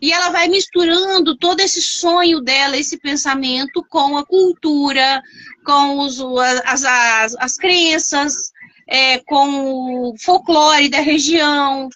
E 0.00 0.12
ela 0.12 0.30
vai 0.30 0.46
misturando 0.46 1.36
todo 1.36 1.58
esse 1.58 1.82
sonho 1.82 2.40
dela, 2.40 2.76
esse 2.76 2.98
pensamento, 2.98 3.84
com 3.88 4.16
a 4.16 4.24
cultura, 4.24 5.20
com 5.64 5.98
os, 5.98 6.20
as, 6.64 6.84
as, 6.84 7.36
as 7.36 7.56
crenças, 7.56 8.52
é, 8.86 9.18
com 9.18 10.10
o 10.10 10.14
folclore 10.18 10.88
da 10.88 11.00
região. 11.00 11.88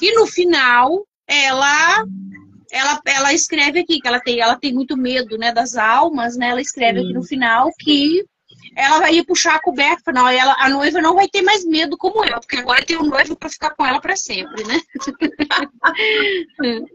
E 0.00 0.14
no 0.14 0.26
final, 0.26 1.06
ela 1.28 2.04
ela, 2.70 3.00
ela 3.06 3.32
escreve 3.32 3.80
aqui 3.80 4.00
que 4.00 4.06
ela 4.06 4.20
tem, 4.20 4.40
ela 4.40 4.56
tem 4.56 4.72
muito 4.72 4.96
medo 4.96 5.38
né, 5.38 5.52
das 5.52 5.76
almas, 5.76 6.36
né? 6.36 6.50
Ela 6.50 6.60
escreve 6.60 7.00
aqui 7.00 7.12
no 7.12 7.22
final 7.22 7.70
que 7.78 8.24
ela 8.76 8.98
vai 8.98 9.14
ir 9.14 9.24
puxar 9.24 9.56
a 9.56 9.60
coberta, 9.60 10.12
não, 10.12 10.28
ela, 10.28 10.54
a 10.58 10.68
noiva 10.68 11.00
não 11.00 11.14
vai 11.14 11.28
ter 11.28 11.42
mais 11.42 11.64
medo 11.64 11.96
como 11.96 12.24
eu, 12.24 12.38
porque 12.38 12.56
agora 12.56 12.84
tem 12.84 12.96
um 12.96 13.08
noivo 13.08 13.34
para 13.34 13.48
ficar 13.48 13.70
com 13.70 13.84
ela 13.84 14.00
para 14.00 14.14
sempre, 14.16 14.64
né? 14.64 14.80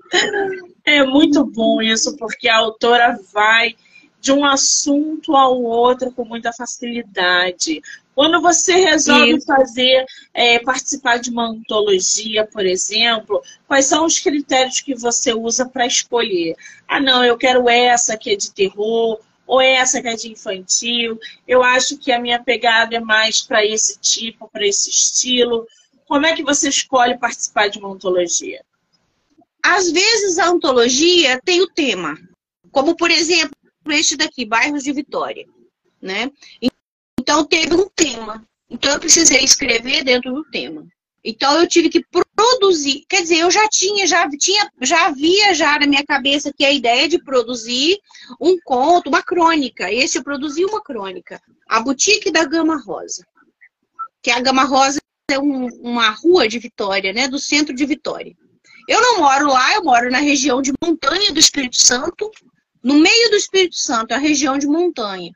é 0.85 1.03
muito 1.03 1.43
bom 1.45 1.81
isso, 1.81 2.15
porque 2.17 2.47
a 2.47 2.57
autora 2.57 3.19
vai 3.33 3.75
de 4.21 4.31
um 4.31 4.45
assunto 4.45 5.35
ao 5.35 5.61
outro 5.61 6.11
com 6.13 6.23
muita 6.23 6.53
facilidade. 6.53 7.81
Quando 8.15 8.41
você 8.41 8.73
resolve 8.75 9.37
Isso. 9.37 9.47
fazer, 9.47 10.05
é, 10.33 10.59
participar 10.59 11.17
de 11.17 11.31
uma 11.31 11.49
antologia, 11.49 12.45
por 12.45 12.65
exemplo, 12.65 13.41
quais 13.67 13.85
são 13.85 14.05
os 14.05 14.19
critérios 14.19 14.81
que 14.81 14.93
você 14.93 15.33
usa 15.33 15.67
para 15.67 15.87
escolher? 15.87 16.55
Ah, 16.87 16.99
não, 16.99 17.23
eu 17.23 17.37
quero 17.37 17.67
essa 17.67 18.15
que 18.15 18.31
é 18.31 18.35
de 18.35 18.51
terror, 18.51 19.19
ou 19.47 19.61
essa 19.61 20.01
que 20.01 20.07
é 20.07 20.15
de 20.15 20.31
infantil. 20.31 21.19
Eu 21.47 21.63
acho 21.63 21.97
que 21.97 22.11
a 22.11 22.19
minha 22.19 22.41
pegada 22.41 22.95
é 22.95 22.99
mais 22.99 23.41
para 23.41 23.65
esse 23.65 23.99
tipo, 23.99 24.47
para 24.49 24.65
esse 24.65 24.89
estilo. 24.89 25.67
Como 26.05 26.25
é 26.25 26.35
que 26.35 26.43
você 26.43 26.69
escolhe 26.69 27.17
participar 27.17 27.67
de 27.67 27.79
uma 27.79 27.91
antologia? 27.91 28.63
Às 29.63 29.89
vezes 29.91 30.37
a 30.37 30.49
antologia 30.49 31.41
tem 31.43 31.61
o 31.61 31.69
tema, 31.69 32.17
como 32.71 32.95
por 32.95 33.09
exemplo 33.09 33.55
este 33.87 34.15
daqui, 34.15 34.45
Bairros 34.45 34.83
de 34.83 34.91
Vitória, 34.91 35.45
né? 36.01 36.31
Então 37.23 37.45
teve 37.45 37.73
um 37.73 37.87
tema. 37.87 38.45
Então 38.69 38.91
eu 38.91 38.99
precisei 38.99 39.45
escrever 39.45 40.03
dentro 40.03 40.33
do 40.33 40.43
tema. 40.51 40.85
Então 41.23 41.57
eu 41.57 41.65
tive 41.65 41.87
que 41.87 42.03
produzir, 42.35 43.05
quer 43.07 43.21
dizer, 43.21 43.37
eu 43.37 43.49
já 43.49 43.65
tinha, 43.69 44.05
já 44.05 44.29
tinha, 44.29 44.69
já 44.81 45.05
havia 45.05 45.53
já 45.53 45.79
na 45.79 45.87
minha 45.87 46.03
cabeça 46.05 46.51
que 46.51 46.65
a 46.65 46.71
ideia 46.71 47.07
de 47.07 47.23
produzir 47.23 47.97
um 48.41 48.57
conto, 48.65 49.07
uma 49.07 49.23
crônica. 49.23 49.89
Esse 49.89 50.17
eu 50.17 50.23
produzi 50.23 50.65
uma 50.65 50.83
crônica, 50.83 51.41
a 51.65 51.79
boutique 51.79 52.29
da 52.29 52.43
Gama 52.43 52.75
Rosa, 52.83 53.25
que 54.21 54.29
a 54.29 54.41
Gama 54.41 54.65
Rosa 54.65 54.99
é 55.31 55.39
um, 55.39 55.67
uma 55.79 56.09
rua 56.09 56.45
de 56.45 56.59
Vitória, 56.59 57.13
né, 57.13 57.29
do 57.29 57.39
centro 57.39 57.73
de 57.73 57.85
Vitória. 57.85 58.35
Eu 58.89 58.99
não 58.99 59.19
moro 59.19 59.47
lá, 59.47 59.75
eu 59.75 59.83
moro 59.85 60.11
na 60.11 60.19
região 60.19 60.61
de 60.61 60.73
montanha 60.83 61.31
do 61.31 61.39
Espírito 61.39 61.81
Santo, 61.81 62.29
no 62.83 62.95
meio 62.95 63.29
do 63.29 63.37
Espírito 63.37 63.77
Santo, 63.77 64.13
a 64.13 64.17
região 64.17 64.57
de 64.57 64.67
montanha. 64.67 65.31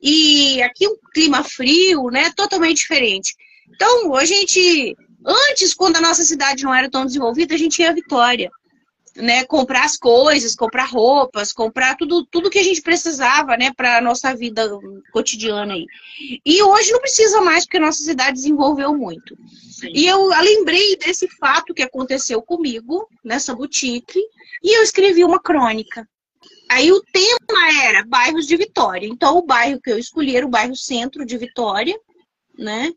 E 0.00 0.62
aqui 0.62 0.86
um 0.86 0.96
clima 1.12 1.42
frio, 1.42 2.10
né, 2.10 2.30
totalmente 2.36 2.78
diferente. 2.78 3.34
Então, 3.68 4.14
a 4.14 4.24
gente 4.24 4.96
Antes, 5.24 5.74
quando 5.74 5.96
a 5.96 6.00
nossa 6.00 6.22
cidade 6.22 6.64
não 6.64 6.74
era 6.74 6.90
tão 6.90 7.04
desenvolvida, 7.04 7.54
a 7.54 7.58
gente 7.58 7.80
ia 7.80 7.90
a 7.90 7.94
Vitória. 7.94 8.50
Né, 9.16 9.44
comprar 9.44 9.84
as 9.84 9.96
coisas, 9.96 10.54
comprar 10.54 10.84
roupas, 10.84 11.52
comprar 11.52 11.96
tudo, 11.96 12.24
tudo 12.26 12.50
que 12.50 12.58
a 12.58 12.62
gente 12.62 12.80
precisava, 12.80 13.56
né, 13.56 13.72
para 13.76 13.98
a 13.98 14.00
nossa 14.00 14.32
vida 14.32 14.70
cotidiana 15.12 15.74
aí. 15.74 15.86
E 16.46 16.62
hoje 16.62 16.92
não 16.92 17.00
precisa 17.00 17.40
mais, 17.40 17.64
porque 17.64 17.78
a 17.78 17.80
nossa 17.80 18.00
cidade 18.00 18.34
desenvolveu 18.34 18.94
muito. 18.94 19.36
Sim. 19.72 19.90
E 19.92 20.06
eu 20.06 20.28
lembrei 20.28 20.94
desse 20.96 21.26
fato 21.36 21.74
que 21.74 21.82
aconteceu 21.82 22.40
comigo 22.40 23.08
nessa 23.24 23.52
boutique 23.56 24.20
e 24.62 24.78
eu 24.78 24.84
escrevi 24.84 25.24
uma 25.24 25.40
crônica. 25.42 26.08
Aí 26.68 26.92
o 26.92 27.02
tema 27.02 27.82
era 27.82 28.04
bairros 28.06 28.46
de 28.46 28.56
Vitória. 28.56 29.06
Então 29.06 29.38
o 29.38 29.46
bairro 29.46 29.80
que 29.80 29.90
eu 29.90 29.98
escolhi 29.98 30.36
era 30.36 30.46
o 30.46 30.50
bairro 30.50 30.76
centro 30.76 31.24
de 31.24 31.36
Vitória, 31.38 31.98
né? 32.58 32.92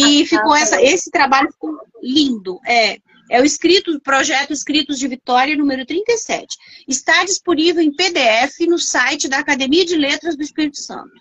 E 0.00 0.26
ficou 0.26 0.54
essa, 0.54 0.82
esse 0.82 1.10
trabalho 1.10 1.50
ficou 1.50 1.78
lindo. 2.02 2.60
É, 2.66 2.98
é 3.30 3.40
o 3.40 3.44
escrito, 3.44 3.98
projeto 4.00 4.52
Escritos 4.52 4.98
de 4.98 5.08
Vitória, 5.08 5.56
número 5.56 5.86
37. 5.86 6.56
Está 6.86 7.24
disponível 7.24 7.82
em 7.82 7.94
PDF 7.94 8.60
no 8.68 8.78
site 8.78 9.28
da 9.28 9.38
Academia 9.38 9.84
de 9.84 9.96
Letras 9.96 10.36
do 10.36 10.42
Espírito 10.42 10.78
Santo. 10.78 11.12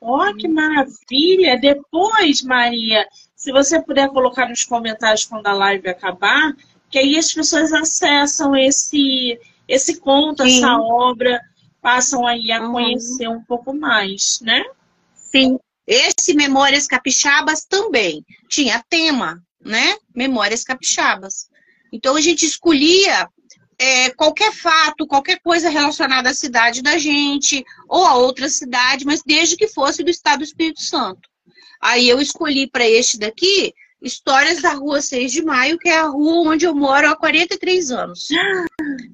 Ó, 0.00 0.28
oh, 0.28 0.36
que 0.36 0.48
maravilha! 0.48 1.58
Depois, 1.60 2.42
Maria, 2.42 3.06
se 3.34 3.50
você 3.52 3.80
puder 3.80 4.08
colocar 4.08 4.48
nos 4.48 4.64
comentários 4.64 5.24
quando 5.24 5.46
a 5.46 5.52
live 5.52 5.88
acabar, 5.88 6.54
que 6.90 6.98
aí 6.98 7.16
as 7.16 7.32
pessoas 7.32 7.72
acessam 7.72 8.54
esse, 8.56 9.38
esse 9.68 9.98
conto, 9.98 10.44
Sim. 10.44 10.58
essa 10.58 10.78
obra, 10.78 11.40
passam 11.80 12.26
aí 12.26 12.50
a 12.50 12.62
uhum. 12.62 12.72
conhecer 12.72 13.28
um 13.28 13.42
pouco 13.42 13.74
mais, 13.74 14.40
né? 14.40 14.64
Sim. 15.14 15.58
Esse 15.86 16.34
Memórias 16.34 16.86
Capixabas 16.86 17.64
também 17.64 18.24
tinha 18.48 18.84
tema, 18.88 19.40
né? 19.64 19.96
Memórias 20.14 20.64
Capixabas. 20.64 21.48
Então 21.92 22.16
a 22.16 22.20
gente 22.20 22.44
escolhia 22.44 23.28
é, 23.78 24.10
qualquer 24.10 24.52
fato, 24.52 25.06
qualquer 25.06 25.40
coisa 25.40 25.68
relacionada 25.68 26.30
à 26.30 26.34
cidade 26.34 26.82
da 26.82 26.98
gente 26.98 27.64
ou 27.88 28.04
a 28.04 28.14
outra 28.14 28.48
cidade, 28.48 29.04
mas 29.04 29.22
desde 29.24 29.56
que 29.56 29.68
fosse 29.68 30.02
do 30.02 30.10
estado 30.10 30.38
do 30.38 30.44
Espírito 30.44 30.82
Santo. 30.82 31.28
Aí 31.80 32.08
eu 32.08 32.20
escolhi 32.20 32.68
para 32.68 32.88
este 32.88 33.18
daqui 33.18 33.72
Histórias 34.06 34.62
da 34.62 34.72
Rua 34.72 35.02
6 35.02 35.32
de 35.32 35.44
Maio, 35.44 35.78
que 35.78 35.88
é 35.88 35.98
a 35.98 36.06
rua 36.06 36.52
onde 36.52 36.64
eu 36.64 36.74
moro 36.74 37.10
há 37.10 37.16
43 37.16 37.90
anos. 37.90 38.28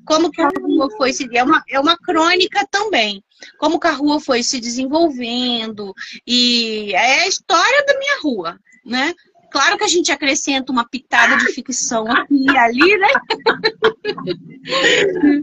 Como 0.05 0.31
que 0.31 0.43
a 0.43 0.49
rua 0.49 0.91
foi 0.97 1.13
se 1.13 1.27
é 1.35 1.43
uma, 1.43 1.65
é 1.69 1.81
uma 1.81 1.97
crônica 1.97 2.67
também. 2.71 3.25
Como 3.59 3.81
que 3.81 3.87
a 3.87 3.93
rua 3.93 4.21
foi 4.21 4.43
se 4.43 4.61
desenvolvendo 4.61 5.95
e 6.27 6.93
é 6.95 7.23
a 7.23 7.29
história 7.29 7.85
da 7.87 7.99
minha 7.99 8.21
rua, 8.21 8.61
né? 8.85 9.15
Claro 9.53 9.77
que 9.77 9.85
a 9.85 9.89
gente 9.89 10.11
acrescenta 10.11 10.73
uma 10.73 10.89
pitada 10.89 11.37
de 11.37 11.53
ficção 11.53 12.11
aqui 12.11 12.47
e 12.51 12.57
ali, 12.57 12.97
né? 12.97 13.09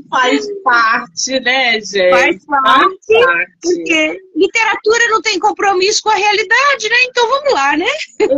Faz 0.10 0.48
parte, 0.64 1.40
né, 1.40 1.80
gente? 1.80 2.10
Faz 2.10 2.44
parte, 2.46 2.98
Faz 3.08 3.26
parte, 3.26 3.52
porque 3.62 4.20
literatura 4.36 5.08
não 5.10 5.22
tem 5.22 5.38
compromisso 5.38 6.02
com 6.02 6.10
a 6.10 6.16
realidade, 6.16 6.90
né? 6.90 6.96
Então 7.04 7.30
vamos 7.30 7.54
lá, 7.54 7.78
né? 7.78 7.86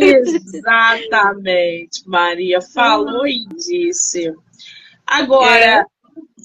Exatamente, 0.02 2.06
Maria 2.06 2.60
falou 2.62 3.26
e 3.26 3.46
disse. 3.56 4.34
Agora, 5.08 5.66
é. 5.66 5.86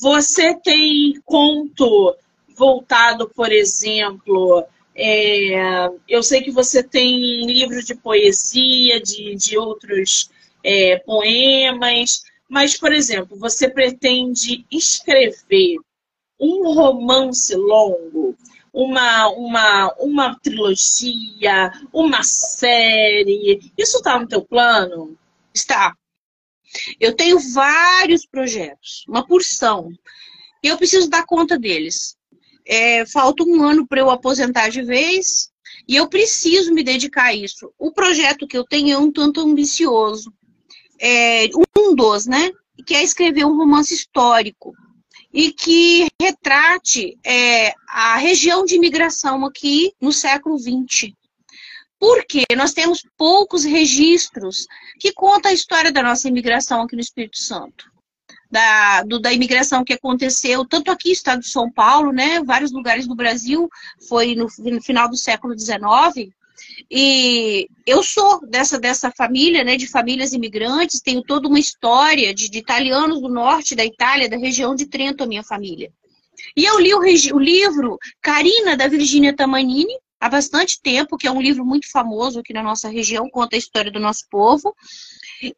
você 0.00 0.54
tem 0.54 1.20
conto 1.24 2.14
voltado, 2.56 3.28
por 3.28 3.50
exemplo, 3.50 4.64
é, 4.96 5.88
eu 6.08 6.22
sei 6.22 6.42
que 6.42 6.50
você 6.50 6.82
tem 6.82 7.44
livros 7.44 7.84
de 7.84 7.94
poesia, 7.94 9.00
de, 9.00 9.34
de 9.34 9.58
outros 9.58 10.30
é, 10.64 10.98
poemas, 11.00 12.22
mas, 12.48 12.78
por 12.78 12.92
exemplo, 12.92 13.38
você 13.38 13.68
pretende 13.68 14.64
escrever 14.70 15.76
um 16.40 16.72
romance 16.72 17.54
longo, 17.54 18.34
uma, 18.72 19.28
uma, 19.28 19.94
uma 19.98 20.38
trilogia, 20.40 21.72
uma 21.92 22.22
série. 22.22 23.70
Isso 23.76 23.98
está 23.98 24.18
no 24.18 24.26
teu 24.26 24.42
plano? 24.42 25.16
Está. 25.54 25.94
Eu 26.98 27.14
tenho 27.14 27.38
vários 27.52 28.26
projetos, 28.26 29.04
uma 29.08 29.26
porção. 29.26 29.90
Eu 30.62 30.76
preciso 30.78 31.08
dar 31.08 31.26
conta 31.26 31.58
deles 31.58 32.15
é, 32.66 33.06
falta 33.06 33.44
um 33.44 33.62
ano 33.62 33.86
para 33.86 34.00
eu 34.00 34.10
aposentar 34.10 34.68
de 34.68 34.82
vez 34.82 35.50
e 35.88 35.94
eu 35.94 36.08
preciso 36.08 36.72
me 36.72 36.82
dedicar 36.82 37.26
a 37.26 37.34
isso. 37.34 37.72
O 37.78 37.92
projeto 37.92 38.46
que 38.46 38.56
eu 38.56 38.64
tenho 38.64 38.92
é 38.92 38.98
um 38.98 39.12
tanto 39.12 39.40
ambicioso. 39.40 40.32
É, 41.00 41.46
um 41.78 41.94
dos, 41.94 42.26
né? 42.26 42.50
Que 42.86 42.94
é 42.94 43.02
escrever 43.02 43.44
um 43.44 43.56
romance 43.56 43.94
histórico 43.94 44.72
e 45.32 45.52
que 45.52 46.06
retrate 46.20 47.16
é, 47.24 47.72
a 47.88 48.16
região 48.16 48.64
de 48.64 48.74
imigração 48.74 49.44
aqui 49.44 49.92
no 50.00 50.12
século 50.12 50.58
XX. 50.58 51.12
Porque 51.98 52.44
nós 52.56 52.72
temos 52.72 53.02
poucos 53.16 53.64
registros 53.64 54.66
que 54.98 55.12
contam 55.12 55.50
a 55.50 55.54
história 55.54 55.92
da 55.92 56.02
nossa 56.02 56.28
imigração 56.28 56.82
aqui 56.82 56.94
no 56.94 57.00
Espírito 57.00 57.38
Santo 57.38 57.95
da, 58.50 59.02
do, 59.02 59.18
da 59.18 59.32
imigração 59.32 59.84
que 59.84 59.92
aconteceu, 59.92 60.64
tanto 60.64 60.90
aqui 60.90 61.08
no 61.08 61.14
estado 61.14 61.40
de 61.40 61.48
São 61.48 61.70
Paulo, 61.70 62.12
né, 62.12 62.42
vários 62.42 62.72
lugares 62.72 63.06
do 63.06 63.14
Brasil, 63.14 63.68
foi 64.08 64.34
no, 64.34 64.46
no 64.58 64.82
final 64.82 65.08
do 65.08 65.16
século 65.16 65.58
XIX, 65.58 66.30
e 66.90 67.68
eu 67.86 68.02
sou 68.02 68.40
dessa, 68.46 68.78
dessa 68.78 69.10
família, 69.10 69.64
né, 69.64 69.76
de 69.76 69.86
famílias 69.86 70.32
imigrantes, 70.32 71.00
tenho 71.00 71.22
toda 71.22 71.48
uma 71.48 71.58
história 71.58 72.34
de, 72.34 72.48
de 72.48 72.58
italianos 72.58 73.20
do 73.20 73.28
norte 73.28 73.74
da 73.74 73.84
Itália, 73.84 74.28
da 74.28 74.36
região 74.36 74.74
de 74.74 74.86
Trento, 74.86 75.24
a 75.24 75.26
minha 75.26 75.42
família. 75.42 75.92
E 76.56 76.64
eu 76.64 76.78
li 76.78 76.94
o, 76.94 77.00
o 77.00 77.38
livro 77.38 77.98
Carina, 78.22 78.76
da 78.76 78.88
Virginia 78.88 79.34
Tamanini, 79.34 79.94
há 80.20 80.28
bastante 80.28 80.80
tempo, 80.80 81.16
que 81.16 81.26
é 81.26 81.30
um 81.30 81.40
livro 81.40 81.64
muito 81.64 81.90
famoso 81.90 82.40
aqui 82.40 82.52
na 82.52 82.62
nossa 82.62 82.88
região, 82.88 83.28
conta 83.28 83.56
a 83.56 83.58
história 83.58 83.90
do 83.90 84.00
nosso 84.00 84.26
povo. 84.30 84.74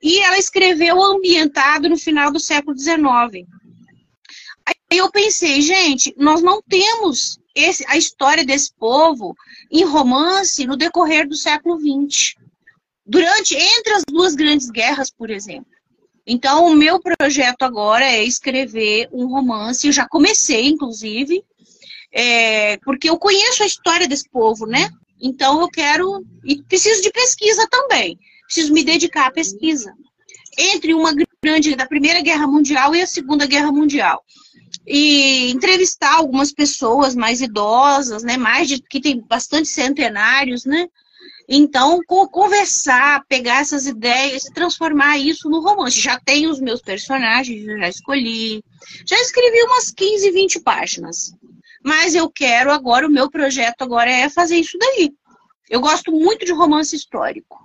E 0.03 0.19
ela 0.21 0.39
escreveu 0.39 1.03
ambientado 1.03 1.89
no 1.89 1.97
final 1.97 2.33
do 2.33 2.41
século 2.41 2.77
XIX. 2.77 3.47
Aí 4.67 4.99
eu 4.99 5.11
pensei, 5.11 5.61
gente, 5.63 6.15
nós 6.17 6.43
não 6.43 6.61
temos 6.63 7.39
esse, 7.55 7.85
a 7.89 7.97
história 7.97 8.45
desse 8.45 8.73
povo 8.75 9.35
em 9.71 9.85
romance 9.85 10.67
no 10.67 10.77
decorrer 10.77 11.29
do 11.29 11.37
século 11.37 11.79
XX. 11.79 12.35
Durante, 13.07 13.55
entre 13.55 13.95
as 13.95 14.03
duas 14.07 14.35
grandes 14.35 14.71
guerras, 14.71 15.11
por 15.11 15.31
exemplo. 15.31 15.67
Então, 16.27 16.67
o 16.67 16.75
meu 16.75 17.01
projeto 17.01 17.63
agora 17.63 18.05
é 18.05 18.23
escrever 18.23 19.09
um 19.11 19.27
romance. 19.29 19.87
Eu 19.87 19.93
já 19.93 20.07
comecei, 20.07 20.67
inclusive, 20.67 21.43
é, 22.13 22.77
porque 22.79 23.09
eu 23.09 23.19
conheço 23.19 23.63
a 23.63 23.67
história 23.67 24.07
desse 24.07 24.29
povo, 24.29 24.67
né? 24.67 24.91
Então, 25.19 25.63
eu 25.63 25.69
quero. 25.69 26.23
E 26.45 26.63
preciso 26.65 27.01
de 27.01 27.11
pesquisa 27.11 27.67
também 27.71 28.19
preciso 28.49 28.73
me 28.73 28.83
dedicar 28.83 29.27
à 29.27 29.31
pesquisa. 29.31 29.93
Entre 30.57 30.95
uma 30.95 31.13
grande, 31.43 31.77
da 31.77 31.87
Primeira 31.87 32.23
Guerra 32.23 32.47
Mundial 32.47 32.95
e 32.97 33.03
a 33.03 33.07
Segunda 33.07 33.47
Guerra 33.47 33.71
Mundial. 33.71 34.25
E 34.87 35.51
entrevistar 35.51 36.15
algumas 36.15 36.51
pessoas 36.51 37.15
mais 37.15 37.43
idosas, 37.43 38.23
né? 38.23 38.37
Mais 38.39 38.67
de 38.67 38.81
que 38.81 39.01
tem 39.01 39.21
bastante 39.21 39.69
centenários, 39.69 40.65
né? 40.65 40.89
Então, 41.47 42.01
conversar, 42.31 43.25
pegar 43.29 43.61
essas 43.61 43.87
ideias 43.87 44.47
e 44.47 44.53
transformar 44.53 45.19
isso 45.19 45.49
no 45.49 45.61
romance. 45.61 46.01
Já 46.01 46.19
tenho 46.19 46.51
os 46.51 46.61
meus 46.61 46.81
personagens, 46.81 47.65
já 47.65 47.89
escolhi. 47.89 48.65
Já 49.07 49.17
escrevi 49.21 49.63
umas 49.65 49.91
15, 49.91 50.31
20 50.31 50.61
páginas. 50.61 51.33
Mas 51.85 52.15
eu 52.15 52.31
quero 52.31 52.73
agora, 52.73 53.07
o 53.07 53.11
meu 53.11 53.31
projeto 53.31 53.83
agora 53.83 54.11
é 54.11 54.29
fazer 54.29 54.57
isso 54.57 54.77
daí. 54.79 55.13
Eu 55.71 55.81
gosto 55.81 56.11
muito 56.11 56.45
de 56.45 56.53
romance 56.53 56.97
histórico. 56.97 57.59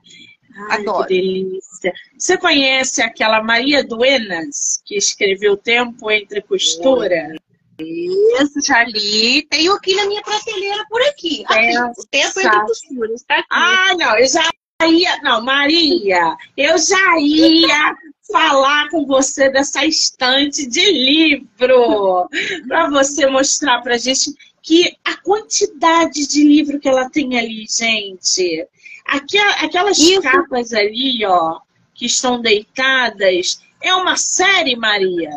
Ai, 0.69 0.81
Adoro. 0.81 1.07
Que 1.07 1.15
delícia. 1.15 1.93
Você 2.17 2.37
conhece 2.37 3.01
aquela 3.01 3.41
Maria 3.43 3.83
Duenas, 3.83 4.81
que 4.85 4.95
escreveu 4.95 5.57
Tempo 5.57 6.11
entre 6.11 6.41
Costura? 6.41 7.35
Isso, 7.79 8.61
já 8.65 8.83
li. 8.83 9.45
Tenho 9.49 9.73
aqui 9.73 9.95
na 9.95 10.05
minha 10.05 10.21
prateleira 10.21 10.85
por 10.89 11.01
aqui. 11.01 11.43
aqui 11.47 11.77
o 11.97 12.05
Tempo 12.05 12.39
entre 12.39 12.61
Costuras. 12.61 13.23
Tá 13.23 13.35
aqui. 13.35 13.47
Ah, 13.49 13.93
não, 13.97 14.17
eu 14.17 14.27
já 14.27 14.47
ia. 14.87 15.21
Não, 15.21 15.43
Maria, 15.43 16.35
eu 16.55 16.77
já 16.77 17.19
ia 17.19 17.95
falar 18.31 18.89
com 18.89 19.05
você 19.05 19.49
dessa 19.49 19.85
estante 19.85 20.65
de 20.65 20.91
livro 20.91 22.27
para 22.67 22.89
você 22.89 23.27
mostrar 23.27 23.81
para 23.81 23.97
gente 23.97 24.33
que 24.61 24.95
a 25.03 25.17
quantidade 25.17 26.25
de 26.25 26.43
livro 26.43 26.79
que 26.79 26.87
ela 26.87 27.09
tem 27.09 27.37
ali, 27.37 27.65
gente. 27.69 28.67
Aquelas 29.05 29.97
Isso. 29.97 30.21
capas 30.21 30.73
ali, 30.73 31.25
ó, 31.25 31.59
que 31.93 32.05
estão 32.05 32.41
deitadas, 32.41 33.61
é 33.81 33.93
uma 33.93 34.15
série, 34.17 34.75
Maria. 34.75 35.29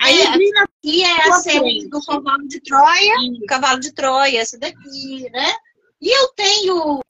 Aí 0.00 0.20
é, 0.20 0.28
aqui 0.60 1.02
é 1.02 1.28
a 1.28 1.32
série 1.34 1.88
do 1.88 2.00
cavalo 2.04 2.46
de 2.46 2.60
Troia, 2.60 3.18
Sim. 3.18 3.40
cavalo 3.46 3.80
de 3.80 3.92
Troia, 3.92 4.40
essa 4.40 4.58
daqui, 4.58 5.28
né? 5.30 5.54
E 6.00 6.16
eu 6.16 6.28
tenho, 6.28 7.00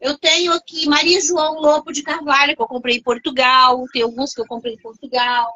eu 0.00 0.18
tenho 0.18 0.52
aqui 0.52 0.88
Maria 0.88 1.20
João 1.20 1.60
Lopo 1.60 1.92
de 1.92 2.02
Carvalho, 2.02 2.56
que 2.56 2.62
eu 2.62 2.66
comprei 2.66 2.96
em 2.96 3.02
Portugal, 3.02 3.84
tem 3.92 4.02
alguns 4.02 4.34
que 4.34 4.40
eu 4.40 4.46
comprei 4.46 4.74
em 4.74 4.80
Portugal. 4.80 5.52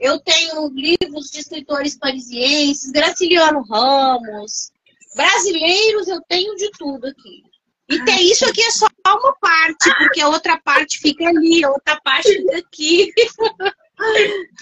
Eu 0.00 0.18
tenho 0.20 0.68
livros 0.68 1.30
de 1.30 1.40
escritores 1.40 1.98
parisienses, 1.98 2.90
Graciliano 2.90 3.62
Ramos, 3.62 4.70
brasileiros, 5.14 6.08
eu 6.08 6.20
tenho 6.22 6.54
de 6.56 6.70
tudo 6.78 7.06
aqui. 7.06 7.42
E 7.88 8.04
tem 8.04 8.30
isso 8.30 8.44
aqui 8.44 8.62
é 8.62 8.70
só 8.70 8.86
uma 9.06 9.34
parte, 9.40 9.90
porque 9.98 10.20
a 10.20 10.28
outra 10.28 10.58
parte 10.58 10.98
fica 10.98 11.28
ali, 11.28 11.64
a 11.64 11.70
outra 11.70 12.00
parte 12.02 12.32
fica 12.32 12.58
aqui. 12.58 13.12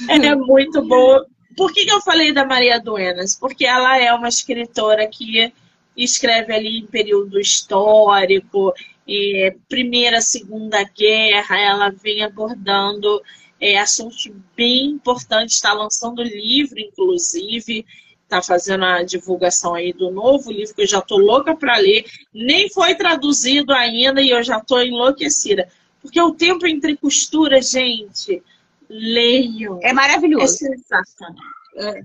É 0.09 0.33
muito 0.37 0.81
boa. 0.87 1.27
Por 1.57 1.73
que, 1.73 1.85
que 1.85 1.93
eu 1.93 2.01
falei 2.03 2.33
da 2.33 2.47
Maria 2.47 2.79
Duenas? 2.79 3.35
Porque 3.35 3.67
ela 3.67 3.99
é 3.99 4.13
uma 4.13 4.29
escritora 4.29 5.09
que 5.09 5.53
escreve 5.97 6.55
ali 6.55 6.79
em 6.79 6.87
período 6.87 7.41
histórico, 7.41 8.73
e 9.07 9.55
Primeira, 9.69 10.21
Segunda 10.21 10.83
Guerra, 10.85 11.59
ela 11.59 11.91
vem 11.91 12.23
abordando 12.23 13.23
é, 13.61 13.79
assuntos 13.79 14.31
bem 14.57 14.87
importantes, 14.87 15.57
está 15.57 15.73
lançando 15.73 16.23
livro, 16.23 16.79
inclusive, 16.79 17.85
está 18.25 18.43
fazendo 18.43 18.85
a 18.85 19.03
divulgação 19.03 19.75
aí 19.75 19.93
do 19.93 20.11
novo 20.11 20.51
livro, 20.51 20.75
que 20.75 20.83
eu 20.83 20.87
já 20.87 20.99
estou 20.99 21.19
louca 21.19 21.55
para 21.55 21.77
ler, 21.77 22.05
nem 22.33 22.69
foi 22.69 22.95
traduzido 22.95 23.73
ainda 23.73 24.21
e 24.21 24.31
eu 24.31 24.43
já 24.43 24.59
estou 24.59 24.83
enlouquecida. 24.83 25.69
Porque 26.03 26.21
o 26.21 26.35
tempo 26.35 26.67
entre 26.67 26.97
costuras, 26.97 27.71
gente, 27.71 28.43
leiam. 28.89 29.79
É 29.83 29.93
maravilhoso. 29.93 30.55
É 30.55 30.77
sensacional. 30.77 31.45
É. 31.77 32.03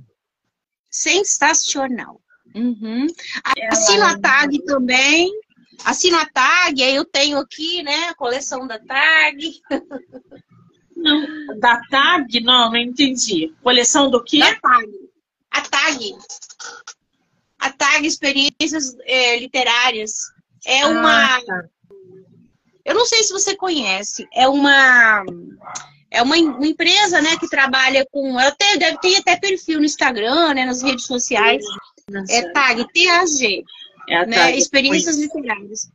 Sensacional. 0.89 2.21
Uhum. 2.55 3.07
Assino 3.71 4.05
a 4.05 4.17
tag 4.17 4.63
também. 4.65 5.31
Assino 5.85 6.17
a 6.17 6.25
tag, 6.25 6.83
aí 6.83 6.95
eu 6.95 7.05
tenho 7.05 7.37
aqui, 7.37 7.81
né, 7.83 8.09
a 8.09 8.15
coleção 8.15 8.67
da 8.67 8.77
tag. 8.79 9.61
Não, 10.95 11.59
da 11.59 11.79
tag? 11.89 12.41
Não, 12.41 12.71
não 12.71 12.77
entendi. 12.77 13.53
Coleção 13.63 14.09
do 14.09 14.21
quê? 14.21 14.39
Da 14.39 14.55
tag. 14.55 15.08
A 15.51 15.61
tag. 15.61 16.15
A 17.59 17.71
tag 17.71 18.05
Experiências 18.05 18.95
é, 19.01 19.39
Literárias. 19.39 20.31
É 20.65 20.81
ah, 20.81 20.87
uma. 20.87 21.41
Tá. 21.41 21.63
Eu 22.85 22.95
não 22.95 23.05
sei 23.05 23.23
se 23.23 23.31
você 23.31 23.55
conhece. 23.55 24.27
É 24.33 24.47
uma. 24.47 25.23
É 26.11 26.23
uma, 26.23 26.35
uma 26.35 26.65
empresa, 26.65 27.21
né, 27.21 27.37
que 27.37 27.47
trabalha 27.47 28.05
com. 28.11 28.39
Ela 28.39 28.51
tem, 28.51 28.77
deve 28.77 28.97
ter 28.99 29.15
até 29.17 29.37
perfil 29.37 29.79
no 29.79 29.85
Instagram, 29.85 30.53
né, 30.55 30.65
nas 30.65 30.81
redes 30.81 31.05
sociais. 31.05 31.63
É 32.29 32.51
TAG, 32.51 32.85
TAG. 32.93 33.63
É 34.09 34.25
né, 34.25 34.35
tag. 34.35 34.57
Experiências 34.57 35.17
Literárias. 35.17 35.89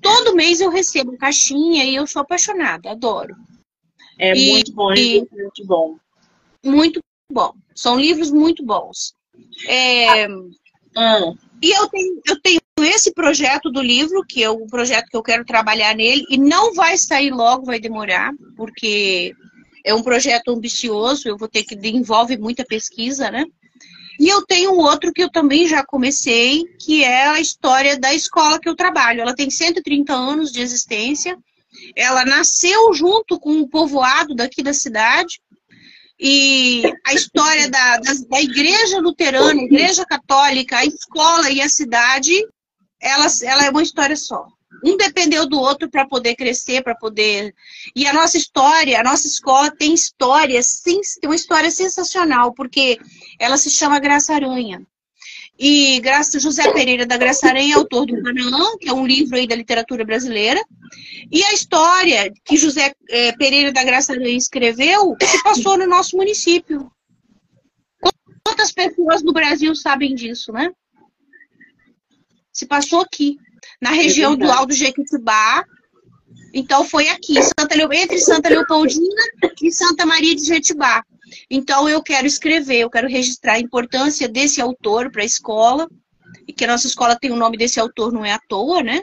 Todo 0.00 0.36
mês 0.36 0.60
eu 0.60 0.70
recebo 0.70 1.16
caixinha 1.16 1.84
e 1.84 1.96
eu 1.96 2.06
sou 2.06 2.22
apaixonada, 2.22 2.92
adoro. 2.92 3.34
É 4.18 4.36
e, 4.36 4.52
muito 4.52 4.72
bom, 4.72 4.92
é 4.92 4.96
muito 4.96 5.64
bom. 5.64 5.98
Muito 6.64 7.00
bom. 7.30 7.52
São 7.74 7.98
livros 7.98 8.30
muito 8.30 8.64
bons. 8.64 9.14
É, 9.68 10.26
ah. 10.96 11.32
E 11.62 11.70
eu 11.70 11.88
tenho, 11.88 12.20
eu 12.26 12.40
tenho 12.40 12.60
esse 12.80 13.12
projeto 13.12 13.70
do 13.70 13.82
livro, 13.82 14.24
que 14.26 14.42
é 14.42 14.50
o 14.50 14.66
projeto 14.66 15.08
que 15.08 15.16
eu 15.16 15.22
quero 15.22 15.44
trabalhar 15.44 15.94
nele, 15.94 16.24
e 16.30 16.38
não 16.38 16.74
vai 16.74 16.96
sair 16.96 17.30
logo, 17.30 17.66
vai 17.66 17.80
demorar, 17.80 18.32
porque 18.56 19.34
é 19.84 19.94
um 19.94 20.02
projeto 20.02 20.50
ambicioso, 20.50 21.28
eu 21.28 21.36
vou 21.36 21.48
ter 21.48 21.62
que 21.62 21.74
envolve 21.88 22.36
muita 22.36 22.64
pesquisa, 22.64 23.30
né? 23.30 23.44
E 24.18 24.28
eu 24.28 24.44
tenho 24.44 24.74
outro 24.74 25.12
que 25.12 25.22
eu 25.22 25.30
também 25.30 25.68
já 25.68 25.84
comecei, 25.84 26.64
que 26.80 27.04
é 27.04 27.28
a 27.28 27.40
história 27.40 27.98
da 27.98 28.14
escola 28.14 28.58
que 28.58 28.68
eu 28.68 28.74
trabalho. 28.74 29.20
Ela 29.20 29.34
tem 29.34 29.50
130 29.50 30.12
anos 30.12 30.50
de 30.50 30.60
existência. 30.60 31.36
Ela 31.94 32.24
nasceu 32.24 32.94
junto 32.94 33.38
com 33.38 33.60
o 33.60 33.68
povoado 33.68 34.34
daqui 34.34 34.62
da 34.62 34.72
cidade. 34.72 35.40
E 36.18 36.82
a 37.06 37.12
história 37.12 37.68
da, 37.68 37.98
da, 37.98 38.12
da 38.28 38.40
igreja 38.40 38.98
luterana, 38.98 39.60
igreja 39.62 40.04
católica, 40.04 40.78
a 40.78 40.84
escola 40.84 41.50
e 41.50 41.60
a 41.60 41.68
cidade, 41.68 42.32
ela, 43.00 43.26
ela 43.42 43.64
é 43.66 43.70
uma 43.70 43.82
história 43.82 44.16
só. 44.16 44.46
Um 44.84 44.96
dependeu 44.96 45.46
do 45.46 45.58
outro 45.58 45.90
para 45.90 46.06
poder 46.06 46.34
crescer, 46.34 46.82
para 46.82 46.94
poder. 46.94 47.54
E 47.94 48.06
a 48.06 48.12
nossa 48.12 48.36
história, 48.36 49.00
a 49.00 49.04
nossa 49.04 49.26
escola 49.26 49.70
tem 49.70 49.94
história, 49.94 50.62
sim, 50.62 51.00
tem 51.20 51.30
uma 51.30 51.36
história 51.36 51.70
sensacional, 51.70 52.52
porque 52.52 52.98
ela 53.38 53.56
se 53.56 53.70
chama 53.70 54.00
Graça 54.00 54.34
Aranha. 54.34 54.86
E 55.58 56.00
Graça, 56.00 56.38
José 56.38 56.70
Pereira 56.72 57.06
da 57.06 57.16
Graça 57.16 57.48
Aranha 57.48 57.74
é 57.74 57.78
autor 57.78 58.04
do 58.06 58.22
Canaã, 58.22 58.76
que 58.78 58.88
é 58.88 58.92
um 58.92 59.06
livro 59.06 59.36
aí 59.36 59.46
da 59.46 59.56
literatura 59.56 60.04
brasileira. 60.04 60.62
E 61.32 61.42
a 61.42 61.52
história 61.54 62.32
que 62.44 62.56
José 62.56 62.94
é, 63.08 63.32
Pereira 63.32 63.72
da 63.72 63.82
Graça 63.82 64.12
Aranha 64.12 64.36
escreveu 64.36 65.16
se 65.22 65.42
passou 65.42 65.78
no 65.78 65.86
nosso 65.86 66.16
município. 66.16 66.90
Quantas 68.44 68.70
pessoas 68.70 69.22
no 69.22 69.32
Brasil 69.32 69.74
sabem 69.74 70.14
disso, 70.14 70.52
né? 70.52 70.70
Se 72.52 72.66
passou 72.66 73.00
aqui, 73.00 73.36
na 73.80 73.90
região 73.90 74.34
é 74.34 74.36
do 74.36 74.50
Alto 74.50 74.74
Jequitibá. 74.74 75.64
Então 76.52 76.84
foi 76.84 77.08
aqui, 77.08 77.34
Santa 77.42 77.76
entre 77.94 78.18
Santa 78.18 78.48
Leopoldina 78.48 79.22
e 79.62 79.72
Santa 79.72 80.06
Maria 80.06 80.34
de 80.34 80.44
Jetibá. 80.44 81.02
Então, 81.50 81.88
eu 81.88 82.02
quero 82.02 82.26
escrever, 82.26 82.80
eu 82.80 82.90
quero 82.90 83.08
registrar 83.08 83.54
a 83.54 83.60
importância 83.60 84.28
desse 84.28 84.60
autor 84.60 85.10
para 85.10 85.22
a 85.22 85.26
escola, 85.26 85.88
e 86.46 86.52
que 86.52 86.64
a 86.64 86.68
nossa 86.68 86.86
escola 86.86 87.18
tem 87.18 87.30
o 87.30 87.36
nome 87.36 87.56
desse 87.56 87.80
autor, 87.80 88.12
não 88.12 88.24
é 88.24 88.32
à 88.32 88.38
toa, 88.48 88.82
né? 88.82 89.00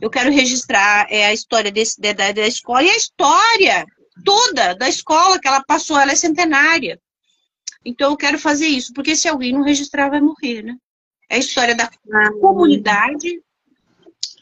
Eu 0.00 0.10
quero 0.10 0.30
registrar 0.30 1.06
é, 1.10 1.26
a 1.26 1.32
história 1.32 1.70
desse, 1.70 2.00
da, 2.00 2.12
da 2.12 2.46
escola 2.46 2.82
e 2.82 2.90
a 2.90 2.96
história 2.96 3.84
toda 4.24 4.74
da 4.74 4.88
escola 4.88 5.38
que 5.38 5.48
ela 5.48 5.62
passou, 5.64 5.98
ela 5.98 6.12
é 6.12 6.16
centenária. 6.16 7.00
Então, 7.84 8.10
eu 8.10 8.16
quero 8.16 8.38
fazer 8.38 8.66
isso, 8.66 8.92
porque 8.92 9.16
se 9.16 9.28
alguém 9.28 9.52
não 9.52 9.62
registrar, 9.62 10.08
vai 10.08 10.20
morrer, 10.20 10.62
né? 10.62 10.76
É 11.28 11.36
a 11.36 11.38
história 11.38 11.74
da 11.74 11.90
comunidade. 12.40 13.40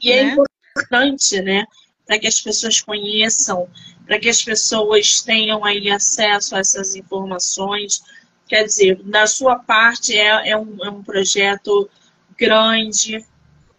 E 0.02 0.12
é 0.12 0.24
né? 0.24 0.30
é 0.30 0.34
importante, 0.34 1.40
né? 1.40 1.64
Para 2.04 2.18
que 2.18 2.26
as 2.26 2.40
pessoas 2.40 2.80
conheçam 2.80 3.68
para 4.10 4.18
que 4.18 4.28
as 4.28 4.42
pessoas 4.42 5.22
tenham 5.22 5.64
aí 5.64 5.88
acesso 5.88 6.56
a 6.56 6.58
essas 6.58 6.96
informações. 6.96 8.02
Quer 8.48 8.64
dizer, 8.64 9.00
da 9.04 9.24
sua 9.28 9.60
parte 9.60 10.18
é, 10.18 10.48
é, 10.48 10.56
um, 10.56 10.84
é 10.84 10.90
um 10.90 11.00
projeto 11.00 11.88
grande, 12.36 13.24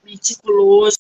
meticuloso 0.06 0.98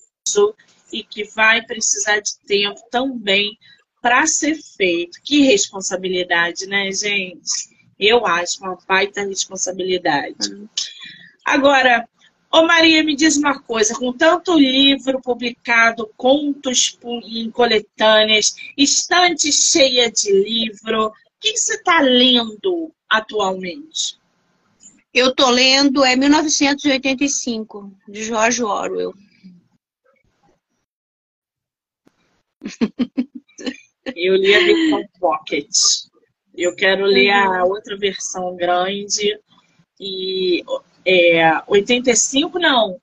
e 0.91 1.01
que 1.01 1.23
vai 1.33 1.61
precisar 1.61 2.19
de 2.19 2.37
tempo 2.45 2.81
também 2.91 3.57
para 4.01 4.27
ser 4.27 4.61
feito. 4.61 5.21
Que 5.23 5.43
responsabilidade, 5.43 6.67
né, 6.67 6.91
gente? 6.91 7.69
Eu 7.97 8.25
acho 8.25 8.61
uma 8.61 8.77
baita 8.85 9.23
responsabilidade. 9.23 10.51
Uhum. 10.51 10.67
Agora, 11.45 12.05
Ô 12.53 12.63
Maria, 12.63 13.01
me 13.01 13.15
diz 13.15 13.37
uma 13.37 13.61
coisa, 13.61 13.95
com 13.95 14.11
tanto 14.11 14.57
livro 14.59 15.21
publicado, 15.21 16.11
contos 16.17 16.99
em 17.23 17.49
coletâneas, 17.49 18.53
estante 18.77 19.53
cheia 19.53 20.11
de 20.11 20.31
livro, 20.33 21.07
o 21.07 21.13
que, 21.39 21.55
você 21.55 21.75
está 21.75 22.01
lendo 22.01 22.93
atualmente? 23.09 24.19
Eu 25.13 25.29
estou 25.29 25.49
lendo 25.49 26.03
é 26.03 26.15
1985, 26.15 27.91
de 28.09 28.23
George 28.25 28.61
Orwell. 28.63 29.13
Eu 34.15 34.35
li 34.35 34.53
a 34.53 34.59
versão 34.59 35.07
Pocket. 35.19 35.69
Eu 36.53 36.75
quero 36.75 37.05
ler 37.05 37.29
a 37.29 37.63
uhum. 37.63 37.69
outra 37.71 37.97
versão 37.97 38.55
grande. 38.55 39.39
E 39.99 40.63
é, 41.05 41.61
85 41.67 42.59
não, 42.59 42.97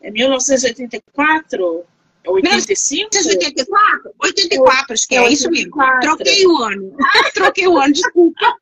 é 0.00 0.10
1984, 0.10 1.84
85? 2.26 3.08
1984? 3.12 4.14
84, 4.18 4.92
acho 4.92 5.08
que 5.08 5.16
é, 5.16 5.24
é 5.24 5.30
isso 5.30 5.50
mesmo. 5.50 5.72
Troquei 6.00 6.46
o 6.46 6.56
ano. 6.58 6.96
Ah, 7.00 7.30
troquei 7.32 7.68
o 7.68 7.78
ano, 7.78 7.92
desculpa. 7.92 8.56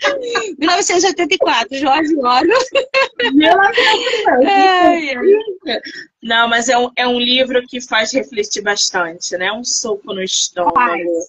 1984, 0.58 1.78
Jorge 1.78 2.16
Orwell. 2.16 2.58
Não, 6.22 6.48
mas 6.48 6.68
é 6.68 6.78
um, 6.78 6.90
é 6.96 7.06
um 7.06 7.20
livro 7.20 7.62
que 7.66 7.80
faz 7.80 8.12
refletir 8.12 8.62
bastante, 8.62 9.36
né? 9.36 9.52
Um 9.52 9.64
soco 9.64 10.14
no 10.14 10.22
estômago. 10.22 11.26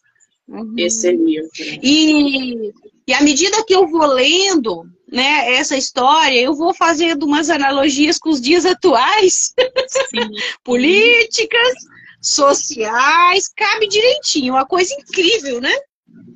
Uhum. 0.48 0.76
Esse 0.78 1.12
livro. 1.12 1.50
E, 1.84 2.74
e 3.08 3.14
à 3.14 3.22
medida 3.22 3.64
que 3.64 3.74
eu 3.74 3.88
vou 3.88 4.06
lendo, 4.06 4.86
né, 5.10 5.54
essa 5.54 5.78
história, 5.78 6.42
eu 6.42 6.54
vou 6.54 6.74
fazendo 6.74 7.24
umas 7.24 7.50
analogias 7.50 8.20
com 8.20 8.30
os 8.30 8.42
dias 8.42 8.66
atuais, 8.66 9.54
políticas, 10.64 11.74
sociais, 12.22 13.48
cabe 13.56 13.88
direitinho, 13.88 14.54
uma 14.54 14.66
coisa 14.66 14.94
incrível, 14.94 15.62
né? 15.62 15.74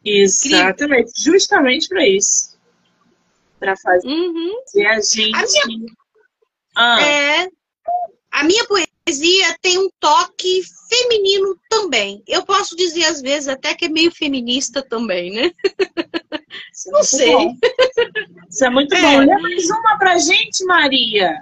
Exatamente, 0.05 1.09
incrível. 1.09 1.33
justamente 1.33 1.89
para 1.89 2.07
isso. 2.07 2.57
Para 3.59 3.75
fazer 3.75 4.07
uhum. 4.07 4.53
a 4.87 5.01
gente. 5.01 5.35
A 5.35 5.67
minha... 5.67 5.85
Ah. 6.75 7.01
É, 7.01 7.47
a 8.31 8.43
minha 8.45 8.65
poesia 8.65 8.87
tem 9.61 9.77
um 9.77 9.89
toque 9.99 10.61
feminino 10.89 11.57
também. 11.69 12.23
Eu 12.27 12.45
posso 12.45 12.75
dizer, 12.75 13.05
às 13.05 13.21
vezes, 13.21 13.47
até 13.47 13.73
que 13.73 13.85
é 13.85 13.89
meio 13.89 14.11
feminista 14.11 14.81
também, 14.81 15.31
né? 15.31 15.51
É 16.87 16.91
Não 16.91 17.03
sei. 17.03 17.31
Bom. 17.31 17.55
Isso 18.49 18.65
é 18.65 18.69
muito 18.69 18.93
é. 18.93 19.01
bom. 19.01 19.19
Lê 19.19 19.37
mais 19.39 19.69
uma 19.69 19.97
pra 19.97 20.17
gente, 20.17 20.65
Maria. 20.65 21.41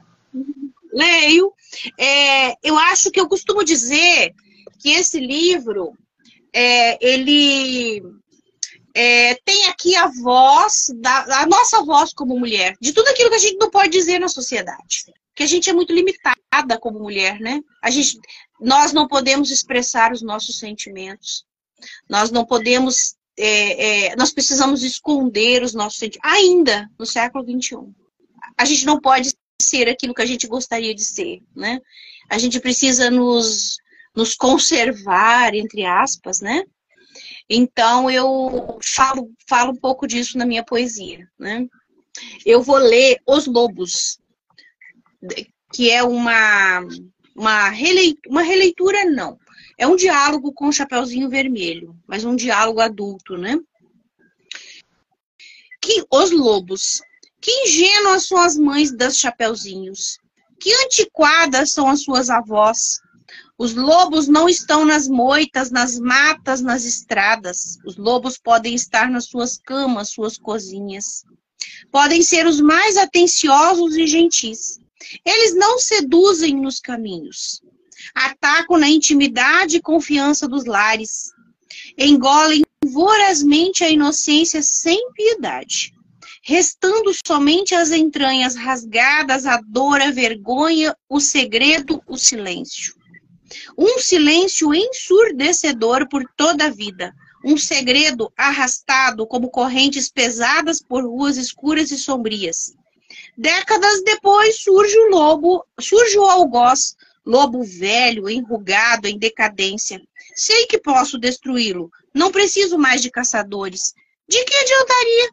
Leio. 0.94 1.52
É, 1.98 2.54
eu 2.64 2.78
acho 2.78 3.10
que 3.10 3.20
eu 3.20 3.28
costumo 3.28 3.64
dizer 3.64 4.34
que 4.80 4.90
esse 4.90 5.20
livro, 5.20 5.94
é, 6.54 6.98
ele 7.06 8.04
é, 8.94 9.36
tem 9.46 9.68
aqui 9.68 9.96
a 9.96 10.08
voz, 10.08 10.92
da, 10.96 11.42
a 11.42 11.46
nossa 11.46 11.84
voz 11.84 12.14
como 12.14 12.38
mulher, 12.38 12.76
de 12.82 12.94
tudo 12.94 13.08
aquilo 13.10 13.30
que 13.30 13.36
a 13.36 13.40
gente 13.40 13.58
não 13.58 13.70
pode 13.70 13.90
dizer 13.90 14.20
na 14.20 14.28
sociedade. 14.28 15.06
Que 15.40 15.44
a 15.44 15.48
gente 15.48 15.70
é 15.70 15.74
muito 15.74 15.94
limitada 15.94 16.78
como 16.82 17.00
mulher, 17.00 17.40
né? 17.40 17.62
A 17.82 17.90
gente, 17.90 18.20
nós 18.60 18.92
não 18.92 19.08
podemos 19.08 19.50
expressar 19.50 20.12
os 20.12 20.22
nossos 20.22 20.60
sentimentos. 20.60 21.46
Nós 22.10 22.30
não 22.30 22.46
podemos 22.46 23.16
é, 23.38 24.10
é, 24.10 24.16
nós 24.18 24.34
precisamos 24.34 24.84
esconder 24.84 25.64
os 25.64 25.74
nossos 25.74 25.98
sentimentos, 25.98 26.30
ainda 26.30 26.92
no 27.00 27.06
século 27.06 27.46
XXI. 27.46 27.78
A 28.58 28.66
gente 28.66 28.86
não 28.86 29.00
pode 29.00 29.34
ser 29.62 29.88
aquilo 29.88 30.14
que 30.14 30.22
a 30.22 30.26
gente 30.26 30.46
gostaria 30.46 30.94
de 30.94 31.06
ser, 31.06 31.42
né? 31.56 31.80
A 32.30 32.38
gente 32.38 32.60
precisa 32.60 33.10
nos, 33.10 33.78
nos 34.14 34.36
conservar, 34.36 35.56
entre 35.56 35.86
aspas, 35.86 36.42
né? 36.42 36.66
Então, 37.50 38.12
eu 38.12 38.78
falo, 38.84 39.32
falo 39.48 39.72
um 39.72 39.80
pouco 39.80 40.06
disso 40.06 40.38
na 40.38 40.46
minha 40.46 40.66
poesia, 40.66 41.26
né? 41.40 41.66
Eu 42.46 42.62
vou 42.62 42.76
ler 42.76 43.22
Os 43.26 43.46
Lobos, 43.46 44.20
que 45.72 45.90
é 45.90 46.04
uma, 46.04 46.82
uma, 47.36 47.70
releitura, 47.70 48.30
uma 48.30 48.42
releitura, 48.42 49.06
não, 49.06 49.38
é 49.78 49.88
um 49.88 49.96
diálogo 49.96 50.52
com 50.54 50.68
o 50.68 50.74
Chapeuzinho 50.74 51.30
Vermelho, 51.30 51.96
mas 52.08 52.26
um 52.26 52.36
diálogo 52.36 52.82
adulto, 52.82 53.38
né? 53.38 53.58
Que 55.82 56.04
os 56.12 56.32
lobos, 56.32 57.02
que 57.40 57.52
ingênuas 57.64 58.28
são 58.28 58.38
as 58.38 58.58
mães 58.58 58.92
das 58.92 59.18
Chapeuzinhos, 59.18 60.20
que 60.60 60.74
antiquadas 60.84 61.72
são 61.72 61.88
as 61.88 62.04
suas 62.04 62.30
avós. 62.30 63.00
Os 63.58 63.74
lobos 63.74 64.28
não 64.28 64.50
estão 64.50 64.86
nas 64.86 65.08
moitas, 65.08 65.72
nas 65.72 66.00
matas, 66.00 66.62
nas 66.62 66.84
estradas. 66.84 67.78
Os 67.86 67.96
lobos 67.98 68.38
podem 68.38 68.74
estar 68.74 69.10
nas 69.10 69.26
suas 69.26 69.58
camas, 69.58 70.10
suas 70.10 70.38
cozinhas. 70.38 71.24
Podem 71.92 72.22
ser 72.22 72.46
os 72.46 72.60
mais 72.60 72.98
atenciosos 72.98 73.96
e 73.98 74.08
gentis. 74.08 74.80
Eles 75.26 75.56
não 75.56 75.80
seduzem 75.80 76.56
nos 76.56 76.80
caminhos 76.80 77.62
atacam 78.14 78.78
na 78.78 78.90
intimidade 78.90 79.78
e 79.78 79.82
confiança 79.82 80.48
dos 80.48 80.66
lares, 80.66 81.32
engolem 81.98 82.64
vorazmente 82.86 83.84
a 83.84 83.90
inocência 83.90 84.62
sem 84.62 85.12
piedade, 85.14 85.94
restando 86.42 87.12
somente 87.26 87.76
as 87.76 87.92
entranhas 87.92 88.56
rasgadas, 88.56 89.46
a 89.46 89.60
dor, 89.62 90.02
a 90.02 90.12
vergonha, 90.12 90.96
o 91.08 91.20
segredo, 91.20 92.02
o 92.08 92.18
silêncio. 92.18 92.96
Um 93.78 94.00
silêncio 94.00 94.74
ensurdecedor 94.74 96.08
por 96.08 96.24
toda 96.38 96.66
a 96.66 96.70
vida, 96.70 97.14
um 97.44 97.58
segredo 97.58 98.32
arrastado 98.38 99.26
como 99.26 99.50
correntes 99.50 100.10
pesadas 100.10 100.82
por 100.82 101.04
ruas 101.04 101.38
escuras 101.38 101.90
e 101.92 101.98
sombrias. 101.98 102.74
Décadas 103.42 104.04
depois 104.04 104.62
surge 104.62 105.00
o 105.00 105.10
lobo, 105.12 105.66
surge 105.80 106.20
o 106.20 106.26
algoz, 106.26 106.98
lobo 107.26 107.64
velho, 107.64 108.30
enrugado, 108.30 109.08
em 109.08 109.18
decadência. 109.18 110.02
Sei 110.36 110.66
que 110.66 110.78
posso 110.78 111.18
destruí-lo. 111.18 111.90
Não 112.14 112.34
preciso 112.34 112.78
mais 112.78 113.02
de 113.02 113.10
caçadores. 113.10 113.94
De 114.28 114.44
que 114.44 114.54
adiantaria? 114.54 115.30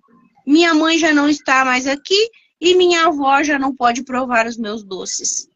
Minha 0.47 0.73
mãe 0.73 1.01
já 1.01 1.13
não 1.13 1.29
está 1.29 1.65
mais 1.65 1.89
aqui 1.89 2.31
e 2.61 2.77
minha 2.77 3.07
avó 3.09 3.43
já 3.43 3.59
não 3.59 3.75
pode 3.75 4.05
provar 4.05 4.47
os 4.47 4.57
meus 4.57 4.85
doces. 4.85 5.49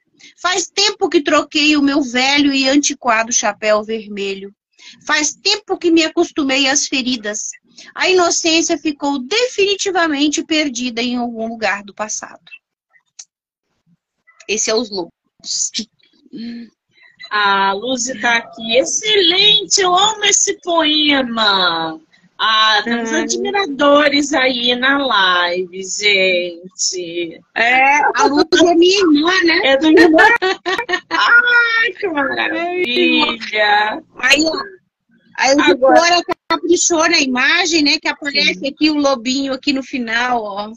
Faz 0.42 0.66
tempo 0.66 1.08
que 1.08 1.22
troquei 1.22 1.76
o 1.76 1.82
meu 1.82 2.02
velho 2.02 2.52
e 2.52 2.68
antiquado 2.68 3.32
chapéu 3.32 3.84
vermelho. 3.84 4.52
Faz 5.06 5.34
tempo 5.34 5.78
que 5.78 5.92
me 5.92 6.02
acostumei 6.02 6.66
às 6.66 6.88
feridas. 6.88 7.50
A 7.94 8.08
inocência 8.08 8.78
ficou 8.78 9.18
definitivamente 9.18 10.44
perdida 10.44 11.02
em 11.02 11.16
algum 11.16 11.48
lugar 11.48 11.82
do 11.82 11.94
passado. 11.94 12.40
Esse 14.48 14.70
é 14.70 14.74
os 14.74 14.90
lobos. 14.90 15.12
A 17.30 17.72
Luzi 17.72 18.12
está 18.12 18.38
aqui. 18.38 18.76
Excelente, 18.76 19.80
eu 19.80 19.94
amo 19.94 20.24
esse 20.24 20.60
poema. 20.60 22.00
Ah, 22.42 22.80
temos 22.82 23.12
hum. 23.12 23.16
admiradores 23.16 24.32
aí 24.32 24.74
na 24.74 24.96
live, 25.06 25.82
gente. 25.84 27.38
É, 27.54 28.00
a 28.16 28.24
Luz 28.24 28.46
é 28.64 28.74
minha 28.74 28.98
irmã, 28.98 29.32
né? 29.44 29.60
É 29.64 29.76
do 29.76 29.88
irmão. 29.88 30.26
Ai, 31.10 31.92
que 31.98 32.08
maravilha. 32.08 34.02
Aí, 34.16 34.42
ó. 34.42 34.79
Aí 35.40 35.54
o 35.54 35.60
Agora... 35.62 36.22
caprichou 36.46 37.08
na 37.08 37.18
imagem, 37.18 37.82
né? 37.82 37.98
Que 37.98 38.08
aparece 38.08 38.60
Sim. 38.60 38.68
aqui 38.68 38.90
o 38.90 38.98
lobinho 38.98 39.54
aqui 39.54 39.72
no 39.72 39.82
final, 39.82 40.42
ó. 40.42 40.72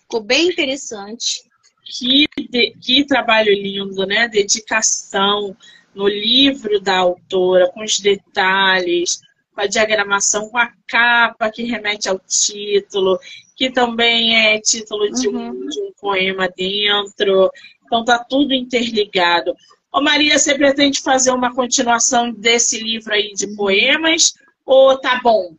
Ficou 0.00 0.20
bem 0.20 0.48
interessante. 0.48 1.40
Que, 1.84 2.26
de, 2.50 2.74
que 2.80 3.06
trabalho 3.06 3.52
lindo, 3.52 4.04
né? 4.04 4.26
Dedicação 4.26 5.56
no 5.94 6.08
livro 6.08 6.80
da 6.80 6.98
autora, 6.98 7.70
com 7.72 7.84
os 7.84 8.00
detalhes, 8.00 9.20
com 9.54 9.60
a 9.60 9.66
diagramação, 9.66 10.48
com 10.48 10.58
a 10.58 10.72
capa 10.88 11.50
que 11.50 11.62
remete 11.62 12.08
ao 12.08 12.18
título, 12.18 13.16
que 13.54 13.70
também 13.70 14.36
é 14.36 14.60
título 14.60 15.08
de, 15.12 15.28
uhum. 15.28 15.50
um, 15.50 15.68
de 15.68 15.80
um 15.80 15.92
poema 16.00 16.48
dentro. 16.48 17.48
Então 17.84 18.04
tá 18.04 18.18
tudo 18.18 18.54
interligado. 18.54 19.54
Ô 19.92 20.00
Maria, 20.00 20.38
você 20.38 20.54
pretende 20.54 21.00
fazer 21.00 21.30
uma 21.30 21.54
continuação 21.54 22.32
desse 22.32 22.78
livro 22.78 23.12
aí 23.12 23.32
de 23.32 23.48
poemas? 23.56 24.34
Ou 24.64 24.98
tá 25.00 25.20
bom? 25.22 25.56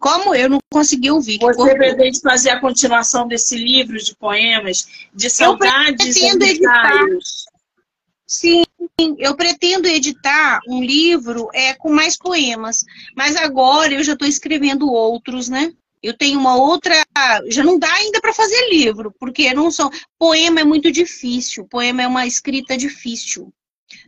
Como 0.00 0.34
eu 0.34 0.48
não 0.48 0.58
consegui 0.72 1.10
ouvir? 1.10 1.38
Você 1.38 1.74
pretende 1.74 2.20
fazer 2.20 2.50
a 2.50 2.60
continuação 2.60 3.28
desse 3.28 3.54
livro 3.56 3.98
de 3.98 4.16
poemas, 4.16 4.88
de 5.14 5.28
saudades 5.28 6.16
eu 6.16 6.38
pretendo 6.38 6.44
editar. 6.44 7.06
Sim, 8.26 8.64
eu 9.18 9.36
pretendo 9.36 9.86
editar 9.86 10.60
um 10.68 10.82
livro 10.82 11.48
é, 11.52 11.74
com 11.74 11.90
mais 11.90 12.16
poemas. 12.16 12.84
Mas 13.14 13.36
agora 13.36 13.92
eu 13.92 14.02
já 14.02 14.14
estou 14.14 14.26
escrevendo 14.26 14.90
outros, 14.90 15.48
né? 15.48 15.72
Eu 16.02 16.16
tenho 16.16 16.38
uma 16.38 16.56
outra. 16.56 16.94
Já 17.48 17.62
não 17.62 17.78
dá 17.78 17.92
ainda 17.92 18.20
para 18.20 18.32
fazer 18.32 18.70
livro, 18.70 19.14
porque 19.18 19.52
não 19.52 19.70
são. 19.70 19.90
Poema 20.18 20.60
é 20.60 20.64
muito 20.64 20.90
difícil. 20.90 21.66
Poema 21.66 22.02
é 22.02 22.06
uma 22.06 22.26
escrita 22.26 22.76
difícil. 22.76 23.52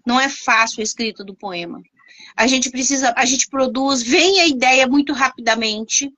Não 0.06 0.18
é 0.18 0.28
fácil 0.28 0.80
a 0.80 0.84
escrita 0.84 1.24
do 1.24 1.34
poema. 1.34 1.82
A 2.36 2.46
gente 2.46 2.70
precisa, 2.70 3.12
a 3.16 3.24
gente 3.24 3.48
produz, 3.48 4.02
vem 4.02 4.40
a 4.40 4.46
ideia 4.46 4.86
muito 4.86 5.12
rapidamente, 5.12 6.10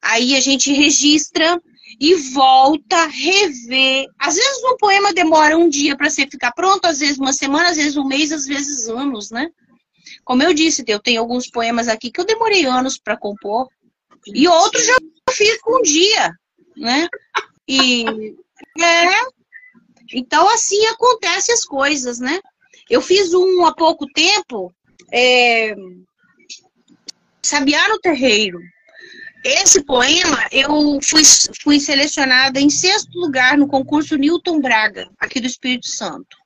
aí 0.00 0.36
a 0.36 0.40
gente 0.40 0.72
registra 0.72 1.60
e 2.00 2.14
volta, 2.14 3.06
rever. 3.06 4.06
Às 4.18 4.36
vezes 4.36 4.62
um 4.64 4.76
poema 4.76 5.12
demora 5.12 5.56
um 5.56 5.68
dia 5.68 5.96
para 5.96 6.08
você 6.08 6.26
ficar 6.26 6.52
pronto, 6.52 6.86
às 6.86 7.00
vezes 7.00 7.18
uma 7.18 7.32
semana, 7.32 7.70
às 7.70 7.76
vezes 7.76 7.96
um 7.96 8.04
mês, 8.04 8.30
às 8.32 8.46
vezes 8.46 8.88
anos, 8.88 9.30
né? 9.30 9.48
Como 10.24 10.42
eu 10.42 10.54
disse, 10.54 10.84
eu 10.86 11.00
tenho 11.00 11.20
alguns 11.20 11.48
poemas 11.48 11.88
aqui 11.88 12.10
que 12.10 12.20
eu 12.20 12.26
demorei 12.26 12.64
anos 12.64 12.98
para 12.98 13.16
compor 13.16 13.68
e 14.26 14.48
outros 14.48 14.84
já 14.84 14.96
fiz 15.30 15.60
com 15.60 15.78
um 15.78 15.82
dia, 15.82 16.32
né? 16.76 17.08
E 17.66 18.04
é, 18.80 19.08
Então, 20.12 20.48
assim 20.48 20.84
acontecem 20.86 21.54
as 21.54 21.64
coisas, 21.64 22.18
né? 22.20 22.40
Eu 22.88 23.00
fiz 23.00 23.32
um 23.32 23.64
há 23.64 23.74
pouco 23.74 24.06
tempo, 24.12 24.72
é... 25.12 25.74
Sabiá 27.42 27.88
no 27.88 27.98
Terreiro. 27.98 28.60
Esse 29.44 29.82
poema, 29.82 30.46
eu 30.52 31.00
fui, 31.02 31.22
fui 31.60 31.80
selecionada 31.80 32.60
em 32.60 32.70
sexto 32.70 33.18
lugar 33.18 33.58
no 33.58 33.66
concurso 33.66 34.16
Newton 34.16 34.60
Braga, 34.60 35.10
aqui 35.18 35.40
do 35.40 35.48
Espírito 35.48 35.88
Santo. 35.88 36.36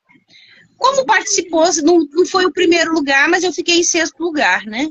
Como 0.79 1.05
participou, 1.05 1.64
não, 1.83 2.07
não 2.11 2.27
foi 2.27 2.47
o 2.47 2.53
primeiro 2.53 2.93
lugar, 2.93 3.29
mas 3.29 3.45
eu 3.45 3.53
fiquei 3.53 3.81
em 3.81 3.85
sexto 3.85 4.22
lugar, 4.22 4.64
né? 4.64 4.89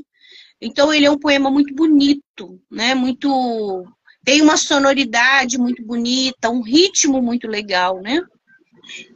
Então 0.60 0.92
ele 0.92 1.06
é 1.06 1.10
um 1.10 1.18
poema 1.18 1.50
muito 1.50 1.74
bonito, 1.74 2.60
né? 2.70 2.94
Muito 2.94 3.86
tem 4.24 4.42
uma 4.42 4.56
sonoridade 4.56 5.56
muito 5.56 5.84
bonita, 5.84 6.50
um 6.50 6.60
ritmo 6.60 7.22
muito 7.22 7.46
legal, 7.46 8.00
né? 8.02 8.20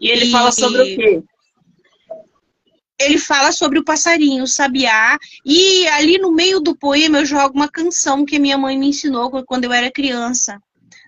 E 0.00 0.08
ele 0.08 0.26
e, 0.26 0.30
fala 0.30 0.52
sobre 0.52 0.82
o 0.82 0.84
quê? 0.84 1.22
Ele 2.98 3.18
fala 3.18 3.50
sobre 3.50 3.78
o 3.78 3.84
passarinho, 3.84 4.44
o 4.44 4.46
sabiá, 4.46 5.18
e 5.44 5.88
ali 5.88 6.18
no 6.18 6.30
meio 6.30 6.60
do 6.60 6.76
poema 6.76 7.18
eu 7.18 7.26
jogo 7.26 7.56
uma 7.56 7.68
canção 7.68 8.24
que 8.26 8.38
minha 8.38 8.58
mãe 8.58 8.78
me 8.78 8.88
ensinou 8.88 9.30
quando 9.44 9.64
eu 9.64 9.72
era 9.72 9.90
criança, 9.90 10.60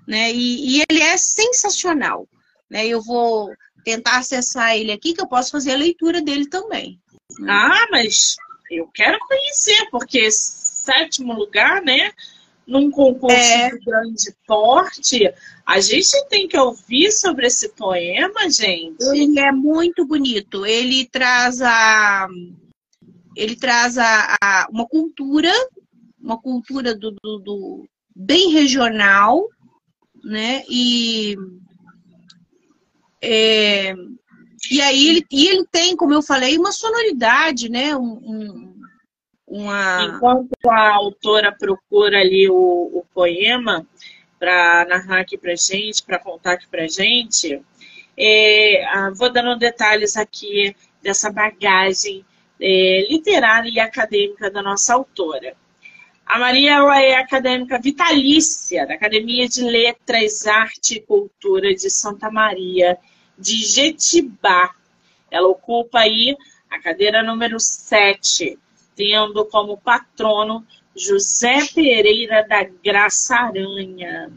né? 0.08 0.32
E, 0.32 0.78
e 0.78 0.84
ele 0.88 1.00
é 1.00 1.16
sensacional, 1.16 2.26
né? 2.70 2.86
Eu 2.86 3.02
vou 3.02 3.50
tentar 3.84 4.18
acessar 4.18 4.76
ele 4.76 4.90
aqui, 4.90 5.12
que 5.12 5.20
eu 5.20 5.28
posso 5.28 5.50
fazer 5.50 5.72
a 5.72 5.76
leitura 5.76 6.22
dele 6.22 6.48
também. 6.48 6.98
Ah, 7.46 7.86
mas 7.90 8.36
eu 8.76 8.88
quero 8.92 9.18
conhecer, 9.20 9.88
porque 9.90 10.30
sétimo 10.30 11.32
lugar, 11.32 11.82
né? 11.82 12.12
num 12.66 12.90
concurso 12.90 13.36
é. 13.36 13.70
de 13.70 13.78
grande 13.80 14.34
porte, 14.46 15.34
a 15.66 15.80
gente 15.80 16.24
tem 16.28 16.46
que 16.46 16.56
ouvir 16.56 17.10
sobre 17.10 17.46
esse 17.46 17.68
poema, 17.70 18.48
gente. 18.50 19.02
Ele 19.12 19.38
é 19.38 19.52
muito 19.52 20.06
bonito. 20.06 20.64
Ele 20.64 21.06
traz 21.06 21.60
a 21.60 22.28
ele 23.34 23.56
traz 23.56 23.96
a, 23.96 24.36
a 24.42 24.68
uma 24.70 24.86
cultura, 24.86 25.50
uma 26.20 26.38
cultura 26.38 26.94
do, 26.94 27.10
do, 27.22 27.38
do, 27.38 27.88
bem 28.14 28.50
regional, 28.50 29.48
né? 30.22 30.62
E 30.68 31.34
é, 33.22 33.94
e 34.70 34.80
aí 34.80 35.08
ele, 35.08 35.26
e 35.30 35.48
ele 35.48 35.66
tem, 35.70 35.96
como 35.96 36.14
eu 36.14 36.22
falei, 36.22 36.56
uma 36.56 36.72
sonoridade, 36.72 37.68
né? 37.68 37.96
Um, 37.96 38.12
um, 38.24 38.80
uma... 39.46 40.04
Enquanto 40.04 40.70
a 40.70 40.94
autora 40.94 41.52
procura 41.52 42.20
ali 42.20 42.48
o, 42.48 42.54
o 42.54 43.04
poema 43.12 43.86
para 44.38 44.86
narrar 44.86 45.20
aqui 45.20 45.36
para 45.36 45.54
gente, 45.54 46.02
para 46.02 46.18
contar 46.18 46.52
aqui 46.52 46.66
para 46.68 46.86
gente, 46.86 47.60
é, 48.16 48.84
ah, 48.86 49.10
vou 49.14 49.30
dando 49.30 49.58
detalhes 49.58 50.16
aqui 50.16 50.74
dessa 51.02 51.30
bagagem 51.30 52.24
é, 52.60 53.06
literária 53.08 53.68
e 53.68 53.80
acadêmica 53.80 54.50
da 54.50 54.62
nossa 54.62 54.94
autora. 54.94 55.56
A 56.24 56.38
Maria 56.38 56.74
ela 56.74 57.02
é 57.02 57.14
acadêmica 57.16 57.78
vitalícia 57.78 58.86
da 58.86 58.94
Academia 58.94 59.48
de 59.48 59.62
Letras, 59.62 60.46
Arte 60.46 60.94
e 60.94 61.00
Cultura 61.00 61.74
de 61.74 61.90
Santa 61.90 62.30
Maria 62.30 62.96
de 63.38 63.64
Jetibá. 63.64 64.74
Ela 65.30 65.48
ocupa 65.48 66.00
aí 66.00 66.36
a 66.70 66.80
cadeira 66.80 67.22
número 67.22 67.58
7 67.58 68.58
tendo 68.94 69.44
como 69.46 69.76
patrono 69.76 70.66
José 70.94 71.66
Pereira 71.74 72.46
da 72.46 72.64
Graça 72.64 73.36
Aranha. 73.36 74.30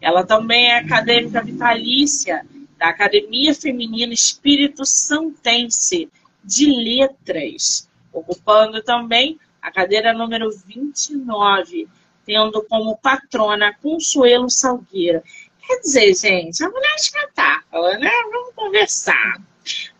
Ela 0.00 0.24
também 0.24 0.70
é 0.70 0.78
acadêmica 0.78 1.42
vitalícia 1.42 2.46
da 2.78 2.88
Academia 2.88 3.54
Feminina 3.54 4.12
Espírito 4.12 4.84
Santense 4.84 6.08
de 6.44 6.66
Letras, 6.66 7.88
ocupando 8.12 8.82
também 8.82 9.38
a 9.60 9.72
cadeira 9.72 10.12
número 10.12 10.50
29, 10.66 11.88
tendo 12.24 12.62
como 12.62 12.96
patrona 12.96 13.74
Consuelo 13.82 14.48
Salgueira. 14.48 15.22
Quer 15.68 15.80
dizer, 15.80 16.14
gente, 16.14 16.64
a 16.64 16.70
mulher 16.70 16.92
é 16.92 16.96
espetáculo, 16.96 17.98
né? 17.98 18.10
Vamos 18.32 18.54
conversar. 18.54 19.36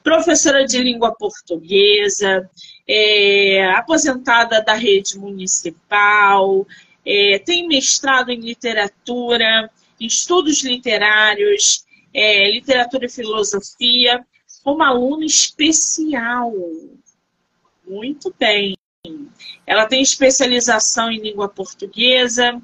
Professora 0.02 0.64
de 0.64 0.78
língua 0.82 1.14
portuguesa, 1.14 2.50
é, 2.88 3.70
aposentada 3.72 4.62
da 4.62 4.72
rede 4.72 5.18
municipal, 5.18 6.66
é, 7.04 7.38
tem 7.40 7.68
mestrado 7.68 8.30
em 8.30 8.40
literatura, 8.40 9.70
em 10.00 10.06
estudos 10.06 10.64
literários, 10.64 11.84
é, 12.14 12.50
literatura 12.50 13.04
e 13.04 13.10
filosofia, 13.10 14.26
como 14.64 14.82
aluna 14.82 15.26
especial. 15.26 16.50
Muito 17.86 18.34
bem. 18.38 18.74
Ela 19.66 19.84
tem 19.84 20.00
especialização 20.00 21.12
em 21.12 21.20
língua 21.20 21.46
portuguesa 21.46 22.58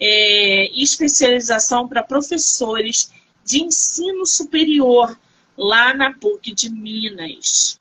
é, 0.00 0.70
especialização 0.80 1.88
para 1.88 2.02
professores 2.02 3.10
de 3.44 3.62
ensino 3.62 4.26
superior 4.26 5.18
lá 5.56 5.94
na 5.94 6.12
PUC 6.12 6.52
de 6.52 6.70
Minas 6.70 7.80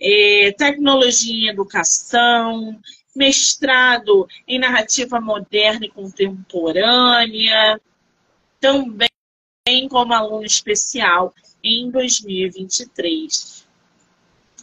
é, 0.00 0.52
tecnologia 0.52 1.34
em 1.34 1.48
educação, 1.48 2.78
mestrado 3.14 4.28
em 4.46 4.58
narrativa 4.58 5.20
moderna 5.20 5.86
e 5.86 5.90
contemporânea, 5.90 7.80
também 8.60 9.08
como 9.88 10.12
aluno 10.12 10.44
especial 10.44 11.34
em 11.62 11.90
2023. 11.90 13.66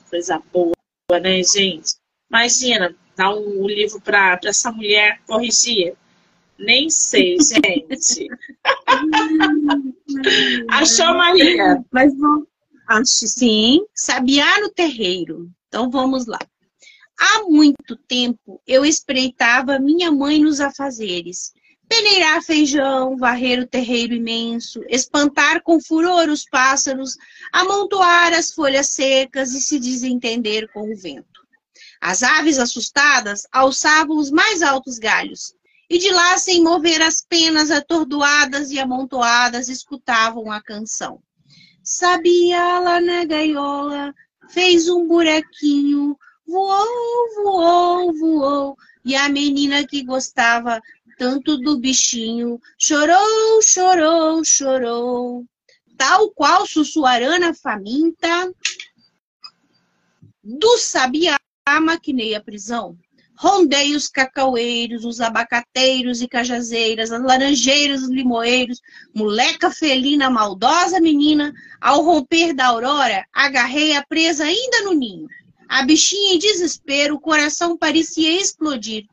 Coisa 0.09 0.41
boa, 0.51 0.75
né, 1.21 1.41
gente? 1.43 1.93
Imagina, 2.29 2.95
um, 3.19 3.63
um 3.63 3.67
livro 3.67 3.99
para 3.99 4.39
essa 4.45 4.71
mulher 4.71 5.19
corrigir. 5.25 5.95
Nem 6.57 6.89
sei, 6.89 7.37
gente. 7.39 8.27
Achou, 10.69 11.13
Maria? 11.15 11.83
Mas 11.91 12.17
vamos. 12.17 12.47
Acho 12.87 13.27
sim. 13.27 13.85
Sabiá 13.93 14.59
no 14.59 14.69
terreiro. 14.69 15.49
Então 15.67 15.89
vamos 15.89 16.27
lá. 16.27 16.39
Há 17.17 17.43
muito 17.43 17.95
tempo 17.95 18.61
eu 18.67 18.85
espreitava 18.85 19.79
minha 19.79 20.11
mãe 20.11 20.39
nos 20.39 20.59
afazeres. 20.59 21.53
Peneirar 21.87 22.41
feijão, 22.41 23.17
varrer 23.17 23.59
o 23.59 23.67
terreiro 23.67 24.13
imenso, 24.13 24.81
espantar 24.89 25.61
com 25.61 25.79
furor 25.79 26.29
os 26.29 26.45
pássaros, 26.45 27.15
amontoar 27.51 28.33
as 28.33 28.51
folhas 28.51 28.87
secas 28.87 29.53
e 29.53 29.61
se 29.61 29.79
desentender 29.79 30.71
com 30.71 30.91
o 30.91 30.95
vento. 30.95 31.43
As 32.01 32.23
aves 32.23 32.57
assustadas 32.57 33.45
alçavam 33.51 34.17
os 34.17 34.31
mais 34.31 34.61
altos 34.61 34.97
galhos, 34.97 35.53
e 35.89 35.97
de 35.97 36.09
lá, 36.11 36.37
sem 36.37 36.63
mover 36.63 37.01
as 37.01 37.21
penas 37.21 37.69
atordoadas 37.69 38.71
e 38.71 38.79
amontoadas, 38.79 39.69
escutavam 39.69 40.51
a 40.51 40.61
canção. 40.61 41.21
Sabia 41.83 42.79
lá 42.79 43.01
na 43.01 43.25
gaiola, 43.25 44.13
fez 44.49 44.87
um 44.87 45.07
buraquinho, 45.07 46.17
voou, 46.47 47.33
voou, 47.43 48.13
voou. 48.13 48.77
E 49.03 49.15
a 49.15 49.27
menina 49.27 49.85
que 49.85 50.03
gostava 50.03 50.81
tanto 51.17 51.57
do 51.57 51.77
bichinho, 51.77 52.59
chorou, 52.77 53.61
chorou, 53.61 54.43
chorou. 54.43 55.45
Tal 55.97 56.31
qual 56.31 56.65
Sussuarana 56.65 57.53
faminta, 57.53 58.51
do 60.43 60.77
sabiá 60.77 61.37
maquinei 61.81 62.35
a 62.35 62.41
prisão. 62.41 62.97
Rondei 63.43 63.93
os 63.93 64.07
cacaueiros, 64.07 65.03
os 65.03 65.19
abacateiros 65.19 66.21
e 66.21 66.29
cajazeiras, 66.29 67.11
as 67.11 67.21
laranjeiras, 67.21 68.01
os 68.01 68.09
limoeiros, 68.09 68.79
moleca 69.13 69.69
felina, 69.69 70.29
maldosa 70.29 71.01
menina, 71.01 71.53
ao 71.81 72.03
romper 72.03 72.53
da 72.53 72.67
aurora, 72.67 73.27
agarrei 73.33 73.97
a 73.97 74.05
presa 74.05 74.45
ainda 74.45 74.83
no 74.83 74.93
ninho. 74.93 75.27
A 75.67 75.83
bichinha 75.83 76.35
em 76.35 76.39
desespero, 76.39 77.15
o 77.15 77.19
coração 77.19 77.77
parecia 77.77 78.39
explodir. 78.39 79.03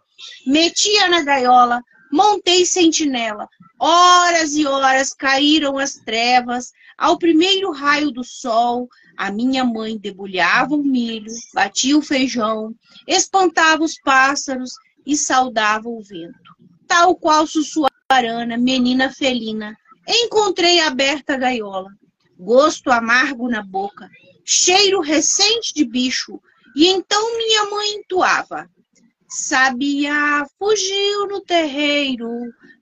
Metia 0.46 1.08
na 1.08 1.22
gaiola, 1.22 1.82
montei 2.10 2.66
sentinela. 2.66 3.48
Horas 3.78 4.54
e 4.54 4.66
horas 4.66 5.14
caíram 5.14 5.78
as 5.78 5.94
trevas, 5.94 6.72
ao 6.98 7.18
primeiro 7.18 7.72
raio 7.72 8.10
do 8.10 8.22
sol, 8.22 8.88
a 9.16 9.30
minha 9.30 9.64
mãe 9.64 9.96
debulhava 9.96 10.74
o 10.74 10.82
milho, 10.82 11.32
batia 11.54 11.96
o 11.96 12.02
feijão, 12.02 12.74
espantava 13.06 13.82
os 13.82 13.98
pássaros 14.00 14.72
e 15.06 15.16
saudava 15.16 15.88
o 15.88 16.02
vento. 16.02 16.54
Tal 16.86 17.14
qual 17.14 17.46
Sussuarana, 17.46 18.58
menina 18.58 19.10
felina, 19.10 19.76
encontrei 20.06 20.80
aberta 20.80 21.34
a 21.34 21.38
gaiola, 21.38 21.90
gosto 22.38 22.90
amargo 22.90 23.48
na 23.48 23.62
boca, 23.62 24.10
cheiro 24.44 25.00
recente 25.00 25.72
de 25.72 25.84
bicho, 25.84 26.40
e 26.74 26.88
então 26.88 27.38
minha 27.38 27.70
mãe 27.70 27.94
entoava. 27.94 28.68
Sabia, 29.30 30.44
fugiu 30.58 31.28
no 31.28 31.40
terreiro, 31.40 32.28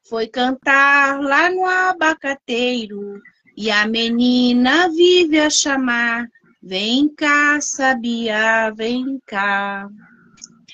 foi 0.08 0.26
cantar 0.26 1.20
lá 1.20 1.50
no 1.50 1.64
abacateiro, 1.66 3.20
E 3.56 3.70
a 3.70 3.86
menina 3.86 4.88
vive 4.88 5.38
a 5.38 5.50
chamar, 5.50 6.26
vem 6.62 7.08
cá, 7.14 7.60
sabia, 7.60 8.70
vem 8.70 9.20
cá. 9.26 9.88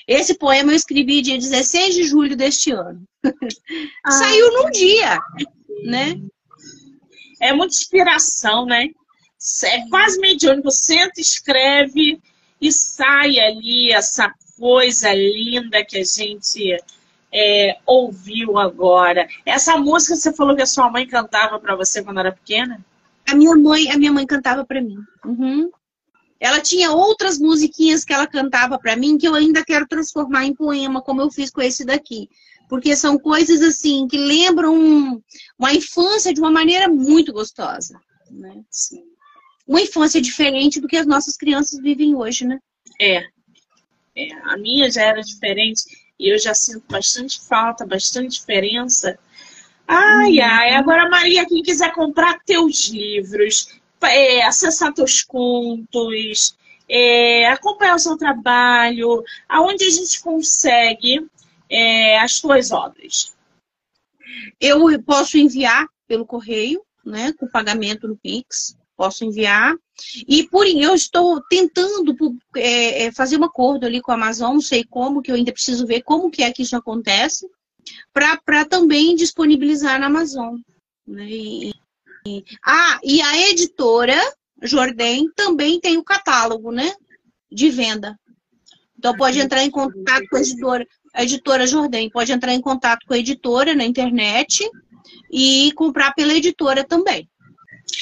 Esse 0.07 0.35
poema 0.35 0.71
eu 0.71 0.75
escrevi 0.75 1.21
dia 1.21 1.37
16 1.37 1.95
de 1.95 2.03
julho 2.03 2.35
deste 2.35 2.71
ano. 2.71 3.03
Ah, 4.05 4.11
Saiu 4.11 4.51
num 4.53 4.69
dia, 4.69 5.19
né? 5.83 6.15
É 7.41 7.51
muita 7.51 7.73
inspiração, 7.73 8.65
né? 8.67 8.87
É 9.63 9.89
quase 9.89 10.19
mediúnico. 10.19 10.69
Senta, 10.69 11.19
escreve 11.19 12.21
e 12.61 12.71
sai 12.71 13.39
ali 13.39 13.91
essa 13.91 14.31
coisa 14.57 15.13
linda 15.13 15.83
que 15.83 15.97
a 15.97 16.03
gente 16.03 16.77
é, 17.31 17.77
ouviu 17.85 18.57
agora. 18.57 19.27
Essa 19.45 19.77
música 19.77 20.15
você 20.15 20.33
falou 20.33 20.55
que 20.55 20.61
a 20.61 20.67
sua 20.67 20.89
mãe 20.89 21.05
cantava 21.05 21.59
para 21.59 21.75
você 21.75 22.03
quando 22.03 22.19
era 22.19 22.31
pequena? 22.31 22.83
A 23.27 23.35
minha 23.35 23.55
mãe, 23.55 23.91
a 23.91 23.97
minha 23.97 24.13
mãe 24.13 24.25
cantava 24.25 24.65
para 24.65 24.81
mim. 24.81 24.97
Uhum. 25.25 25.69
Ela 26.39 26.59
tinha 26.59 26.91
outras 26.91 27.39
musiquinhas 27.39 28.05
que 28.05 28.13
ela 28.13 28.27
cantava 28.27 28.77
para 28.77 28.95
mim 28.95 29.17
que 29.17 29.27
eu 29.27 29.33
ainda 29.33 29.63
quero 29.63 29.87
transformar 29.87 30.45
em 30.45 30.53
poema, 30.53 31.01
como 31.01 31.21
eu 31.21 31.31
fiz 31.31 31.49
com 31.49 31.61
esse 31.61 31.83
daqui. 31.83 32.29
Porque 32.69 32.95
são 32.95 33.17
coisas 33.17 33.61
assim 33.61 34.07
que 34.07 34.17
lembram 34.17 35.21
uma 35.57 35.73
infância 35.73 36.33
de 36.33 36.39
uma 36.39 36.51
maneira 36.51 36.87
muito 36.87 37.31
gostosa. 37.31 37.99
Né? 38.29 38.61
Uma 39.67 39.81
infância 39.81 40.21
diferente 40.21 40.79
do 40.79 40.87
que 40.87 40.97
as 40.97 41.05
nossas 41.05 41.35
crianças 41.35 41.79
vivem 41.79 42.15
hoje, 42.15 42.45
né? 42.45 42.59
É. 42.99 43.23
é. 44.15 44.31
A 44.43 44.57
minha 44.57 44.89
já 44.89 45.01
era 45.01 45.21
diferente 45.21 45.83
e 46.19 46.29
eu 46.29 46.39
já 46.39 46.53
sinto 46.53 46.83
bastante 46.89 47.39
falta, 47.41 47.85
bastante 47.85 48.39
diferença. 48.39 49.19
Ai, 49.87 50.39
uhum. 50.39 50.43
ai. 50.43 50.75
Agora, 50.75 51.09
Maria, 51.09 51.45
quem 51.45 51.61
quiser 51.61 51.93
comprar 51.93 52.39
teus 52.45 52.87
livros, 52.87 53.79
é, 54.01 54.43
acessar 54.43 54.93
teus 54.93 55.23
contos, 55.23 56.55
é, 56.87 57.47
acompanhar 57.47 57.95
o 57.95 57.99
seu 57.99 58.17
trabalho, 58.17 59.23
aonde 59.49 59.83
a 59.83 59.89
gente 59.89 60.21
consegue 60.21 61.27
é, 61.69 62.19
as 62.19 62.39
tuas 62.39 62.71
obras? 62.71 63.35
Eu 64.59 65.01
posso 65.03 65.37
enviar 65.37 65.87
pelo 66.07 66.25
correio, 66.25 66.81
né, 67.05 67.33
com 67.33 67.47
pagamento 67.47 68.07
no 68.07 68.17
Pix, 68.17 68.75
posso 68.95 69.23
enviar. 69.23 69.75
E 70.27 70.47
por 70.47 70.67
eu 70.67 70.93
estou 70.93 71.41
tentando 71.49 72.15
é, 72.55 73.03
é, 73.03 73.11
fazer 73.11 73.37
um 73.37 73.43
acordo 73.43 73.85
ali 73.85 74.01
com 74.01 74.11
a 74.11 74.15
Amazon, 74.15 74.53
não 74.53 74.61
sei 74.61 74.83
como, 74.83 75.21
que 75.21 75.31
eu 75.31 75.35
ainda 75.35 75.53
preciso 75.53 75.85
ver 75.85 76.01
como 76.01 76.31
que 76.31 76.43
é 76.43 76.51
que 76.51 76.61
isso 76.61 76.75
acontece, 76.75 77.47
para 78.13 78.65
também 78.65 79.15
disponibilizar 79.15 79.99
na 79.99 80.07
Amazon. 80.07 80.57
Né? 81.07 81.27
E, 81.29 81.73
e, 82.27 82.43
ah, 82.65 82.99
e 83.03 83.21
a 83.21 83.49
editora 83.49 84.19
Jordem 84.63 85.29
também 85.35 85.79
tem 85.79 85.97
o 85.97 86.03
catálogo, 86.03 86.71
né? 86.71 86.93
De 87.51 87.69
venda. 87.69 88.17
Então 88.97 89.15
pode 89.15 89.39
entrar 89.39 89.63
em 89.63 89.69
contato 89.69 90.25
com 90.29 90.37
a 90.37 90.39
editora, 90.39 90.87
a 91.13 91.23
editora 91.23 91.67
Jordem, 91.67 92.09
pode 92.09 92.31
entrar 92.31 92.53
em 92.53 92.61
contato 92.61 93.05
com 93.05 93.13
a 93.13 93.17
editora 93.17 93.75
na 93.75 93.85
internet 93.85 94.67
e 95.31 95.71
comprar 95.73 96.13
pela 96.13 96.33
editora 96.33 96.83
também. 96.83 97.29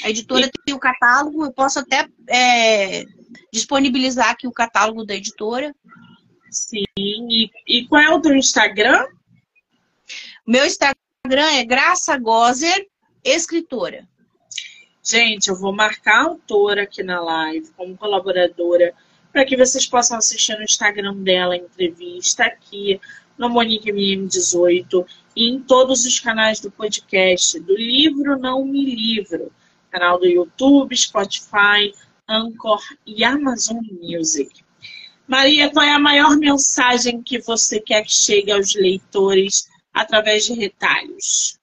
A 0.04 0.10
editora 0.10 0.50
tem 0.66 0.74
o 0.74 0.80
catálogo, 0.80 1.46
eu 1.46 1.52
posso 1.52 1.80
até 1.80 2.08
é, 2.30 3.04
disponibilizar 3.52 4.30
aqui 4.30 4.48
o 4.48 4.52
catálogo 4.52 5.06
da 5.06 5.16
editora. 5.16 5.74
Sim, 6.50 6.84
e, 6.98 7.50
e 7.68 7.88
qual 7.88 8.02
é 8.02 8.10
o 8.10 8.22
teu 8.22 8.36
Instagram? 8.36 9.06
Meu 10.46 10.66
Instagram 10.66 11.02
é 11.54 11.64
Graça 11.64 12.18
Gozer, 12.18 12.88
escritora. 13.24 14.08
Gente, 15.04 15.50
eu 15.50 15.56
vou 15.56 15.74
marcar 15.74 16.22
a 16.22 16.24
autora 16.30 16.84
aqui 16.84 17.04
na 17.04 17.22
live 17.22 17.72
como 17.76 17.98
colaboradora 17.98 18.94
para 19.32 19.46
que 19.46 19.58
vocês 19.58 19.86
possam 19.86 20.18
assistir 20.18 20.56
no 20.56 20.64
Instagram 20.64 21.16
dela 21.16 21.56
a 21.56 21.58
entrevista 21.58 22.44
aqui 22.46 23.02
no 23.38 23.50
Monique 23.50 23.92
MM18 23.92 25.06
e 25.36 25.50
em 25.50 25.60
todos 25.60 26.06
os 26.06 26.20
canais 26.20 26.60
do 26.60 26.70
podcast, 26.70 27.60
do 27.60 27.76
livro 27.76 28.38
Não 28.38 28.64
Me 28.64 28.96
Livro 28.96 29.52
canal 29.94 30.20
do 30.20 30.26
YouTube, 30.26 30.98
Spotify, 30.98 31.94
Anchor 32.28 32.82
e 33.06 33.24
Amazon 33.24 33.78
Music. 34.02 34.64
Maria, 35.28 35.70
qual 35.72 35.86
é 35.86 35.92
a 35.92 36.00
maior 36.00 36.36
mensagem 36.36 37.22
que 37.22 37.40
você 37.40 37.80
quer 37.80 38.04
que 38.04 38.12
chegue 38.12 38.52
aos 38.52 38.74
leitores 38.74 39.70
através 39.94 40.46
de 40.46 40.54
retalhos? 40.54 41.60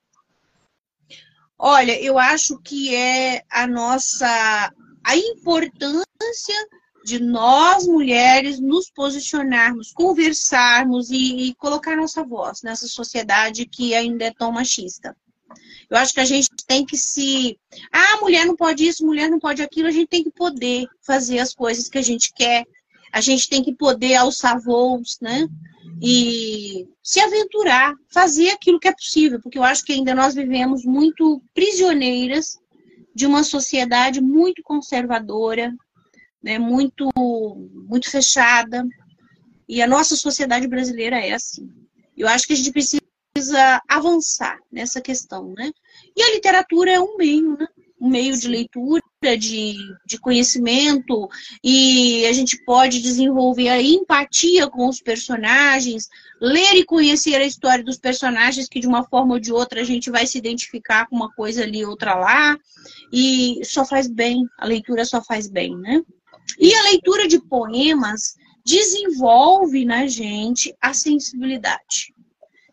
Olha, 1.58 2.00
eu 2.00 2.18
acho 2.18 2.56
que 2.58 2.94
é 2.94 3.42
a 3.50 3.66
nossa 3.66 4.72
a 5.02 5.16
importância 5.16 6.68
de 7.04 7.18
nós 7.18 7.86
mulheres 7.86 8.60
nos 8.60 8.90
posicionarmos, 8.90 9.92
conversarmos 9.92 11.10
e, 11.10 11.48
e 11.48 11.54
colocar 11.56 11.96
nossa 11.96 12.22
voz 12.22 12.62
nessa 12.62 12.86
sociedade 12.86 13.66
que 13.66 13.92
ainda 13.94 14.26
é 14.26 14.32
tão 14.32 14.52
machista. 14.52 15.16
Eu 15.90 15.96
acho 15.96 16.14
que 16.14 16.20
a 16.20 16.24
gente 16.24 16.48
tem 16.68 16.86
que 16.86 16.96
se. 16.96 17.58
Ah, 17.92 18.18
mulher 18.20 18.46
não 18.46 18.54
pode 18.54 18.86
isso, 18.86 19.04
mulher 19.04 19.28
não 19.28 19.40
pode 19.40 19.60
aquilo. 19.60 19.88
A 19.88 19.90
gente 19.90 20.06
tem 20.06 20.22
que 20.22 20.30
poder 20.30 20.86
fazer 21.02 21.40
as 21.40 21.52
coisas 21.52 21.88
que 21.88 21.98
a 21.98 22.02
gente 22.02 22.32
quer. 22.32 22.64
A 23.12 23.20
gente 23.20 23.48
tem 23.48 23.60
que 23.62 23.74
poder 23.74 24.14
alçar 24.14 24.60
voos, 24.60 25.18
né? 25.20 25.48
E 26.00 26.86
se 27.02 27.18
aventurar, 27.20 27.92
fazer 28.08 28.50
aquilo 28.50 28.78
que 28.78 28.86
é 28.86 28.92
possível, 28.92 29.40
porque 29.42 29.58
eu 29.58 29.64
acho 29.64 29.84
que 29.84 29.92
ainda 29.92 30.14
nós 30.14 30.32
vivemos 30.32 30.84
muito 30.84 31.42
prisioneiras 31.52 32.56
de 33.12 33.26
uma 33.26 33.42
sociedade 33.42 34.20
muito 34.20 34.62
conservadora, 34.62 35.74
né? 36.40 36.56
muito, 36.56 37.10
muito 37.16 38.08
fechada. 38.08 38.86
E 39.68 39.82
a 39.82 39.88
nossa 39.88 40.14
sociedade 40.14 40.68
brasileira 40.68 41.18
é 41.18 41.32
assim. 41.32 41.68
Eu 42.16 42.28
acho 42.28 42.46
que 42.46 42.52
a 42.52 42.56
gente 42.56 42.70
precisa 42.70 43.02
precisa 43.32 43.80
avançar 43.88 44.58
nessa 44.70 45.00
questão, 45.00 45.52
né? 45.56 45.70
E 46.16 46.22
a 46.22 46.34
literatura 46.34 46.90
é 46.90 47.00
um 47.00 47.16
meio, 47.16 47.56
né? 47.56 47.66
Um 48.00 48.08
meio 48.08 48.36
de 48.36 48.48
leitura, 48.48 49.02
de, 49.38 49.74
de 50.06 50.18
conhecimento, 50.18 51.28
e 51.62 52.24
a 52.26 52.32
gente 52.32 52.62
pode 52.64 53.02
desenvolver 53.02 53.68
a 53.68 53.80
empatia 53.80 54.66
com 54.68 54.88
os 54.88 55.02
personagens, 55.02 56.08
ler 56.40 56.76
e 56.76 56.84
conhecer 56.84 57.34
a 57.34 57.44
história 57.44 57.84
dos 57.84 57.98
personagens, 57.98 58.68
que 58.68 58.80
de 58.80 58.86
uma 58.86 59.04
forma 59.04 59.34
ou 59.34 59.40
de 59.40 59.52
outra 59.52 59.82
a 59.82 59.84
gente 59.84 60.10
vai 60.10 60.26
se 60.26 60.38
identificar 60.38 61.06
com 61.06 61.16
uma 61.16 61.30
coisa 61.34 61.62
ali, 61.62 61.84
outra 61.84 62.14
lá, 62.14 62.58
e 63.12 63.60
só 63.64 63.84
faz 63.84 64.08
bem, 64.08 64.46
a 64.58 64.64
leitura 64.64 65.04
só 65.04 65.22
faz 65.22 65.46
bem, 65.46 65.76
né? 65.76 66.02
E 66.58 66.74
a 66.74 66.82
leitura 66.84 67.28
de 67.28 67.38
poemas 67.38 68.34
desenvolve 68.64 69.84
na 69.84 70.06
gente 70.06 70.74
a 70.80 70.94
sensibilidade 70.94 72.14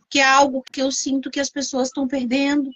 que 0.10 0.20
é 0.20 0.26
algo 0.26 0.64
que 0.72 0.82
eu 0.82 0.92
sinto 0.92 1.30
que 1.30 1.40
as 1.40 1.50
pessoas 1.50 1.88
estão 1.90 2.08
perdendo. 2.08 2.70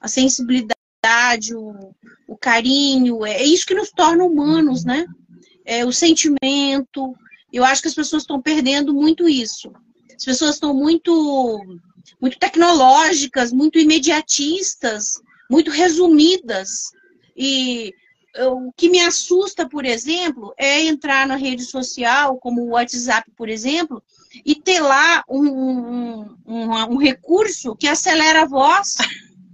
A 0.00 0.08
sensibilidade, 0.08 1.54
o, 1.54 1.94
o 2.26 2.36
carinho, 2.36 3.24
é, 3.26 3.42
é 3.42 3.44
isso 3.44 3.66
que 3.66 3.74
nos 3.74 3.90
torna 3.90 4.24
humanos, 4.24 4.84
né? 4.84 5.06
É, 5.64 5.84
o 5.84 5.92
sentimento. 5.92 7.14
Eu 7.52 7.64
acho 7.64 7.82
que 7.82 7.88
as 7.88 7.94
pessoas 7.94 8.22
estão 8.22 8.40
perdendo 8.40 8.94
muito 8.94 9.28
isso. 9.28 9.72
As 10.16 10.24
pessoas 10.24 10.54
estão 10.54 10.74
muito, 10.74 11.80
muito 12.20 12.38
tecnológicas, 12.38 13.52
muito 13.52 13.78
imediatistas, 13.78 15.14
muito 15.50 15.70
resumidas. 15.70 16.92
E 17.36 17.92
o 18.38 18.72
que 18.76 18.88
me 18.88 19.00
assusta, 19.00 19.68
por 19.68 19.84
exemplo, 19.84 20.54
é 20.56 20.82
entrar 20.82 21.26
na 21.26 21.36
rede 21.36 21.64
social, 21.64 22.38
como 22.38 22.62
o 22.62 22.70
WhatsApp, 22.70 23.30
por 23.36 23.48
exemplo, 23.48 24.02
e 24.44 24.54
ter 24.54 24.80
lá 24.80 25.24
um, 25.28 25.46
um, 25.46 26.36
um, 26.46 26.70
um 26.92 26.96
recurso 26.96 27.74
que 27.76 27.88
acelera 27.88 28.42
a 28.42 28.46
voz. 28.46 28.96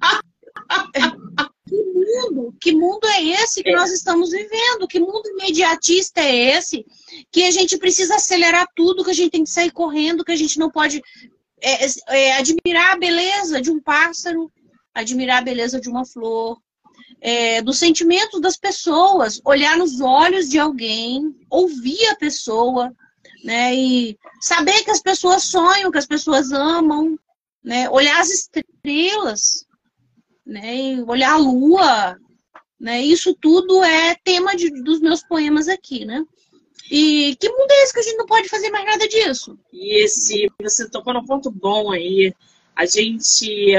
que 1.66 1.82
mundo, 1.82 2.54
que 2.60 2.72
mundo 2.72 3.06
é 3.06 3.24
esse 3.24 3.62
que 3.62 3.72
nós 3.72 3.90
estamos 3.90 4.30
vivendo? 4.30 4.86
Que 4.88 5.00
mundo 5.00 5.28
imediatista 5.30 6.20
é 6.20 6.56
esse? 6.56 6.84
Que 7.30 7.44
a 7.44 7.50
gente 7.50 7.78
precisa 7.78 8.16
acelerar 8.16 8.66
tudo, 8.74 9.04
que 9.04 9.10
a 9.10 9.14
gente 9.14 9.30
tem 9.30 9.44
que 9.44 9.50
sair 9.50 9.70
correndo, 9.70 10.24
que 10.24 10.32
a 10.32 10.36
gente 10.36 10.58
não 10.58 10.70
pode 10.70 11.02
é, 11.60 11.86
é, 12.08 12.36
admirar 12.36 12.94
a 12.94 12.98
beleza 12.98 13.60
de 13.60 13.70
um 13.70 13.80
pássaro, 13.80 14.50
admirar 14.94 15.38
a 15.38 15.44
beleza 15.44 15.80
de 15.80 15.88
uma 15.88 16.04
flor, 16.04 16.58
é, 17.20 17.62
dos 17.62 17.78
sentimentos 17.78 18.40
das 18.40 18.56
pessoas, 18.56 19.40
olhar 19.44 19.76
nos 19.76 20.00
olhos 20.00 20.48
de 20.48 20.58
alguém, 20.58 21.34
ouvir 21.50 22.06
a 22.08 22.16
pessoa, 22.16 22.94
né? 23.46 23.72
E 23.76 24.18
saber 24.40 24.82
que 24.82 24.90
as 24.90 25.00
pessoas 25.00 25.44
sonham, 25.44 25.92
que 25.92 25.98
as 25.98 26.06
pessoas 26.06 26.50
amam, 26.50 27.16
né? 27.62 27.88
Olhar 27.88 28.20
as 28.20 28.28
estrelas, 28.28 29.64
né? 30.44 30.76
E 30.76 31.02
olhar 31.02 31.34
a 31.34 31.38
lua, 31.38 32.18
né? 32.78 33.00
Isso 33.00 33.32
tudo 33.40 33.84
é 33.84 34.16
tema 34.24 34.56
de, 34.56 34.68
dos 34.82 35.00
meus 35.00 35.22
poemas 35.22 35.68
aqui, 35.68 36.04
né? 36.04 36.24
E 36.90 37.36
que 37.40 37.48
mundo 37.48 37.70
é 37.70 37.82
esse 37.84 37.92
que 37.92 38.00
a 38.00 38.02
gente 38.02 38.16
não 38.16 38.26
pode 38.26 38.48
fazer 38.48 38.68
mais 38.70 38.84
nada 38.84 39.06
disso? 39.06 39.56
E 39.72 40.02
esse, 40.02 40.50
você 40.60 40.90
tocou 40.90 41.14
num 41.14 41.24
ponto 41.24 41.48
bom 41.48 41.92
aí. 41.92 42.34
A 42.74 42.84
gente 42.84 43.72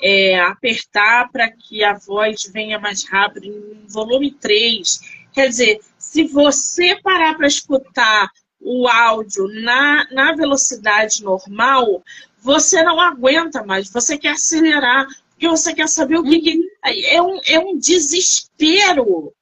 é, 0.00 0.40
apertar 0.40 1.28
para 1.32 1.50
que 1.50 1.82
a 1.82 1.94
voz 1.94 2.48
venha 2.52 2.78
mais 2.78 3.04
rápido, 3.04 3.46
em 3.46 3.84
volume 3.88 4.30
3. 4.30 5.00
Quer 5.32 5.48
dizer, 5.48 5.80
se 5.98 6.22
você 6.24 7.00
parar 7.02 7.36
para 7.36 7.48
escutar 7.48 8.30
o 8.62 8.86
áudio 8.88 9.48
na, 9.48 10.06
na 10.10 10.32
velocidade 10.34 11.22
normal, 11.22 12.02
você 12.40 12.82
não 12.82 13.00
aguenta 13.00 13.64
mais, 13.64 13.90
você 13.90 14.16
quer 14.18 14.32
acelerar, 14.32 15.06
porque 15.30 15.48
você 15.48 15.74
quer 15.74 15.88
saber 15.88 16.18
o 16.18 16.22
que, 16.22 16.40
que 16.40 16.60
é, 16.84 17.20
um, 17.20 17.40
é 17.46 17.58
um 17.58 17.76
desespero. 17.76 19.32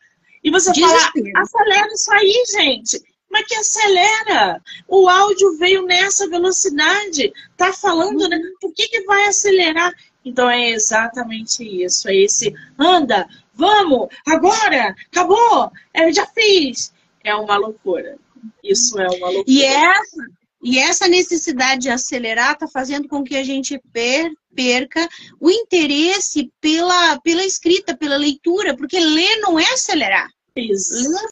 E 0.43 0.51
você 0.51 0.73
desespero. 0.73 1.31
fala, 1.33 1.45
acelera 1.45 1.93
isso 1.93 2.13
aí, 2.13 2.45
gente. 2.51 3.03
Mas 3.31 3.47
que 3.47 3.55
acelera? 3.55 4.63
O 4.89 5.09
áudio 5.09 5.57
veio 5.59 5.85
nessa 5.85 6.29
velocidade. 6.29 7.33
Tá 7.57 7.73
falando, 7.73 8.29
né? 8.29 8.41
Por 8.61 8.73
que, 8.73 8.89
que 8.89 9.03
vai 9.03 9.27
acelerar? 9.27 9.93
Então 10.25 10.49
é 10.51 10.71
exatamente 10.71 11.63
isso. 11.63 12.09
É 12.09 12.17
esse 12.17 12.55
anda, 12.79 13.29
vamos, 13.55 14.09
agora, 14.27 14.95
acabou, 15.13 15.71
eu 15.95 16.13
já 16.13 16.27
fiz. 16.27 16.93
É 17.23 17.35
uma 17.35 17.57
loucura. 17.57 18.19
Isso 18.63 18.99
é 19.01 19.07
uma 19.07 19.31
loucura. 19.31 19.45
E 19.47 19.63
essa, 19.63 20.27
e 20.63 20.79
essa 20.79 21.09
necessidade 21.09 21.83
de 21.83 21.91
acelerar 21.91 22.53
está 22.53 22.69
fazendo 22.69 23.09
com 23.09 23.25
que 23.25 23.37
a 23.37 23.45
gente 23.45 23.81
per, 23.93 24.31
perca 24.55 25.09
o 25.41 25.51
interesse 25.51 26.53
pela, 26.61 27.19
pela 27.21 27.45
escrita, 27.45 27.97
pela 27.97 28.17
leitura, 28.17 28.77
porque 28.77 28.99
ler 28.99 29.41
não 29.41 29.59
é 29.59 29.65
acelerar. 29.73 30.29
Isso. 30.57 31.11
Ler 31.11 31.29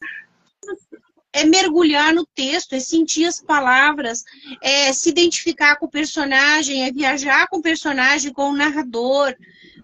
é 1.31 1.45
mergulhar 1.45 2.13
no 2.13 2.25
texto, 2.25 2.73
é 2.73 2.79
sentir 2.79 3.25
as 3.25 3.39
palavras, 3.39 4.23
é 4.61 4.91
se 4.91 5.09
identificar 5.09 5.75
com 5.75 5.85
o 5.85 5.89
personagem, 5.89 6.83
é 6.83 6.91
viajar 6.91 7.47
com 7.47 7.57
o 7.57 7.61
personagem, 7.61 8.33
com 8.33 8.49
o 8.49 8.55
narrador, 8.55 9.35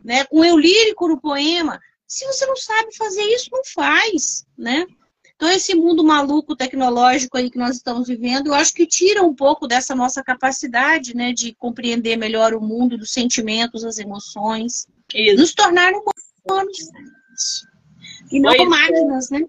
né, 0.04 0.26
com 0.26 0.40
o 0.40 0.46
eu 0.46 0.58
lírico 0.58 1.08
no 1.08 1.20
poema. 1.20 1.80
Se 2.08 2.26
você 2.26 2.46
não 2.46 2.56
sabe 2.56 2.96
fazer 2.96 3.24
isso, 3.24 3.50
não 3.52 3.64
faz, 3.64 4.46
né? 4.58 4.86
Então, 5.36 5.50
esse 5.50 5.76
mundo 5.76 6.04
maluco 6.04 6.56
tecnológico 6.56 7.38
aí 7.38 7.52
que 7.52 7.58
nós 7.58 7.76
estamos 7.76 8.08
vivendo, 8.08 8.48
eu 8.48 8.54
acho 8.54 8.74
que 8.74 8.88
tira 8.88 9.22
um 9.22 9.36
pouco 9.36 9.68
dessa 9.68 9.94
nossa 9.94 10.24
capacidade, 10.24 11.16
né, 11.16 11.34
de 11.34 11.54
compreender 11.54 12.16
melhor 12.16 12.54
o 12.54 12.62
mundo, 12.62 12.98
dos 12.98 13.12
sentimentos, 13.12 13.84
as 13.84 13.98
emoções, 13.98 14.88
isso. 15.14 15.36
nos 15.36 15.54
tornar 15.54 15.92
humanos. 15.94 16.90
E 18.32 18.40
não 18.40 18.56
pois 18.56 18.62
é. 18.62 18.66
máquinas, 18.66 19.32
é. 19.32 19.40
né? 19.40 19.46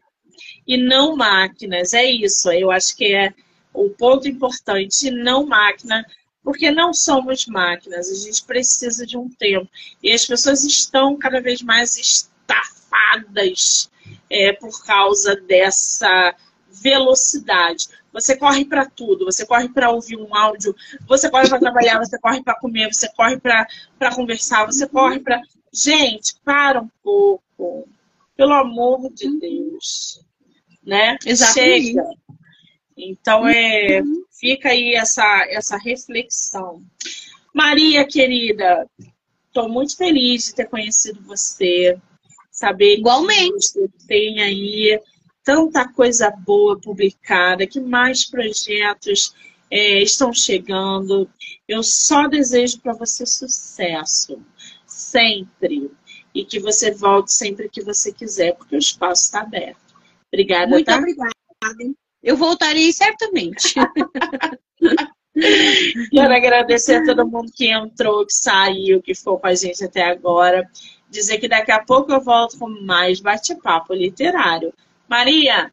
e 0.67 0.77
não 0.77 1.17
máquinas. 1.17 1.95
É 1.95 2.05
isso, 2.05 2.51
eu 2.51 2.71
acho 2.71 2.97
que 2.97 3.15
é 3.15 3.33
o 3.73 3.91
ponto 3.91 4.27
importante, 4.27 5.11
não 5.11 5.47
máquina, 5.47 6.05
porque 6.43 6.71
não 6.71 6.93
somos 6.93 7.47
máquinas, 7.47 8.11
a 8.11 8.15
gente 8.15 8.45
precisa 8.45 9.07
de 9.07 9.17
um 9.17 9.29
tempo. 9.29 9.69
E 10.03 10.13
as 10.13 10.25
pessoas 10.25 10.65
estão 10.65 11.17
cada 11.17 11.41
vez 11.41 11.63
mais 11.63 11.97
estafadas 11.97 13.91
é, 14.31 14.53
por 14.53 14.85
causa 14.85 15.37
dessa 15.37 16.35
velocidade. 16.71 17.89
Você 18.13 18.37
corre 18.37 18.65
para 18.65 18.87
tudo, 18.87 19.27
você 19.27 19.45
corre 19.45 19.69
para 19.69 19.91
ouvir 19.91 20.17
um 20.17 20.35
áudio, 20.35 20.75
você 21.07 21.31
corre 21.31 21.49
para 21.49 21.59
trabalhar, 21.59 21.99
você 21.99 22.19
corre 22.19 22.43
para 22.43 22.59
comer, 22.59 22.93
você 22.93 23.09
corre 23.15 23.39
para 23.39 24.15
conversar, 24.15 24.65
você 24.65 24.87
corre 24.87 25.21
para. 25.21 25.41
Gente, 25.73 26.37
para 26.45 26.81
um 26.81 26.91
pouco. 27.03 27.89
Pelo 28.37 28.53
amor 28.53 29.11
de 29.13 29.39
Deus 29.39 30.27
né? 30.87 31.19
Exatamente. 31.27 31.87
Chega. 31.87 32.11
Então, 32.97 33.47
é, 33.47 34.01
fica 34.39 34.71
aí 34.71 34.95
essa, 34.95 35.45
essa 35.51 35.77
reflexão. 35.77 36.83
Maria, 37.53 38.07
querida, 38.07 38.89
estou 39.49 39.69
muito 39.69 39.97
feliz 39.97 40.47
de 40.47 40.55
ter 40.55 40.69
conhecido 40.69 41.21
você. 41.23 41.99
Saber 42.57 42.99
Igualmente. 42.99 43.53
que 43.53 43.81
você 43.81 43.89
tem 44.09 44.41
aí 44.41 44.99
tanta 45.45 45.87
coisa 45.93 46.31
boa 46.31 46.81
publicada, 46.81 47.67
que 47.67 47.79
mais 47.79 48.25
projetos 48.25 49.35
é, 49.71 50.03
estão 50.03 50.33
chegando. 50.33 51.29
Eu 51.69 51.83
só 51.83 52.27
desejo 52.27 52.81
para 52.81 52.95
você 52.95 53.27
sucesso, 53.27 54.43
sempre. 54.87 55.91
E 56.35 56.45
que 56.45 56.59
você 56.59 56.91
volte 56.91 57.33
sempre 57.33 57.69
que 57.69 57.83
você 57.83 58.13
quiser, 58.13 58.57
porque 58.57 58.75
o 58.75 58.79
espaço 58.79 59.25
está 59.25 59.43
aberto. 59.43 59.95
Obrigada. 60.33 60.69
Muito 60.69 60.87
tá? 60.87 60.97
obrigada. 60.97 61.33
Eu 62.23 62.37
voltarei 62.37 62.93
certamente. 62.93 63.75
Quero 66.11 66.35
agradecer 66.35 66.97
a 66.97 67.05
todo 67.05 67.29
mundo 67.29 67.53
que 67.55 67.71
entrou, 67.71 68.25
que 68.25 68.33
saiu, 68.33 69.03
que 69.03 69.15
ficou 69.15 69.39
com 69.39 69.47
a 69.47 69.55
gente 69.55 69.85
até 69.85 70.03
agora. 70.03 70.67
Dizer 71.17 71.39
que 71.39 71.49
daqui 71.49 71.73
a 71.73 71.83
pouco 71.83 72.13
eu 72.13 72.21
volto 72.21 72.59
com 72.59 72.69
mais 72.69 73.21
bate-papo 73.21 73.95
literário. 73.95 74.71
Maria, 75.09 75.73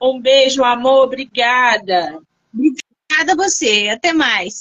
um 0.00 0.20
beijo, 0.20 0.64
amor, 0.64 1.04
obrigada. 1.04 2.20
Obrigada 2.52 3.32
a 3.32 3.36
você. 3.36 3.90
Até 3.92 4.12
mais. 4.12 4.60